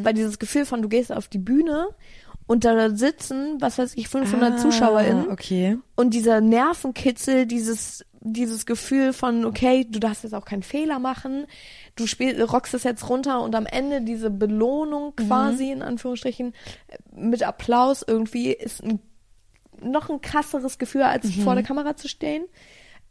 weil 0.03 0.15
dieses 0.15 0.39
Gefühl 0.39 0.67
von, 0.67 0.83
du 0.83 0.89
gehst 0.89 1.13
auf 1.13 1.29
die 1.29 1.39
Bühne 1.39 1.89
und 2.51 2.65
da 2.65 2.91
sitzen, 2.91 3.59
was 3.61 3.79
weiß 3.79 3.93
ich, 3.95 4.09
500 4.09 4.55
Ah, 4.55 4.57
ZuschauerInnen 4.57 5.31
Okay. 5.31 5.79
und 5.95 6.15
dieser 6.15 6.41
Nervenkitzel, 6.41 7.47
dieses, 7.47 8.05
dieses 8.21 8.67
Gefühl 8.67 9.13
von, 9.13 9.45
okay, 9.45 9.87
du 9.89 10.01
darfst 10.01 10.25
jetzt 10.25 10.33
auch 10.35 10.45
keinen 10.45 10.65
Fehler 10.65 10.99
machen, 10.99 11.47
du 11.95 12.09
spiel, 12.09 12.43
rockst 12.43 12.75
es 12.75 12.83
jetzt 12.83 13.09
runter 13.09 13.41
und 13.43 13.55
am 13.55 13.67
Ende 13.67 14.03
diese 14.03 14.31
Belohnung 14.31 15.15
quasi, 15.15 15.71
in 15.71 15.81
Anführungsstrichen, 15.81 16.53
mit 17.15 17.45
Applaus 17.45 18.05
irgendwie 18.05 18.51
ist 18.51 18.83
ein, 18.83 18.99
noch 19.81 20.11
ein 20.11 20.21
krasseres 20.21 20.79
Gefühl, 20.79 21.03
als 21.03 21.33
vor 21.45 21.55
der 21.55 21.63
Kamera 21.63 21.95
zu 21.95 22.09
stehen. 22.09 22.47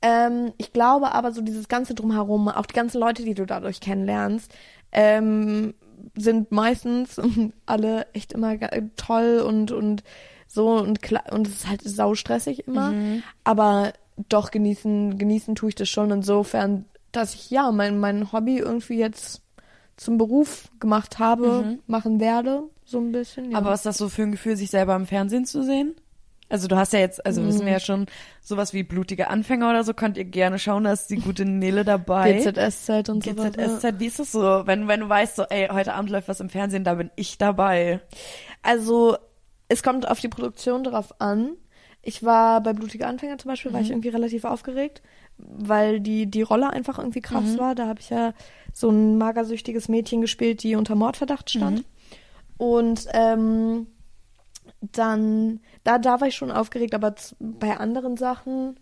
Ähm, 0.02 0.52
ich 0.58 0.74
glaube 0.74 1.14
aber 1.14 1.32
so 1.32 1.40
dieses 1.40 1.70
ganze 1.70 1.94
Drumherum, 1.96 2.50
auch 2.50 2.66
die 2.66 2.74
ganzen 2.76 3.00
Leute, 3.00 3.24
die 3.24 3.36
du 3.36 3.46
dadurch 3.46 3.80
kennenlernst, 3.80 4.54
ähm, 4.92 5.76
sind 6.16 6.52
meistens 6.52 7.20
alle 7.66 8.08
echt 8.14 8.34
immer 8.34 8.58
toll 8.96 9.44
und, 9.46 9.72
und 9.72 10.04
so 10.48 10.70
und 10.70 11.02
klar, 11.02 11.24
und 11.32 11.48
es 11.48 11.54
ist 11.54 11.70
halt 11.70 11.82
saustressig 11.84 12.68
immer. 12.68 12.94
Aber 13.44 13.94
doch 14.28 14.52
genießen, 14.52 15.18
genießen 15.18 15.56
tue 15.56 15.70
ich 15.70 15.76
das 15.76 15.90
schon 15.90 16.12
insofern, 16.12 16.86
dass 17.12 17.34
ich 17.34 17.50
ja 17.50 17.72
mein, 17.72 18.00
mein 18.00 18.32
Hobby 18.32 18.58
irgendwie 18.58 18.98
jetzt 18.98 19.42
zum 19.96 20.18
Beruf 20.18 20.70
gemacht 20.80 21.20
habe, 21.20 21.78
machen 21.88 22.20
werde, 22.20 22.64
so 22.86 23.00
ein 23.00 23.12
bisschen. 23.12 23.52
Ja. 23.52 23.58
Aber 23.58 23.72
was 23.72 23.80
ist 23.80 23.86
das 23.86 23.98
so 23.98 24.10
für 24.10 24.24
ein 24.24 24.32
Gefühl, 24.32 24.56
sich 24.56 24.70
selber 24.70 24.96
im 24.96 25.06
Fernsehen 25.06 25.46
zu 25.46 25.64
sehen? 25.64 25.96
Also 26.50 26.68
du 26.68 26.76
hast 26.78 26.94
ja 26.94 27.00
jetzt, 27.00 27.24
also 27.26 27.46
wissen 27.46 27.62
Mhm. 27.62 27.66
wir 27.66 27.74
ja 27.74 27.80
schon, 27.80 28.08
sowas 28.42 28.74
wie 28.74 28.82
blutige 28.84 29.30
Anfänger 29.30 29.70
oder 29.70 29.84
so, 29.84 29.94
könnt 29.94 30.18
ihr 30.18 30.26
gerne 30.26 30.58
schauen, 30.58 30.84
da 30.86 30.92
ist 30.94 31.08
die 31.12 31.18
gute 31.18 31.46
Nele 31.46 31.86
dabei. 31.86 32.34
GZSZ 32.34 33.10
und 33.10 33.24
so 33.24 33.34
GZSZ, 33.34 34.00
wie 34.00 34.08
ist 34.08 34.18
das 34.20 34.32
so, 34.32 34.64
wenn, 34.66 34.88
wenn 34.88 35.02
du 35.02 35.10
weißt, 35.10 35.36
so, 35.36 35.44
ey, 35.44 35.68
heute 35.72 35.94
Abend 35.94 36.10
läuft 36.10 36.28
was 36.28 36.40
im 36.40 36.50
Fernsehen, 36.50 36.84
da 36.84 36.96
bin 36.96 37.12
ich 37.16 37.38
dabei. 37.38 38.00
Also, 38.64 39.18
es 39.68 39.84
kommt 39.84 40.10
auf 40.10 40.20
die 40.20 40.28
Produktion 40.30 40.84
drauf 40.84 41.14
an. 41.22 41.52
Ich 42.02 42.24
war 42.24 42.62
bei 42.64 42.74
Blutige 42.74 43.06
Anfänger 43.06 43.38
zum 43.38 43.50
Beispiel, 43.50 43.74
war 43.74 43.82
ich 43.82 43.92
irgendwie 43.92 44.10
relativ 44.10 44.46
aufgeregt, 44.46 45.02
weil 45.38 46.00
die, 46.00 46.26
die 46.26 46.42
Rolle 46.42 46.72
einfach 46.72 46.98
irgendwie 46.98 47.22
krass 47.22 47.58
war. 47.60 47.76
Da 47.76 47.88
habe 47.88 48.00
ich 48.00 48.10
ja 48.10 48.34
so 48.74 48.90
ein 48.90 49.18
magersüchtiges 49.18 49.90
Mädchen 49.90 50.22
gespielt, 50.22 50.64
die 50.64 50.76
unter 50.76 50.96
Mordverdacht 50.96 51.50
stand. 51.50 51.84
Und 52.58 53.06
ähm, 53.14 53.88
dann, 54.82 55.60
da, 55.84 55.98
da 55.98 56.22
war 56.22 56.28
ich 56.28 56.36
schon 56.36 56.52
aufgeregt, 56.52 56.94
aber 56.96 57.14
bei 57.40 57.78
anderen 57.78 58.18
Sachen, 58.18 58.80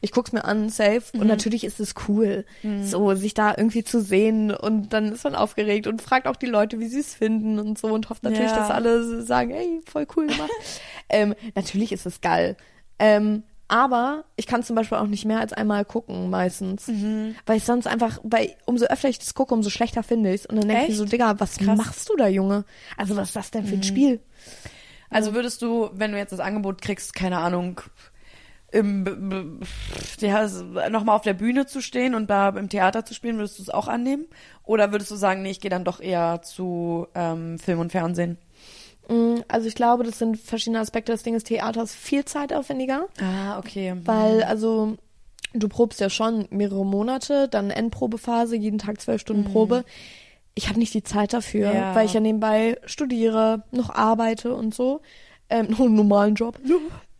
ich 0.00 0.10
guck's 0.12 0.32
mir 0.32 0.44
an, 0.44 0.68
safe, 0.68 1.02
und 1.16 1.26
natürlich 1.26 1.64
ist 1.64 1.78
es 1.80 1.94
cool, 2.08 2.44
so 2.82 3.14
sich 3.14 3.34
da 3.34 3.50
irgendwie 3.56 3.84
zu 3.84 4.00
sehen 4.00 4.50
und 4.52 4.92
dann 4.92 5.12
ist 5.12 5.24
man 5.24 5.34
aufgeregt 5.34 5.86
und 5.86 6.00
fragt 6.02 6.26
auch 6.26 6.36
die 6.36 6.46
Leute, 6.46 6.78
wie 6.80 6.86
sie 6.88 7.00
es 7.00 7.14
finden 7.14 7.58
und 7.58 7.78
so 7.78 7.88
und 7.88 8.08
hofft 8.10 8.22
natürlich, 8.22 8.50
Ja. 8.50 8.56
dass 8.56 8.70
alle 8.70 9.22
sagen, 9.22 9.50
ey, 9.50 9.80
voll 9.86 10.06
cool 10.16 10.26
gemacht. 10.26 10.50
ähm, 11.08 11.34
natürlich 11.54 11.92
ist 11.92 12.06
es 12.06 12.20
geil. 12.20 12.56
Ähm, 12.98 13.42
aber 13.68 14.24
ich 14.36 14.46
kann 14.46 14.62
zum 14.62 14.76
Beispiel 14.76 14.98
auch 14.98 15.06
nicht 15.06 15.24
mehr 15.24 15.40
als 15.40 15.52
einmal 15.54 15.84
gucken, 15.86 16.28
meistens. 16.28 16.90
Weil 17.46 17.56
ich 17.56 17.64
sonst 17.64 17.86
einfach, 17.86 18.18
weil 18.22 18.54
umso 18.66 18.84
öfter 18.86 19.08
ich 19.08 19.18
das 19.18 19.32
gucke, 19.34 19.54
umso 19.54 19.70
schlechter 19.70 20.02
finde 20.02 20.28
ich 20.34 20.42
es. 20.42 20.46
Und 20.46 20.56
dann 20.56 20.68
denke 20.68 20.82
ich 20.84 20.88
mir 20.90 20.94
so, 20.96 21.04
Digga, 21.06 21.40
was 21.40 21.56
Krass. 21.56 21.78
machst 21.78 22.08
du 22.10 22.16
da, 22.16 22.28
Junge? 22.28 22.64
Also 22.98 23.16
was 23.16 23.28
ist 23.28 23.36
das 23.36 23.50
denn 23.50 23.64
für 23.64 23.76
ein 23.76 23.82
Spiel? 23.82 24.20
Also 25.12 25.34
würdest 25.34 25.62
du, 25.62 25.90
wenn 25.92 26.12
du 26.12 26.18
jetzt 26.18 26.32
das 26.32 26.40
Angebot 26.40 26.80
kriegst, 26.82 27.14
keine 27.14 27.38
Ahnung, 27.38 27.80
im, 28.70 29.60
ja, 30.18 30.48
nochmal 30.88 31.16
auf 31.16 31.22
der 31.22 31.34
Bühne 31.34 31.66
zu 31.66 31.82
stehen 31.82 32.14
und 32.14 32.30
da 32.30 32.48
im 32.50 32.68
Theater 32.68 33.04
zu 33.04 33.12
spielen, 33.14 33.36
würdest 33.36 33.58
du 33.58 33.62
es 33.62 33.68
auch 33.70 33.86
annehmen? 33.86 34.26
Oder 34.64 34.92
würdest 34.92 35.10
du 35.10 35.16
sagen, 35.16 35.42
nee, 35.42 35.50
ich 35.50 35.60
gehe 35.60 35.70
dann 35.70 35.84
doch 35.84 36.00
eher 36.00 36.40
zu 36.42 37.06
ähm, 37.14 37.58
Film 37.58 37.80
und 37.80 37.92
Fernsehen? 37.92 38.38
Mm, 39.08 39.40
Also 39.48 39.68
ich 39.68 39.74
glaube, 39.74 40.04
das 40.04 40.18
sind 40.18 40.38
verschiedene 40.38 40.80
Aspekte. 40.80 41.12
Das 41.12 41.22
Ding 41.22 41.34
ist, 41.34 41.48
Theater 41.48 41.82
ist 41.82 41.94
viel 41.94 42.24
zeitaufwendiger, 42.24 43.06
Ah, 43.20 43.58
okay. 43.58 43.94
weil 44.04 44.42
also 44.44 44.96
du 45.52 45.68
probst 45.68 46.00
ja 46.00 46.08
schon 46.08 46.46
mehrere 46.50 46.86
Monate, 46.86 47.48
dann 47.48 47.70
Endprobephase, 47.70 48.56
jeden 48.56 48.78
Tag 48.78 49.00
zwölf 49.02 49.20
Stunden 49.20 49.44
Probe. 49.44 49.84
Ich 50.54 50.68
habe 50.68 50.78
nicht 50.78 50.92
die 50.94 51.02
Zeit 51.02 51.32
dafür, 51.32 51.72
Ja. 51.72 51.94
weil 51.94 52.06
ich 52.06 52.12
ja 52.12 52.20
nebenbei 52.20 52.78
studiere, 52.84 53.62
noch 53.70 53.90
arbeite 53.90 54.54
und 54.54 54.74
so. 54.74 55.00
Ähm, 55.48 55.66
noch 55.70 55.80
einen 55.80 55.94
normalen 55.94 56.34
Job. 56.34 56.58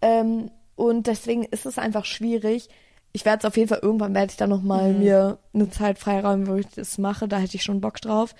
Ähm, 0.01 0.51
und 0.77 1.07
deswegen 1.07 1.45
ist 1.45 1.67
es 1.67 1.79
einfach 1.79 2.05
schwierig. 2.05 2.69
Ich 3.15 3.25
werde 3.27 3.41
es 3.41 3.45
auf 3.45 3.57
jeden 3.59 3.69
Fall 3.69 3.81
irgendwann 3.83 4.15
werde 4.15 4.31
ich 4.31 4.39
dann 4.39 4.49
noch 4.51 4.63
mal 4.63 4.95
mir 4.95 5.39
eine 5.53 5.69
Zeit 5.69 5.99
freiräumen, 5.99 6.47
wo 6.47 6.55
ich 6.55 6.67
das 6.69 6.97
mache. 6.97 7.29
Da 7.29 7.37
hätte 7.39 7.57
ich 7.57 7.63
schon 7.63 7.83
Bock 7.83 8.01
drauf. 8.01 8.35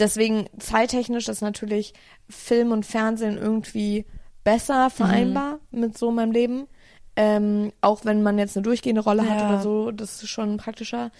Deswegen 0.00 0.46
zeittechnisch 0.58 1.28
ist 1.28 1.42
natürlich 1.42 1.94
Film 2.28 2.72
und 2.72 2.84
Fernsehen 2.84 3.38
irgendwie 3.38 4.04
besser 4.42 4.90
vereinbar 4.90 5.60
mit 5.70 5.96
so 5.96 6.10
meinem 6.10 6.32
Leben. 6.32 6.66
Ähm, 7.14 7.72
auch 7.80 8.04
wenn 8.04 8.22
man 8.22 8.36
jetzt 8.38 8.56
eine 8.56 8.64
durchgehende 8.64 9.00
Rolle 9.00 9.22
hat 9.28 9.38
Ja. 9.40 9.48
oder 9.48 9.60
so, 9.62 9.90
das 9.92 10.22
ist 10.22 10.28
schon 10.28 10.56
praktischer. 10.58 11.10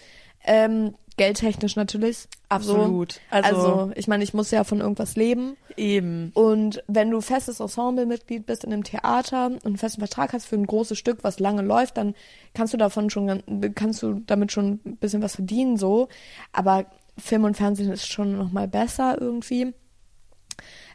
Ähm, 0.47 0.95
geldtechnisch 1.17 1.75
natürlich. 1.75 2.27
Absolut. 2.49 3.13
So. 3.13 3.19
Also- 3.29 3.57
Also, 3.57 3.91
ich 3.95 4.07
meine, 4.07 4.23
ich 4.23 4.33
muss 4.33 4.49
ja 4.51 4.63
von 4.63 4.79
irgendwas 4.79 5.15
leben. 5.15 5.57
Eben. 5.75 6.31
Und 6.33 6.83
wenn 6.87 7.11
du 7.11 7.21
festes 7.21 7.59
Ensemblemitglied 7.59 8.45
bist 8.45 8.63
in 8.63 8.71
einem 8.73 8.83
Theater 8.83 9.47
und 9.47 9.65
einen 9.65 9.77
festen 9.77 9.99
Vertrag 10.01 10.33
hast 10.33 10.45
für 10.45 10.55
ein 10.55 10.65
großes 10.65 10.97
Stück, 10.97 11.23
was 11.23 11.39
lange 11.39 11.61
läuft, 11.61 11.97
dann 11.97 12.15
kannst 12.53 12.73
du 12.73 12.77
davon 12.77 13.09
schon, 13.09 13.43
kannst 13.75 14.01
du 14.01 14.21
damit 14.25 14.51
schon 14.51 14.79
ein 14.85 14.97
bisschen 14.97 15.21
was 15.21 15.35
verdienen, 15.35 15.77
so. 15.77 16.07
Aber 16.53 16.85
Film 17.17 17.43
und 17.43 17.57
Fernsehen 17.57 17.91
ist 17.91 18.07
schon 18.07 18.37
noch 18.37 18.51
mal 18.51 18.67
besser 18.67 19.17
irgendwie. 19.19 19.73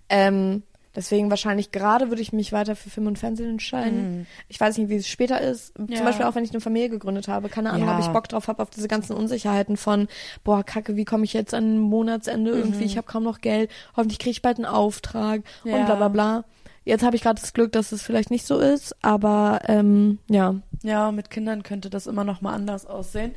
Ähm, 0.08 0.62
Deswegen 0.94 1.30
wahrscheinlich 1.30 1.72
gerade 1.72 2.10
würde 2.10 2.20
ich 2.20 2.32
mich 2.34 2.52
weiter 2.52 2.76
für 2.76 2.90
Film 2.90 3.06
und 3.06 3.18
Fernsehen 3.18 3.48
entscheiden. 3.48 4.26
Ich 4.48 4.60
weiß 4.60 4.76
nicht, 4.76 4.90
wie 4.90 4.96
es 4.96 5.08
später 5.08 5.40
ist. 5.40 5.78
Mhm. 5.78 5.86
Ja. 5.88 5.96
Zum 5.96 6.04
Beispiel 6.06 6.26
auch, 6.26 6.34
wenn 6.34 6.44
ich 6.44 6.50
eine 6.50 6.60
Familie 6.60 6.90
gegründet 6.90 7.28
habe. 7.28 7.48
Keine 7.48 7.70
Ahnung, 7.70 7.88
Ja. 7.88 7.94
ob 7.96 8.00
ich 8.04 8.08
Bock 8.08 8.28
drauf 8.28 8.48
habe, 8.48 8.62
auf 8.62 8.68
diese 8.70 8.88
ganzen 8.88 9.14
Unsicherheiten 9.16 9.76
von, 9.78 10.06
boah, 10.44 10.62
kacke, 10.62 10.94
wie 10.96 11.04
komme 11.06 11.24
ich 11.24 11.32
jetzt 11.32 11.54
an 11.54 11.78
Monatsende 11.78 12.50
irgendwie? 12.50 12.84
Ich 12.84 12.96
habe 12.98 13.06
kaum 13.06 13.22
noch 13.22 13.40
Geld. 13.40 13.70
Hoffentlich 13.96 14.18
kriege 14.18 14.32
ich 14.32 14.42
bald 14.42 14.56
einen 14.58 14.66
Auftrag 14.66 15.42
Mhm. 15.64 15.70
Ja. 15.70 15.76
und 15.78 15.86
bla 15.86 15.94
bla 15.94 16.08
bla. 16.08 16.44
Jetzt 16.84 17.04
habe 17.04 17.14
ich 17.16 17.22
gerade 17.22 17.40
das 17.40 17.52
Glück, 17.54 17.72
dass 17.72 17.92
es 17.92 18.02
vielleicht 18.02 18.30
nicht 18.30 18.44
so 18.46 18.58
ist, 18.58 18.94
aber 19.02 19.60
ähm, 19.68 20.18
ja. 20.28 20.56
Ja, 20.82 21.12
mit 21.12 21.30
Kindern 21.30 21.62
könnte 21.62 21.90
das 21.90 22.06
immer 22.08 22.24
noch 22.24 22.40
mal 22.42 22.52
anders 22.54 22.86
aussehen. 22.86 23.34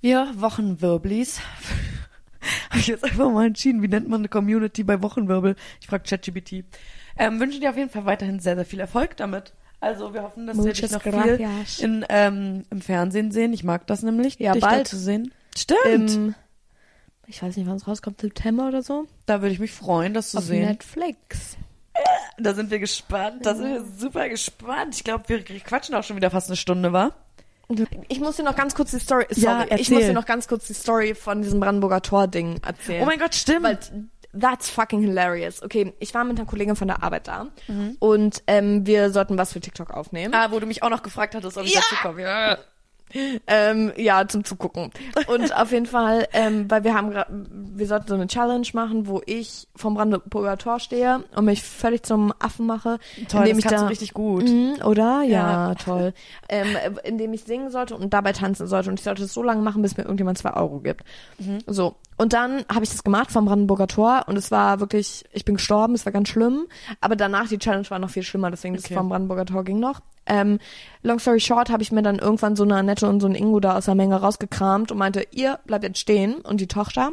Wir 0.00 0.28
Wochenwirblis. 0.36 1.40
Habe 2.70 2.78
ich 2.80 2.86
jetzt 2.86 3.04
einfach 3.04 3.30
mal 3.30 3.46
entschieden, 3.46 3.82
wie 3.82 3.88
nennt 3.88 4.08
man 4.08 4.20
eine 4.20 4.28
Community 4.28 4.84
bei 4.84 5.02
Wochenwirbel? 5.02 5.56
Ich 5.80 5.86
frage 5.86 6.04
ChatGPT. 6.08 6.64
Ähm, 7.16 7.38
wünschen 7.40 7.60
dir 7.60 7.70
auf 7.70 7.76
jeden 7.76 7.90
Fall 7.90 8.04
weiterhin 8.06 8.40
sehr, 8.40 8.56
sehr 8.56 8.64
viel 8.64 8.80
Erfolg 8.80 9.16
damit. 9.16 9.52
Also 9.80 10.14
wir 10.14 10.22
hoffen, 10.22 10.46
dass 10.46 10.56
wir 10.56 10.72
dich 10.72 10.82
Muchas 10.82 10.92
noch 10.92 11.02
gracias. 11.02 11.74
viel 11.76 11.84
in, 11.84 12.06
ähm, 12.08 12.64
im 12.70 12.80
Fernsehen 12.80 13.30
sehen. 13.32 13.52
Ich 13.52 13.64
mag 13.64 13.86
das 13.86 14.02
nämlich, 14.02 14.38
Ja, 14.38 14.52
dich 14.52 14.62
bald. 14.62 14.88
zu 14.88 14.96
sehen. 14.96 15.32
Stimmt. 15.56 16.10
Im, 16.14 16.34
ich 17.26 17.42
weiß 17.42 17.56
nicht, 17.56 17.66
wann 17.66 17.76
es 17.76 17.86
rauskommt, 17.86 18.20
September 18.20 18.68
oder 18.68 18.82
so. 18.82 19.06
da 19.26 19.40
würde 19.42 19.52
ich 19.52 19.60
mich 19.60 19.72
freuen, 19.72 20.14
das 20.14 20.30
zu 20.30 20.38
Auf 20.38 20.44
sehen. 20.44 20.66
Netflix. 20.66 21.56
Da 22.38 22.54
sind 22.54 22.70
wir 22.70 22.80
gespannt. 22.80 23.46
Da 23.46 23.54
sind 23.54 23.66
wir 23.66 23.84
super 23.84 24.28
gespannt. 24.28 24.96
Ich 24.96 25.04
glaube, 25.04 25.28
wir 25.28 25.42
quatschen 25.60 25.94
auch 25.94 26.02
schon 26.02 26.16
wieder 26.16 26.30
fast 26.30 26.48
eine 26.48 26.56
Stunde, 26.56 26.92
wa? 26.92 27.12
Ich 28.08 28.20
muss 28.20 28.36
dir 28.36 28.42
noch 28.42 28.56
ganz 28.56 28.74
kurz 28.74 28.90
die 28.90 28.98
Story, 29.00 29.26
Ja, 29.30 29.58
sorry, 29.58 29.64
ich 29.66 29.70
erzähl. 29.72 29.94
muss 29.96 30.04
dir 30.06 30.12
noch 30.12 30.26
ganz 30.26 30.48
kurz 30.48 30.66
die 30.66 30.74
Story 30.74 31.14
von 31.14 31.42
diesem 31.42 31.60
Brandenburger 31.60 32.02
Tor-Ding 32.02 32.60
erzählen. 32.64 33.02
Oh 33.02 33.06
mein 33.06 33.18
Gott, 33.18 33.34
stimmt. 33.34 33.64
Weil 33.64 33.78
that's 34.38 34.68
fucking 34.68 35.00
hilarious. 35.00 35.62
Okay, 35.62 35.92
ich 36.00 36.12
war 36.12 36.24
mit 36.24 36.38
einer 36.38 36.46
Kollegin 36.48 36.76
von 36.76 36.88
der 36.88 37.02
Arbeit 37.02 37.28
da 37.28 37.46
Mhm. 37.68 37.96
und 38.00 38.42
ähm, 38.48 38.86
wir 38.86 39.10
sollten 39.10 39.38
was 39.38 39.52
für 39.52 39.60
TikTok 39.60 39.90
aufnehmen. 39.92 40.34
ah, 40.34 40.50
wo 40.50 40.58
du 40.60 40.66
mich 40.66 40.82
auch 40.82 40.90
noch 40.90 41.02
gefragt 41.02 41.34
hattest, 41.34 41.56
ob 41.56 41.64
ich 41.64 41.74
Ja! 41.74 41.80
dazu 41.80 42.02
komme. 42.02 42.22
Ja. 42.22 42.58
Ähm, 43.46 43.92
ja, 43.96 44.26
zum 44.26 44.44
Zugucken. 44.44 44.90
Und 45.26 45.54
auf 45.56 45.72
jeden 45.72 45.86
Fall, 45.86 46.26
ähm, 46.32 46.70
weil 46.70 46.84
wir 46.84 46.94
haben, 46.94 47.14
wir 47.74 47.86
sollten 47.86 48.08
so 48.08 48.14
eine 48.14 48.26
Challenge 48.26 48.66
machen, 48.72 49.06
wo 49.06 49.22
ich 49.26 49.68
vom 49.76 49.94
Brandenburger 49.94 50.56
Tor 50.58 50.80
stehe 50.80 51.22
und 51.36 51.44
mich 51.44 51.62
völlig 51.62 52.02
zum 52.04 52.32
Affen 52.38 52.66
mache, 52.66 52.98
Toll, 53.28 53.42
indem 53.42 53.56
das 53.56 53.58
ich 53.58 53.64
kannst 53.64 53.72
da 53.74 53.78
du 53.86 53.90
richtig 53.90 54.14
gut. 54.14 54.44
Mhm, 54.48 54.74
oder? 54.84 55.22
Ja, 55.22 55.68
Ja. 55.68 55.74
toll. 55.74 56.12
Ähm, 56.48 56.76
äh, 56.76 57.08
indem 57.08 57.32
ich 57.32 57.44
singen 57.44 57.70
sollte 57.70 57.94
und 57.96 58.12
dabei 58.12 58.32
tanzen 58.32 58.66
sollte. 58.66 58.90
Und 58.90 58.98
ich 58.98 59.04
sollte 59.04 59.24
es 59.24 59.32
so 59.32 59.42
lange 59.42 59.62
machen, 59.62 59.82
bis 59.82 59.96
mir 59.96 60.04
irgendjemand 60.04 60.38
zwei 60.38 60.52
Euro 60.54 60.80
gibt. 60.80 61.04
Mhm. 61.38 61.58
So. 61.66 61.94
Und 62.16 62.32
dann 62.32 62.64
habe 62.72 62.84
ich 62.84 62.90
das 62.90 63.02
gemacht 63.02 63.30
vom 63.30 63.44
Brandenburger 63.46 63.86
Tor 63.88 64.24
und 64.26 64.36
es 64.36 64.50
war 64.50 64.80
wirklich, 64.80 65.24
ich 65.32 65.44
bin 65.44 65.56
gestorben, 65.56 65.94
es 65.94 66.06
war 66.06 66.12
ganz 66.12 66.28
schlimm. 66.28 66.66
Aber 67.00 67.16
danach, 67.16 67.48
die 67.48 67.58
Challenge 67.58 67.88
war 67.90 67.98
noch 67.98 68.10
viel 68.10 68.22
schlimmer, 68.22 68.50
deswegen 68.50 68.74
das 68.74 68.84
Okay. 68.84 68.94
vom 68.94 69.08
Brandenburger 69.08 69.46
Tor 69.46 69.64
ging 69.64 69.80
noch. 69.80 70.00
Ähm, 70.26 70.58
long 71.02 71.18
story 71.18 71.40
short, 71.40 71.70
habe 71.70 71.82
ich 71.82 71.92
mir 71.92 72.02
dann 72.02 72.18
irgendwann 72.18 72.56
so 72.56 72.62
eine 72.62 72.76
Annette 72.76 73.08
und 73.08 73.20
so 73.20 73.26
ein 73.26 73.34
Ingo 73.34 73.60
da 73.60 73.76
aus 73.76 73.86
der 73.86 73.94
Menge 73.94 74.16
rausgekramt 74.16 74.92
und 74.92 74.98
meinte, 74.98 75.26
ihr 75.32 75.58
bleibt 75.66 75.84
jetzt 75.84 75.98
stehen 75.98 76.36
und 76.36 76.60
die 76.60 76.68
Tochter. 76.68 77.12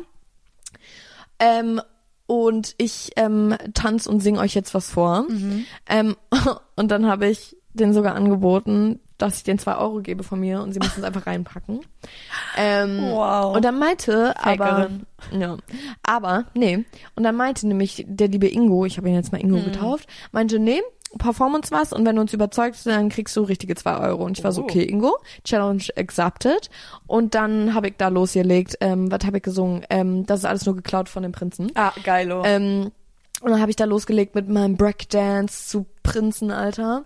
Ähm, 1.39 1.81
und 2.27 2.75
ich 2.77 3.11
ähm, 3.17 3.55
tanz 3.73 4.05
und 4.07 4.21
sing 4.21 4.37
euch 4.37 4.53
jetzt 4.53 4.73
was 4.73 4.89
vor. 4.89 5.25
Ähm, 5.89 6.15
und 6.75 6.89
dann 6.89 7.07
habe 7.07 7.27
ich 7.27 7.57
denen 7.73 7.93
sogar 7.93 8.15
angeboten, 8.15 8.99
dass 9.21 9.37
ich 9.37 9.43
den 9.43 9.59
zwei 9.59 9.75
Euro 9.77 9.99
gebe 10.01 10.23
von 10.23 10.39
mir 10.39 10.61
und 10.61 10.73
sie 10.73 10.79
müssen 10.79 10.99
es 10.99 11.03
einfach 11.03 11.27
reinpacken. 11.27 11.81
Ähm, 12.57 12.99
Wow. 13.11 13.55
Und 13.55 13.63
dann 13.65 13.77
meinte 13.79 14.33
aber, 14.37 14.65
Fakerin. 14.65 15.05
ja, 15.31 15.57
aber, 16.03 16.45
nee. 16.53 16.85
Und 17.15 17.23
dann 17.23 17.35
meinte 17.35 17.67
nämlich 17.67 18.05
der 18.07 18.27
liebe 18.27 18.47
Ingo, 18.47 18.85
ich 18.85 18.97
habe 18.97 19.09
ihn 19.09 19.15
jetzt 19.15 19.31
mal 19.31 19.41
Ingo 19.41 19.59
getauft, 19.61 20.07
meinte, 20.31 20.59
nee, 20.59 20.81
Performance 21.17 21.71
was 21.71 21.91
und 21.91 22.05
wenn 22.05 22.15
du 22.15 22.21
uns 22.21 22.31
überzeugst, 22.33 22.85
dann 22.87 23.09
kriegst 23.09 23.35
du 23.35 23.41
richtige 23.41 23.75
zwei 23.75 23.97
Euro. 23.97 24.23
Und 24.23 24.37
ich 24.37 24.43
war 24.45 24.53
so, 24.53 24.61
Oh. 24.61 24.63
okay, 24.63 24.83
Ingo, 24.83 25.17
Challenge 25.43 25.83
accepted. 25.97 26.69
Und 27.05 27.35
dann 27.35 27.73
habe 27.73 27.89
ich 27.89 27.95
da 27.97 28.07
losgelegt, 28.07 28.77
ähm, 28.79 29.11
was 29.11 29.25
habe 29.25 29.37
ich 29.37 29.43
gesungen? 29.43 29.85
Ähm, 29.89 30.25
das 30.25 30.39
ist 30.39 30.45
alles 30.45 30.65
nur 30.65 30.75
geklaut 30.75 31.09
von 31.09 31.23
dem 31.23 31.33
Prinzen. 31.33 31.69
Ah, 31.75 31.91
geilo. 32.03 32.43
Ähm, 32.45 32.91
und 33.41 33.49
dann 33.51 33.59
habe 33.59 33.71
ich 33.71 33.75
da 33.75 33.83
losgelegt 33.85 34.35
mit 34.35 34.47
meinem 34.47 34.77
Breakdance 34.77 35.67
zu 35.67 35.85
Prinzen, 36.03 36.49
Alter. 36.51 37.03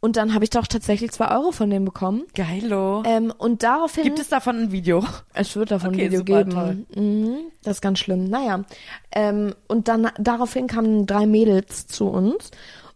Und 0.00 0.16
dann 0.16 0.34
habe 0.34 0.44
ich 0.44 0.50
doch 0.50 0.66
tatsächlich 0.66 1.10
zwei 1.10 1.30
Euro 1.34 1.52
von 1.52 1.70
denen 1.70 1.84
bekommen. 1.84 2.24
geilo. 2.34 3.02
Ähm, 3.06 3.32
und 3.36 3.62
daraufhin. 3.62 4.04
Gibt 4.04 4.18
es 4.20 4.28
davon 4.28 4.56
ein 4.58 4.72
Video? 4.72 5.02
Es 5.34 5.56
wird 5.56 5.70
davon 5.70 5.90
Okay, 5.94 6.04
ein 6.04 6.12
Video 6.12 6.20
super, 6.20 6.44
geben. 6.74 6.86
Mhm, 6.94 7.36
das 7.64 7.78
ist 7.78 7.80
ganz 7.80 7.98
schlimm. 7.98 8.24
Naja. 8.24 8.64
Ähm, 9.12 9.54
und 9.68 9.88
dann 9.88 10.10
daraufhin 10.18 10.66
kamen 10.66 11.06
drei 11.06 11.26
Mädels 11.26 11.86
zu 11.86 12.06
uns 12.08 12.50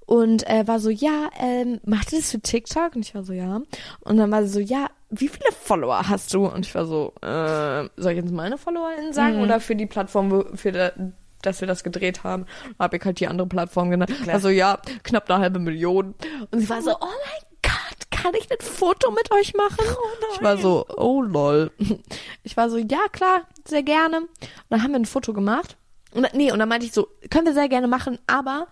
und 0.06 0.46
äh, 0.48 0.66
war 0.68 0.78
so, 0.78 0.90
ja, 0.90 1.30
ähm, 1.40 1.80
macht 1.84 2.12
ihr 2.12 2.18
das 2.18 2.30
für 2.32 2.40
TikTok? 2.40 2.94
Und 2.96 3.04
ich 3.06 3.14
war 3.14 3.22
so, 3.24 3.32
ja. 3.32 3.60
Und 4.00 4.16
dann 4.18 4.30
war 4.30 4.42
sie 4.44 4.48
so, 4.50 4.60
ja, 4.60 4.86
wie 5.08 5.28
viele 5.28 5.50
Follower 5.52 6.08
hast 6.08 6.34
du? 6.34 6.46
Und 6.46 6.66
ich 6.66 6.74
war 6.74 6.84
so, 6.84 7.12
äh, 7.22 7.88
soll 7.96 8.12
ich 8.12 8.18
jetzt 8.18 8.30
meine 8.32 8.58
FollowerInnen 8.58 9.12
sagen 9.12 9.36
Mhm. 9.38 9.42
oder 9.42 9.58
für 9.60 9.74
die 9.74 9.86
Plattform, 9.86 10.30
wo- 10.30 10.44
für 10.54 10.92
dass 11.42 11.60
wir 11.60 11.68
das 11.68 11.82
gedreht 11.84 12.24
haben? 12.24 12.46
Habe 12.78 12.96
ich 12.96 13.04
halt 13.04 13.20
die 13.20 13.28
andere 13.28 13.46
Plattform 13.48 13.90
genannt. 13.90 14.12
Klar. 14.22 14.34
Also 14.34 14.48
ja, 14.48 14.78
knapp 15.02 15.30
eine 15.30 15.40
halbe 15.40 15.58
Million. 15.58 16.14
Und 16.50 16.60
sie 16.60 16.68
war 16.68 16.82
so, 16.82 16.92
oh 16.92 16.96
mein 17.00 17.50
Gott, 17.62 18.10
kann 18.10 18.34
ich 18.34 18.50
ein 18.50 18.60
Foto 18.60 19.10
mit 19.10 19.30
euch 19.32 19.54
machen? 19.54 19.84
ich 20.34 20.42
war 20.42 20.56
so, 20.58 20.86
oh 20.96 21.22
lol. 21.22 21.70
Ich 22.42 22.56
war 22.56 22.70
so, 22.70 22.78
ja 22.78 23.00
klar, 23.12 23.42
sehr 23.66 23.82
gerne. 23.82 24.18
Und 24.20 24.28
dann 24.70 24.82
haben 24.82 24.92
wir 24.92 24.98
ein 25.00 25.04
Foto 25.06 25.32
gemacht. 25.32 25.76
Und, 26.12 26.32
nee, 26.34 26.50
und 26.50 26.58
dann 26.58 26.68
meinte 26.68 26.86
ich 26.86 26.92
so, 26.92 27.08
können 27.30 27.46
wir 27.46 27.54
sehr 27.54 27.68
gerne 27.68 27.86
machen, 27.88 28.18
aber 28.26 28.66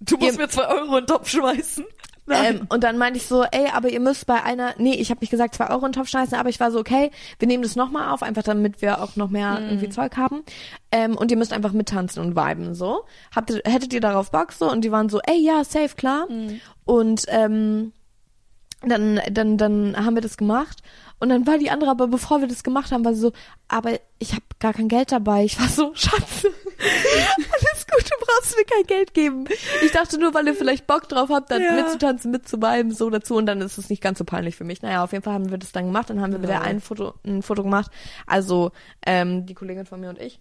Du 0.00 0.16
musst 0.18 0.32
Ihr- 0.34 0.38
mir 0.38 0.48
zwei 0.50 0.66
Euro 0.68 0.98
in 0.98 1.04
den 1.04 1.06
Topf 1.06 1.30
schmeißen. 1.30 1.86
Ähm, 2.28 2.66
und 2.68 2.82
dann 2.84 2.98
meinte 2.98 3.18
ich 3.18 3.26
so, 3.26 3.44
ey, 3.44 3.68
aber 3.72 3.88
ihr 3.88 4.00
müsst 4.00 4.26
bei 4.26 4.42
einer, 4.42 4.74
nee, 4.78 4.94
ich 4.94 5.10
habe 5.10 5.20
nicht 5.20 5.30
gesagt 5.30 5.54
zwei 5.54 5.70
Euro 5.70 5.86
in 5.86 5.92
den 5.92 6.00
Topf 6.00 6.08
schmeißen, 6.08 6.36
aber 6.36 6.48
ich 6.48 6.60
war 6.60 6.70
so, 6.70 6.78
okay, 6.78 7.10
wir 7.38 7.48
nehmen 7.48 7.62
das 7.62 7.76
nochmal 7.76 8.12
auf, 8.12 8.22
einfach 8.22 8.42
damit 8.42 8.82
wir 8.82 9.02
auch 9.02 9.16
noch 9.16 9.30
mehr 9.30 9.60
irgendwie 9.60 9.88
Zeug 9.88 10.16
haben. 10.16 10.42
Ähm, 10.90 11.16
und 11.16 11.30
ihr 11.30 11.36
müsst 11.36 11.52
einfach 11.52 11.72
mittanzen 11.72 12.22
und 12.22 12.36
viben, 12.36 12.74
so. 12.74 13.04
Habt 13.34 13.50
ihr, 13.50 13.60
hättet 13.64 13.92
ihr 13.92 14.00
darauf 14.00 14.30
Bock, 14.30 14.52
so? 14.52 14.70
Und 14.70 14.82
die 14.82 14.92
waren 14.92 15.08
so, 15.08 15.20
ey, 15.20 15.38
ja, 15.40 15.64
safe, 15.64 15.94
klar. 15.96 16.26
Und, 16.84 17.24
ähm, 17.28 17.92
dann, 18.82 19.20
dann, 19.30 19.56
dann 19.56 19.96
haben 19.96 20.14
wir 20.14 20.22
das 20.22 20.36
gemacht. 20.36 20.82
Und 21.18 21.30
dann 21.30 21.46
war 21.46 21.58
die 21.58 21.70
andere, 21.70 21.90
aber 21.90 22.08
bevor 22.08 22.40
wir 22.40 22.48
das 22.48 22.62
gemacht 22.62 22.92
haben, 22.92 23.04
war 23.04 23.14
sie 23.14 23.20
so, 23.20 23.32
aber 23.68 23.98
ich 24.18 24.32
habe 24.32 24.42
gar 24.60 24.74
kein 24.74 24.88
Geld 24.88 25.12
dabei. 25.12 25.44
Ich 25.44 25.58
war 25.58 25.68
so, 25.68 25.90
Schatz, 25.94 26.46
du 28.04 28.14
brauchst 28.24 28.56
mir 28.56 28.64
kein 28.64 28.84
Geld 28.86 29.14
geben. 29.14 29.44
Ich 29.82 29.92
dachte 29.92 30.18
nur, 30.18 30.34
weil 30.34 30.46
ihr 30.46 30.54
vielleicht 30.54 30.86
Bock 30.86 31.08
drauf 31.08 31.28
habt, 31.30 31.50
dann 31.50 31.62
Ja. 31.62 31.72
mitzutanzen, 31.72 32.30
mitzuweiben, 32.30 32.92
so 32.92 33.10
dazu. 33.10 33.36
Und 33.36 33.46
dann 33.46 33.60
ist 33.60 33.78
es 33.78 33.88
nicht 33.90 34.02
ganz 34.02 34.18
so 34.18 34.24
peinlich 34.24 34.56
für 34.56 34.64
mich. 34.64 34.82
Naja, 34.82 35.02
auf 35.04 35.12
jeden 35.12 35.24
Fall 35.24 35.34
haben 35.34 35.50
wir 35.50 35.58
das 35.58 35.72
dann 35.72 35.86
gemacht. 35.86 36.10
Dann 36.10 36.20
haben 36.20 36.32
wir 36.32 36.38
mit 36.38 36.48
der 36.48 36.62
einen 36.62 36.80
Foto, 36.80 37.14
ein 37.24 37.42
Foto 37.42 37.62
gemacht. 37.62 37.90
Also 38.26 38.72
ähm, 39.06 39.46
die 39.46 39.54
Kollegin 39.54 39.86
von 39.86 40.00
mir 40.00 40.08
und 40.10 40.20
ich. 40.20 40.38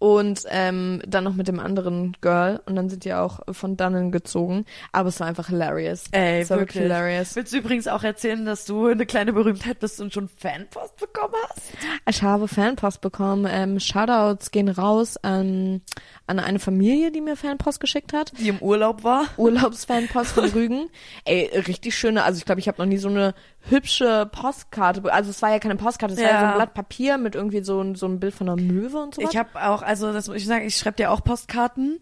Und 0.00 0.44
ähm, 0.48 1.02
dann 1.06 1.24
noch 1.24 1.34
mit 1.34 1.46
dem 1.46 1.60
anderen 1.60 2.16
Girl. 2.22 2.60
Und 2.64 2.74
dann 2.74 2.88
sind 2.88 3.04
die 3.04 3.12
auch 3.12 3.40
von 3.52 3.76
dannen 3.76 4.10
gezogen. 4.10 4.64
Aber 4.92 5.10
es 5.10 5.20
war 5.20 5.26
einfach 5.26 5.48
hilarious. 5.48 6.04
Ey, 6.10 6.40
es 6.40 6.50
war 6.50 6.58
wirklich. 6.58 6.82
hilarious. 6.82 7.36
Willst 7.36 7.52
du 7.52 7.58
übrigens 7.58 7.86
auch 7.86 8.02
erzählen, 8.02 8.44
dass 8.46 8.64
du 8.64 8.86
eine 8.86 9.04
kleine 9.04 9.34
Berühmtheit 9.34 9.78
bist 9.78 10.00
und 10.00 10.12
schon 10.14 10.28
Fanpost 10.28 10.96
bekommen 10.96 11.34
hast? 11.50 11.72
Ich 12.08 12.22
habe 12.22 12.48
Fanpost 12.48 13.02
bekommen. 13.02 13.46
Ähm, 13.48 13.78
Shoutouts 13.78 14.50
gehen 14.50 14.70
raus 14.70 15.18
an, 15.18 15.82
an 16.26 16.38
eine 16.38 16.58
Familie, 16.58 17.12
die 17.12 17.20
mir 17.20 17.36
Fanpost 17.36 17.78
geschickt 17.78 18.14
hat. 18.14 18.32
Die 18.38 18.48
im 18.48 18.58
Urlaub 18.58 19.04
war? 19.04 19.26
Urlaubsfanpost 19.36 20.32
von 20.32 20.44
Rügen. 20.46 20.88
Ey, 21.26 21.50
richtig 21.66 21.94
schöne, 21.94 22.24
also 22.24 22.38
ich 22.38 22.46
glaube, 22.46 22.60
ich 22.60 22.68
habe 22.68 22.80
noch 22.80 22.86
nie 22.86 22.96
so 22.96 23.08
eine 23.08 23.34
hübsche 23.68 24.28
Postkarte. 24.32 25.12
Also 25.12 25.30
es 25.30 25.42
war 25.42 25.50
ja 25.50 25.58
keine 25.58 25.76
Postkarte, 25.76 26.14
es 26.14 26.20
war 26.20 26.26
ja 26.30 26.38
so 26.38 26.44
Ja. 26.44 26.50
ein 26.52 26.56
Blatt 26.56 26.74
Papier 26.74 27.18
mit 27.18 27.34
irgendwie 27.34 27.62
so, 27.62 27.80
ein- 27.80 27.94
so 27.94 28.06
ein 28.06 28.18
Bild 28.20 28.34
von 28.34 28.48
einer 28.48 28.60
Möwe 28.60 28.98
und 28.98 29.14
so. 29.14 29.22
Ich 29.22 29.36
habe 29.36 29.50
auch, 29.62 29.82
also 29.82 30.12
das 30.12 30.28
muss 30.28 30.36
ich 30.38 30.46
sagen, 30.46 30.64
ich 30.66 30.76
schreibe 30.76 30.96
dir 30.96 31.10
auch 31.10 31.22
Postkarten, 31.22 31.98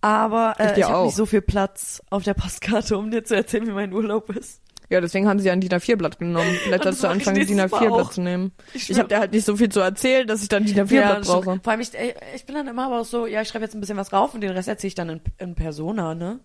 aber 0.00 0.54
äh, 0.58 0.72
Ich 0.72 0.78
ich, 0.78 0.84
habe 0.84 1.04
nicht 1.06 1.16
so 1.16 1.26
viel 1.26 1.42
Platz 1.42 2.02
auf 2.10 2.22
der 2.22 2.34
Postkarte, 2.34 2.96
um 2.96 3.10
dir 3.10 3.24
zu 3.24 3.34
erzählen, 3.36 3.66
wie 3.66 3.72
mein 3.72 3.92
Urlaub 3.92 4.30
ist. 4.30 4.62
Ja, 4.88 5.00
deswegen 5.00 5.28
haben 5.28 5.38
sie 5.38 5.48
ein 5.50 5.60
DIN 5.60 5.70
A4-Blatt 5.70 6.18
genommen. 6.18 6.50
Vielleicht 6.64 6.82
sollst 6.82 7.04
du 7.04 7.08
anfangen, 7.08 7.36
DIN 7.36 7.56
nächstes 7.56 7.70
Mal 7.70 7.86
A4-Blatt 7.88 8.06
auch. 8.06 8.10
zu 8.10 8.20
nehmen. 8.22 8.50
Ich 8.74 8.90
Ich, 8.90 8.98
habe 8.98 9.08
dir 9.08 9.20
halt 9.20 9.30
nicht 9.32 9.44
so 9.46 9.56
viel 9.56 9.68
zu 9.68 9.78
erzählen, 9.78 10.26
dass 10.26 10.42
ich 10.42 10.48
dann 10.48 10.64
DIN 10.64 10.78
A4-Blatt 10.78 11.18
das 11.20 11.26
stimmt. 11.28 11.44
brauche. 11.44 11.60
Vor 11.62 11.70
allem, 11.72 11.80
ich, 11.80 11.90
ich 12.34 12.44
bin 12.44 12.56
dann 12.56 12.66
immer 12.66 12.86
aber 12.86 13.00
auch 13.00 13.04
so, 13.04 13.26
ja, 13.26 13.40
ich 13.42 13.48
schreibe 13.48 13.64
jetzt 13.64 13.74
ein 13.74 13.80
bisschen 13.80 13.96
was 13.96 14.12
rauf 14.12 14.34
und 14.34 14.40
den 14.40 14.50
Rest 14.50 14.66
erzähle 14.68 14.88
ich 14.88 14.94
dann 14.96 15.08
in, 15.10 15.20
in 15.38 15.54
Persona, 15.54 16.14
ne? 16.16 16.40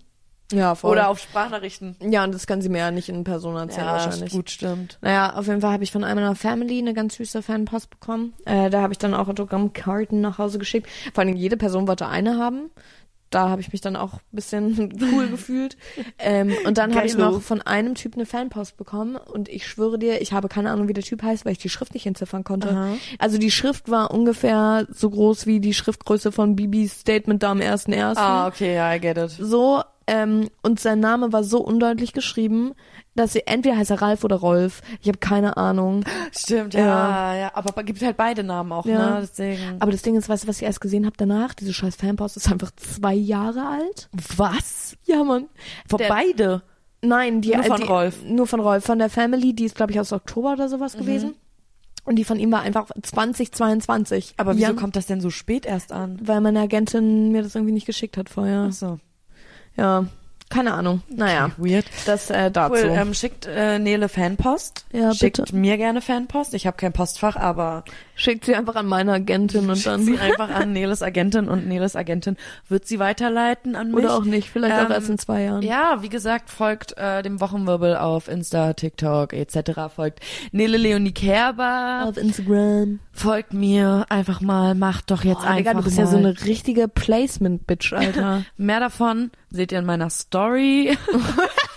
Ja, 0.51 0.75
voll. 0.75 0.91
Oder 0.91 1.09
auf 1.09 1.19
Sprachnachrichten. 1.19 1.95
ja, 2.01 2.23
und 2.23 2.33
das 2.33 2.45
kann 2.45 2.61
sie 2.61 2.69
mir 2.69 2.77
ja 2.79 2.91
nicht 2.91 3.09
in 3.09 3.23
Person 3.23 3.55
erzählen 3.55 3.87
wahrscheinlich. 3.87 4.31
gut, 4.31 4.49
stimmt. 4.49 4.99
Naja, 5.01 5.33
auf 5.35 5.47
jeden 5.47 5.61
Fall 5.61 5.71
habe 5.73 5.83
ich 5.83 5.91
von 5.91 6.03
einer 6.03 6.35
Family 6.35 6.77
eine 6.79 6.93
ganz 6.93 7.15
süße 7.15 7.41
Fanpost 7.41 7.89
bekommen. 7.89 8.33
Äh, 8.45 8.69
da 8.69 8.81
habe 8.81 8.93
ich 8.93 8.99
dann 8.99 9.13
auch 9.15 9.27
Autogrammkarten 9.27 10.21
nach 10.21 10.37
Hause 10.37 10.59
geschickt. 10.59 10.87
Vor 11.13 11.23
allem 11.23 11.35
jede 11.35 11.57
Person 11.57 11.87
wollte 11.87 12.07
eine 12.07 12.37
haben. 12.37 12.69
da 13.31 13.49
habe 13.49 13.59
ich 13.59 13.71
mich 13.73 13.81
dann 13.81 13.95
auch 13.95 14.13
ein 14.13 14.19
bisschen 14.31 14.93
cool 15.13 15.27
gefühlt. 15.27 15.75
Ähm, 16.19 16.53
und 16.65 16.77
dann 16.77 16.95
habe 16.95 17.07
ich 17.07 17.17
noch 17.17 17.41
von 17.41 17.61
einem 17.63 17.95
Typ 17.95 18.13
eine 18.13 18.25
Fanpost 18.27 18.77
bekommen 18.77 19.15
und 19.17 19.49
ich 19.49 19.67
schwöre 19.67 19.97
dir, 19.97 20.21
ich 20.21 20.31
habe 20.31 20.47
keine 20.47 20.69
Ahnung, 20.71 20.87
wie 20.87 20.93
der 20.93 21.03
Typ 21.03 21.23
heißt, 21.23 21.43
weil 21.43 21.53
ich 21.53 21.57
die 21.57 21.69
Schrift 21.69 21.93
nicht 21.95 22.05
entziffern 22.05 22.43
konnte. 22.43 22.69
Aha. 22.69 22.93
Also 23.17 23.37
die 23.37 23.51
Schrift 23.51 23.89
war 23.89 24.11
ungefähr 24.11 24.87
so 24.89 25.09
groß 25.09 25.47
wie 25.47 25.59
die 25.59 25.73
Schriftgröße 25.73 26.31
von 26.31 26.55
Bibis 26.55 26.99
Statement 27.01 27.41
da 27.43 27.51
am 27.51 27.59
1.1. 27.59 28.13
Ah, 28.15 28.47
okay, 28.47 28.75
ja, 28.75 28.93
I 28.93 28.99
get 29.01 29.17
it. 29.17 29.31
So, 29.31 29.81
ähm, 30.07 30.49
und 30.61 30.79
sein 30.79 30.99
Name 30.99 31.33
war 31.33 31.43
so 31.43 31.59
undeutlich 31.59 32.13
geschrieben, 32.13 32.73
dass 33.15 33.33
sie 33.33 33.47
entweder 33.47 33.77
heißt 33.77 33.91
er 33.91 34.01
Ralf 34.01 34.23
oder 34.23 34.35
Rolf. 34.35 34.81
Ich 35.01 35.07
habe 35.07 35.17
keine 35.19 35.57
Ahnung. 35.57 36.03
Stimmt, 36.37 36.73
Ja. 36.73 36.81
ja, 37.33 37.35
ja. 37.35 37.51
Aber 37.55 37.83
gibt 37.83 38.01
halt 38.03 38.17
beide 38.17 38.43
Namen 38.43 38.71
auch, 38.71 38.85
Ja. 38.85 39.15
ne? 39.15 39.19
Deswegen. 39.21 39.77
Aber 39.79 39.91
das 39.91 40.01
Ding 40.01 40.15
ist, 40.15 40.27
weißt 40.29 40.43
du, 40.43 40.47
was 40.47 40.57
ich 40.57 40.63
erst 40.63 40.81
gesehen 40.81 41.05
habe 41.05 41.15
danach? 41.17 41.53
Diese 41.53 41.73
scheiß 41.73 41.95
Fanpost 41.95 42.37
ist 42.37 42.51
einfach 42.51 42.71
zwei 42.75 43.13
Jahre 43.13 43.65
alt. 43.67 44.09
was? 44.37 44.95
Ja, 45.05 45.23
Mann. 45.23 45.45
Von 45.87 45.97
Der- 45.99 46.09
beide? 46.09 46.61
Nein, 47.01 47.41
die 47.41 47.53
Nur 47.55 47.63
von 47.63 47.81
die, 47.81 47.87
Rolf. 47.87 48.23
Nur 48.23 48.47
von 48.47 48.59
Rolf. 48.59 48.83
Von 48.85 48.97
der 48.99 49.09
Family, 49.09 49.53
die 49.53 49.65
ist, 49.65 49.75
glaube 49.75 49.91
ich, 49.91 49.99
aus 49.99 50.11
Oktober 50.11 50.53
oder 50.53 50.69
sowas 50.69 50.97
gewesen. 50.97 51.35
Und 52.03 52.15
die 52.17 52.23
von 52.23 52.37
ihm 52.39 52.51
war 52.51 52.61
einfach 52.61 52.87
2022. 53.01 54.33
Aber 54.37 54.55
wieso 54.55 54.67
Jan- 54.67 54.75
kommt 54.75 54.95
das 54.95 55.05
denn 55.05 55.21
so 55.21 55.29
spät 55.29 55.65
erst 55.65 55.91
an? 55.91 56.19
Weil 56.21 56.41
meine 56.41 56.59
Agentin 56.61 57.31
mir 57.31 57.41
das 57.43 57.55
irgendwie 57.55 57.73
nicht 57.73 57.85
geschickt 57.85 58.17
hat 58.17 58.29
vorher. 58.29 58.67
Ach 58.69 58.73
so. 58.73 58.99
Ja, 59.77 60.05
keine 60.55 60.73
Ahnung. 60.73 61.01
Naja, 61.09 61.51
Weird. 61.57 61.85
das 62.05 62.29
äh, 62.29 62.49
dazu. 62.49 62.75
Cool, 62.75 62.91
ähm, 62.95 63.13
schickt 63.13 63.45
äh, 63.45 63.77
Nele 63.77 64.07
Fanpost. 64.07 64.85
Ja, 64.93 65.13
schickt 65.13 65.37
bitte. 65.37 65.55
mir 65.55 65.77
gerne 65.77 66.01
Fanpost. 66.01 66.53
Ich 66.53 66.65
habe 66.65 66.77
kein 66.77 66.93
Postfach, 66.93 67.35
aber 67.35 67.83
Schickt 68.17 68.45
sie 68.45 68.55
einfach 68.55 68.75
an 68.75 68.85
meine 68.85 69.11
Agentin 69.11 69.69
und 69.69 69.75
schickt 69.75 69.87
dann... 69.87 70.05
sie 70.05 70.17
einfach 70.17 70.49
an 70.49 70.71
Neles 70.71 71.03
Agentin 71.03 71.49
und 71.49 71.67
Neles 71.67 71.97
Agentin 71.97 72.37
wird 72.69 72.87
sie 72.87 72.97
weiterleiten 72.97 73.75
an 73.75 73.91
mich. 73.91 74.05
Oder 74.05 74.15
auch 74.15 74.23
nicht, 74.23 74.49
vielleicht 74.49 74.73
auch 74.73 74.85
Ähm, 74.85 74.91
erst 74.91 75.09
in 75.09 75.17
zwei 75.17 75.43
Jahren. 75.43 75.61
Ja, 75.61 75.97
wie 75.99 76.07
gesagt, 76.07 76.49
folgt 76.49 76.97
äh, 76.97 77.21
dem 77.23 77.41
Wochenwirbel 77.41 77.97
auf 77.97 78.29
Insta, 78.29 78.71
TikTok 78.71 79.33
etc. 79.33 79.93
Folgt 79.93 80.21
Nele 80.53 80.77
Leonie 80.77 81.11
Kerber. 81.11 82.05
Auf 82.07 82.15
Instagram. 82.15 82.99
Folgt 83.11 83.53
mir 83.53 84.05
einfach 84.07 84.39
mal. 84.39 84.75
Macht 84.75 85.11
doch 85.11 85.25
jetzt 85.25 85.41
Boah, 85.41 85.47
einfach 85.47 85.57
Digga, 85.57 85.73
du 85.73 85.83
bist 85.83 85.97
mal. 85.97 86.03
ja 86.03 86.09
so 86.09 86.17
eine 86.17 86.45
richtige 86.45 86.87
Placement-Bitch, 86.87 87.91
Alter. 87.91 88.43
Mehr 88.57 88.79
davon 88.79 89.31
seht 89.49 89.73
ihr 89.73 89.79
in 89.79 89.85
meiner 89.85 90.09
Story. 90.09 90.44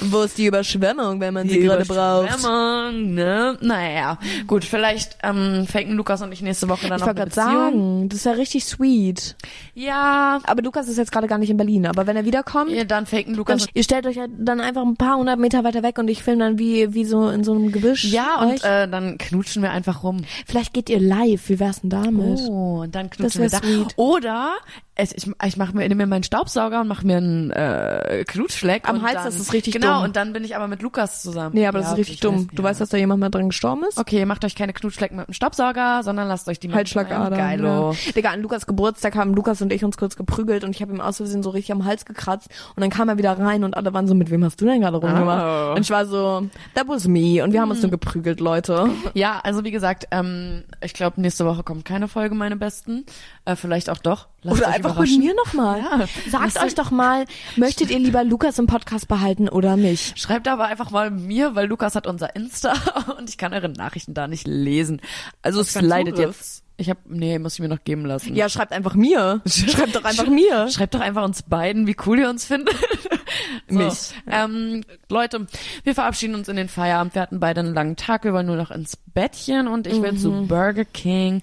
Wo 0.00 0.22
ist 0.22 0.38
die 0.38 0.46
Überschwemmung, 0.46 1.20
wenn 1.20 1.34
man 1.34 1.48
sie 1.48 1.60
gerade 1.60 1.84
braucht? 1.84 2.28
Überschwemmung, 2.28 3.14
ne? 3.14 3.56
Naja, 3.60 4.18
gut, 4.46 4.64
vielleicht 4.64 5.16
ähm, 5.22 5.66
faken 5.70 5.94
Lukas 5.96 6.22
und 6.22 6.32
ich 6.32 6.42
nächste 6.42 6.68
Woche 6.68 6.88
dann 6.88 6.96
Ich 6.96 7.00
noch 7.00 7.06
wollte 7.08 7.22
eine 7.22 7.30
Beziehung. 7.30 7.46
sagen, 7.46 8.08
das 8.08 8.18
ist 8.20 8.24
ja 8.26 8.32
richtig 8.32 8.64
sweet. 8.64 9.36
Ja, 9.74 10.40
Aber 10.44 10.62
Lukas 10.62 10.88
ist 10.88 10.98
jetzt 10.98 11.12
gerade 11.12 11.26
gar 11.28 11.38
nicht 11.38 11.50
in 11.50 11.56
Berlin. 11.56 11.86
Aber 11.86 12.06
wenn 12.06 12.16
er 12.16 12.24
wiederkommt, 12.24 12.70
ja, 12.70 12.84
dann 12.84 13.06
faken 13.06 13.32
dann, 13.32 13.36
Lukas. 13.36 13.66
ihr 13.74 13.82
stellt 13.84 14.06
euch 14.06 14.16
ja 14.16 14.26
dann 14.36 14.60
einfach 14.60 14.82
ein 14.82 14.96
paar 14.96 15.16
hundert 15.16 15.38
Meter 15.38 15.62
weiter 15.64 15.82
weg 15.82 15.98
und 15.98 16.08
ich 16.08 16.22
filme 16.22 16.44
dann 16.44 16.58
wie, 16.58 16.92
wie 16.94 17.04
so 17.04 17.28
in 17.28 17.44
so 17.44 17.52
einem 17.52 17.70
Gebüsch. 17.72 18.04
Ja, 18.04 18.40
und 18.40 18.52
euch. 18.54 18.64
äh, 18.64 18.88
dann 18.88 19.18
knutschen 19.18 19.62
wir 19.62 19.70
einfach 19.70 20.02
rum. 20.02 20.22
Vielleicht 20.46 20.74
geht 20.74 20.90
ihr 20.90 21.00
live. 21.00 21.48
Wie 21.48 21.60
wär's 21.60 21.80
denn 21.82 21.90
damit? 21.90 22.40
Oh, 22.48 22.80
und 22.82 22.94
dann 22.94 23.10
knutschen 23.10 23.42
wir 23.42 23.50
da. 23.50 23.58
sweet. 23.58 23.88
Oder 23.96 24.52
es, 24.94 25.12
ich, 25.14 25.30
ich 25.46 25.56
mache 25.56 25.74
mir, 25.74 25.88
nehme 25.88 25.96
mir 25.96 26.06
meinen 26.06 26.22
Staubsauger 26.22 26.82
und 26.82 26.88
mache 26.88 27.06
mir 27.06 27.16
einen 27.16 27.50
äh, 27.50 28.24
Knutschfleck. 28.28 28.86
Am 28.88 29.00
Hals, 29.02 29.14
dann, 29.14 29.24
das 29.24 29.36
ist 29.36 29.52
richtig 29.54 29.72
Genau, 29.72 29.96
dumm. 29.96 30.04
und 30.04 30.16
dann 30.16 30.32
bin 30.34 30.44
ich 30.44 30.54
aber 30.54 30.68
mit 30.68 30.82
Lukas 30.82 31.22
zusammen. 31.22 31.54
Nee, 31.54 31.66
aber 31.66 31.78
Ja, 31.78 31.82
das 31.84 31.92
ist 31.92 31.98
richtig 31.98 32.14
ich 32.16 32.20
dumm. 32.20 32.40
weiß, 32.40 32.46
Du 32.54 32.62
ja. 32.62 32.68
weißt, 32.68 32.80
dass 32.82 32.88
da 32.90 32.98
jemand 32.98 33.20
mal 33.20 33.30
dran 33.30 33.48
gestorben 33.48 33.84
ist? 33.88 33.96
Okay, 33.98 34.26
macht 34.26 34.44
euch 34.44 34.54
keine 34.54 34.74
Knutschflecken 34.74 35.16
mit 35.16 35.28
dem 35.28 35.32
Staubsauger, 35.32 36.02
sondern 36.02 36.28
lasst 36.28 36.46
euch 36.48 36.60
die 36.60 36.68
mit 36.68 36.76
Halsschlagader. 36.76 37.34
Geilo. 37.36 37.92
Ja. 37.92 38.12
Digga, 38.12 38.30
an 38.32 38.42
Lukas 38.42 38.66
Geburtstag 38.66 39.16
haben 39.16 39.32
Lukas 39.34 39.62
und 39.62 39.72
ich 39.72 39.82
uns 39.82 39.96
kurz 39.96 40.14
geprügelt 40.16 40.62
und 40.62 40.76
ich 40.76 40.82
habe 40.82 40.92
ihm 40.92 41.00
aus 41.00 41.16
Versehen 41.16 41.42
so 41.42 41.50
richtig 41.50 41.72
am 41.72 41.84
Hals 41.86 42.04
gekratzt 42.04 42.48
und 42.76 42.82
dann 42.82 42.90
kam 42.90 43.08
er 43.08 43.16
wieder 43.16 43.38
rein 43.38 43.64
und 43.64 43.74
alle 43.76 43.94
waren 43.94 44.06
so, 44.06 44.14
mit 44.14 44.30
wem 44.30 44.44
hast 44.44 44.60
du 44.60 44.66
denn 44.66 44.82
gerade 44.82 44.98
rumgemacht? 44.98 45.70
Oh. 45.72 45.74
Und 45.76 45.80
ich 45.80 45.90
war 45.90 46.04
so, 46.04 46.46
that 46.74 46.86
was 46.86 47.08
me 47.08 47.42
und 47.42 47.52
wir 47.54 47.62
haben 47.62 47.70
uns 47.70 47.80
nur 47.80 47.90
geprügelt, 47.90 48.40
Leute. 48.40 48.90
Ja, 49.14 49.40
also 49.42 49.64
wie 49.64 49.70
gesagt, 49.70 50.08
ähm, 50.10 50.64
ich 50.82 50.92
glaube, 50.92 51.18
nächste 51.20 51.46
Woche 51.46 51.62
kommt 51.62 51.86
keine 51.86 52.08
Folge, 52.08 52.34
meine 52.34 52.56
Besten. 52.56 53.06
Äh, 53.46 53.56
vielleicht 53.56 53.88
auch 53.88 53.98
doch. 53.98 54.28
Lasst 54.44 54.60
Oder 54.60 54.68
einfach 54.70 54.98
mit 54.98 55.18
mir 55.18 55.34
nochmal. 55.34 55.80
Ja. 55.80 56.06
Sagt 56.28 56.60
euch 56.60 56.74
doch 56.74 56.90
mal, 56.90 57.26
möchtet 57.54 57.90
ihr 57.90 58.00
lieber 58.00 58.24
Lukas 58.24 58.58
im 58.58 58.66
Podcast 58.66 59.06
behalten 59.06 59.48
oder 59.48 59.76
mich? 59.76 60.14
Schreibt 60.16 60.48
aber 60.48 60.64
einfach 60.64 60.90
mal 60.90 61.12
mir, 61.12 61.54
weil 61.54 61.68
Lukas 61.68 61.94
hat 61.94 62.08
unser 62.08 62.34
Insta 62.34 62.74
und 63.18 63.30
ich 63.30 63.38
kann 63.38 63.54
eure 63.54 63.68
Nachrichten 63.68 64.14
da 64.14 64.26
nicht 64.26 64.48
lesen. 64.48 65.00
Also 65.42 65.60
es 65.60 65.80
leidet 65.80 66.18
jetzt. 66.18 66.64
Ich 66.76 66.90
habe, 66.90 66.98
nee, 67.06 67.38
muss 67.38 67.54
ich 67.54 67.60
mir 67.60 67.68
noch 67.68 67.84
geben 67.84 68.04
lassen. 68.04 68.34
Ja, 68.34 68.48
schreibt 68.48 68.72
einfach 68.72 68.94
mir. 68.94 69.42
Schreibt 69.46 69.94
doch 69.94 70.04
einfach 70.04 70.26
mir. 70.26 70.68
Schreibt 70.70 70.94
doch 70.94 71.00
einfach 71.00 71.22
uns 71.22 71.42
beiden, 71.42 71.86
wie 71.86 71.94
cool 72.06 72.18
ihr 72.18 72.28
uns 72.28 72.44
findet. 72.44 72.74
so, 73.68 73.78
Mich. 73.78 74.12
Ähm, 74.28 74.82
Leute, 75.08 75.46
wir 75.84 75.94
verabschieden 75.94 76.34
uns 76.34 76.48
in 76.48 76.56
den 76.56 76.68
Feierabend. 76.68 77.14
Wir 77.14 77.22
hatten 77.22 77.38
beide 77.38 77.60
einen 77.60 77.74
langen 77.74 77.94
Tag. 77.94 78.24
Wir 78.24 78.32
wollen 78.32 78.46
nur 78.46 78.56
noch 78.56 78.72
ins 78.72 78.96
Bettchen 78.96 79.68
und 79.68 79.86
ich 79.86 80.02
will 80.02 80.18
zu 80.18 80.46
Burger 80.48 80.84
King. 80.84 81.42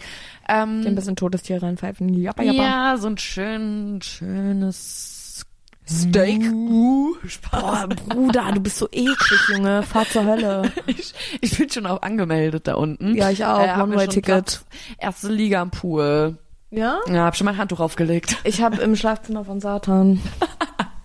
Ähm, 0.50 0.84
Ein 0.86 0.95
bisschen 0.95 1.16
Todestier 1.16 1.62
reinpfeifen. 1.62 2.10
Jappa, 2.10 2.41
jappa. 2.41 2.62
ja, 2.64 2.97
so 2.97 3.08
ein 3.08 3.18
schön, 3.20 4.02
schönes 4.02 5.45
Steak. 5.88 6.41
Uh, 6.52 7.16
Spaß. 7.28 7.62
Boah, 7.62 7.88
Bruder, 7.88 8.52
du 8.54 8.60
bist 8.60 8.78
so 8.78 8.88
eklig, 8.91 9.39
Junge. 9.50 9.84
Fahr 9.84 10.06
zur 10.10 10.26
Hölle. 10.26 10.72
Ich, 10.88 11.14
ich 11.41 11.58
bin 11.58 11.70
schon 11.70 11.86
auch 11.86 12.02
angemeldet 12.02 12.68
da 12.68 12.76
unten. 12.76 13.16
Ja, 13.16 13.30
ich 13.30 13.45
auch. 13.45 13.60
Äh, 13.60 13.80
One-Way-Ticket. 13.82 14.62
Erste 14.97 15.30
Liga 15.32 15.62
am 15.62 15.70
Pool. 15.72 16.38
Ja? 16.72 17.00
Ja, 17.08 17.26
hab 17.26 17.36
schon 17.36 17.45
mein 17.45 17.58
Handtuch 17.58 17.80
aufgelegt. 17.80 18.38
Ich 18.43 18.62
habe 18.62 18.78
im 18.82 18.95
Schlafzimmer 18.95 19.45
von 19.45 19.60
Satan. 19.60 20.20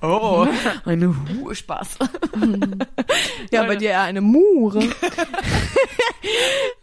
Oh, 0.06 0.46
eine 0.84 1.08
Hu 1.08 1.54
Spaß. 1.54 1.98
Ja, 3.50 3.60
Leute. 3.60 3.72
bei 3.72 3.76
dir 3.76 3.90
eher 3.90 4.02
eine 4.02 4.20
Mure. 4.20 4.78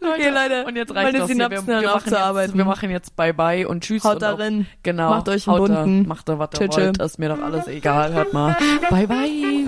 okay, 0.00 0.28
Leute. 0.30 0.64
Und 0.66 0.76
jetzt 0.76 0.94
reicht 0.94 1.04
meine 1.04 1.18
das 1.18 1.26
hier. 1.26 1.34
Synapsen 1.34 1.66
wir, 1.66 1.74
hören 1.74 1.82
wir, 1.82 1.94
auf 1.94 2.06
machen 2.06 2.36
jetzt, 2.38 2.56
wir 2.56 2.64
machen 2.64 2.90
jetzt 2.90 3.16
Bye 3.16 3.34
Bye 3.34 3.68
und 3.68 3.82
Tschüss. 3.84 4.04
Haut 4.04 4.14
und 4.14 4.22
da 4.22 4.32
auch- 4.34 4.38
rein. 4.38 4.66
Genau. 4.82 5.10
Macht 5.10 5.28
euch 5.28 5.46
einen 5.48 5.58
Haut 5.58 5.68
da, 5.70 5.82
bunten. 5.82 6.08
Macht 6.08 6.28
da, 6.28 6.38
was 6.38 6.50
ihr 6.60 6.68
wollt. 6.68 6.98
Ist 7.02 7.18
mir 7.18 7.28
doch 7.28 7.42
alles 7.42 7.66
egal. 7.66 8.12
Hört 8.14 8.32
mal. 8.32 8.56
Bye 8.90 9.06
Bye. 9.06 9.66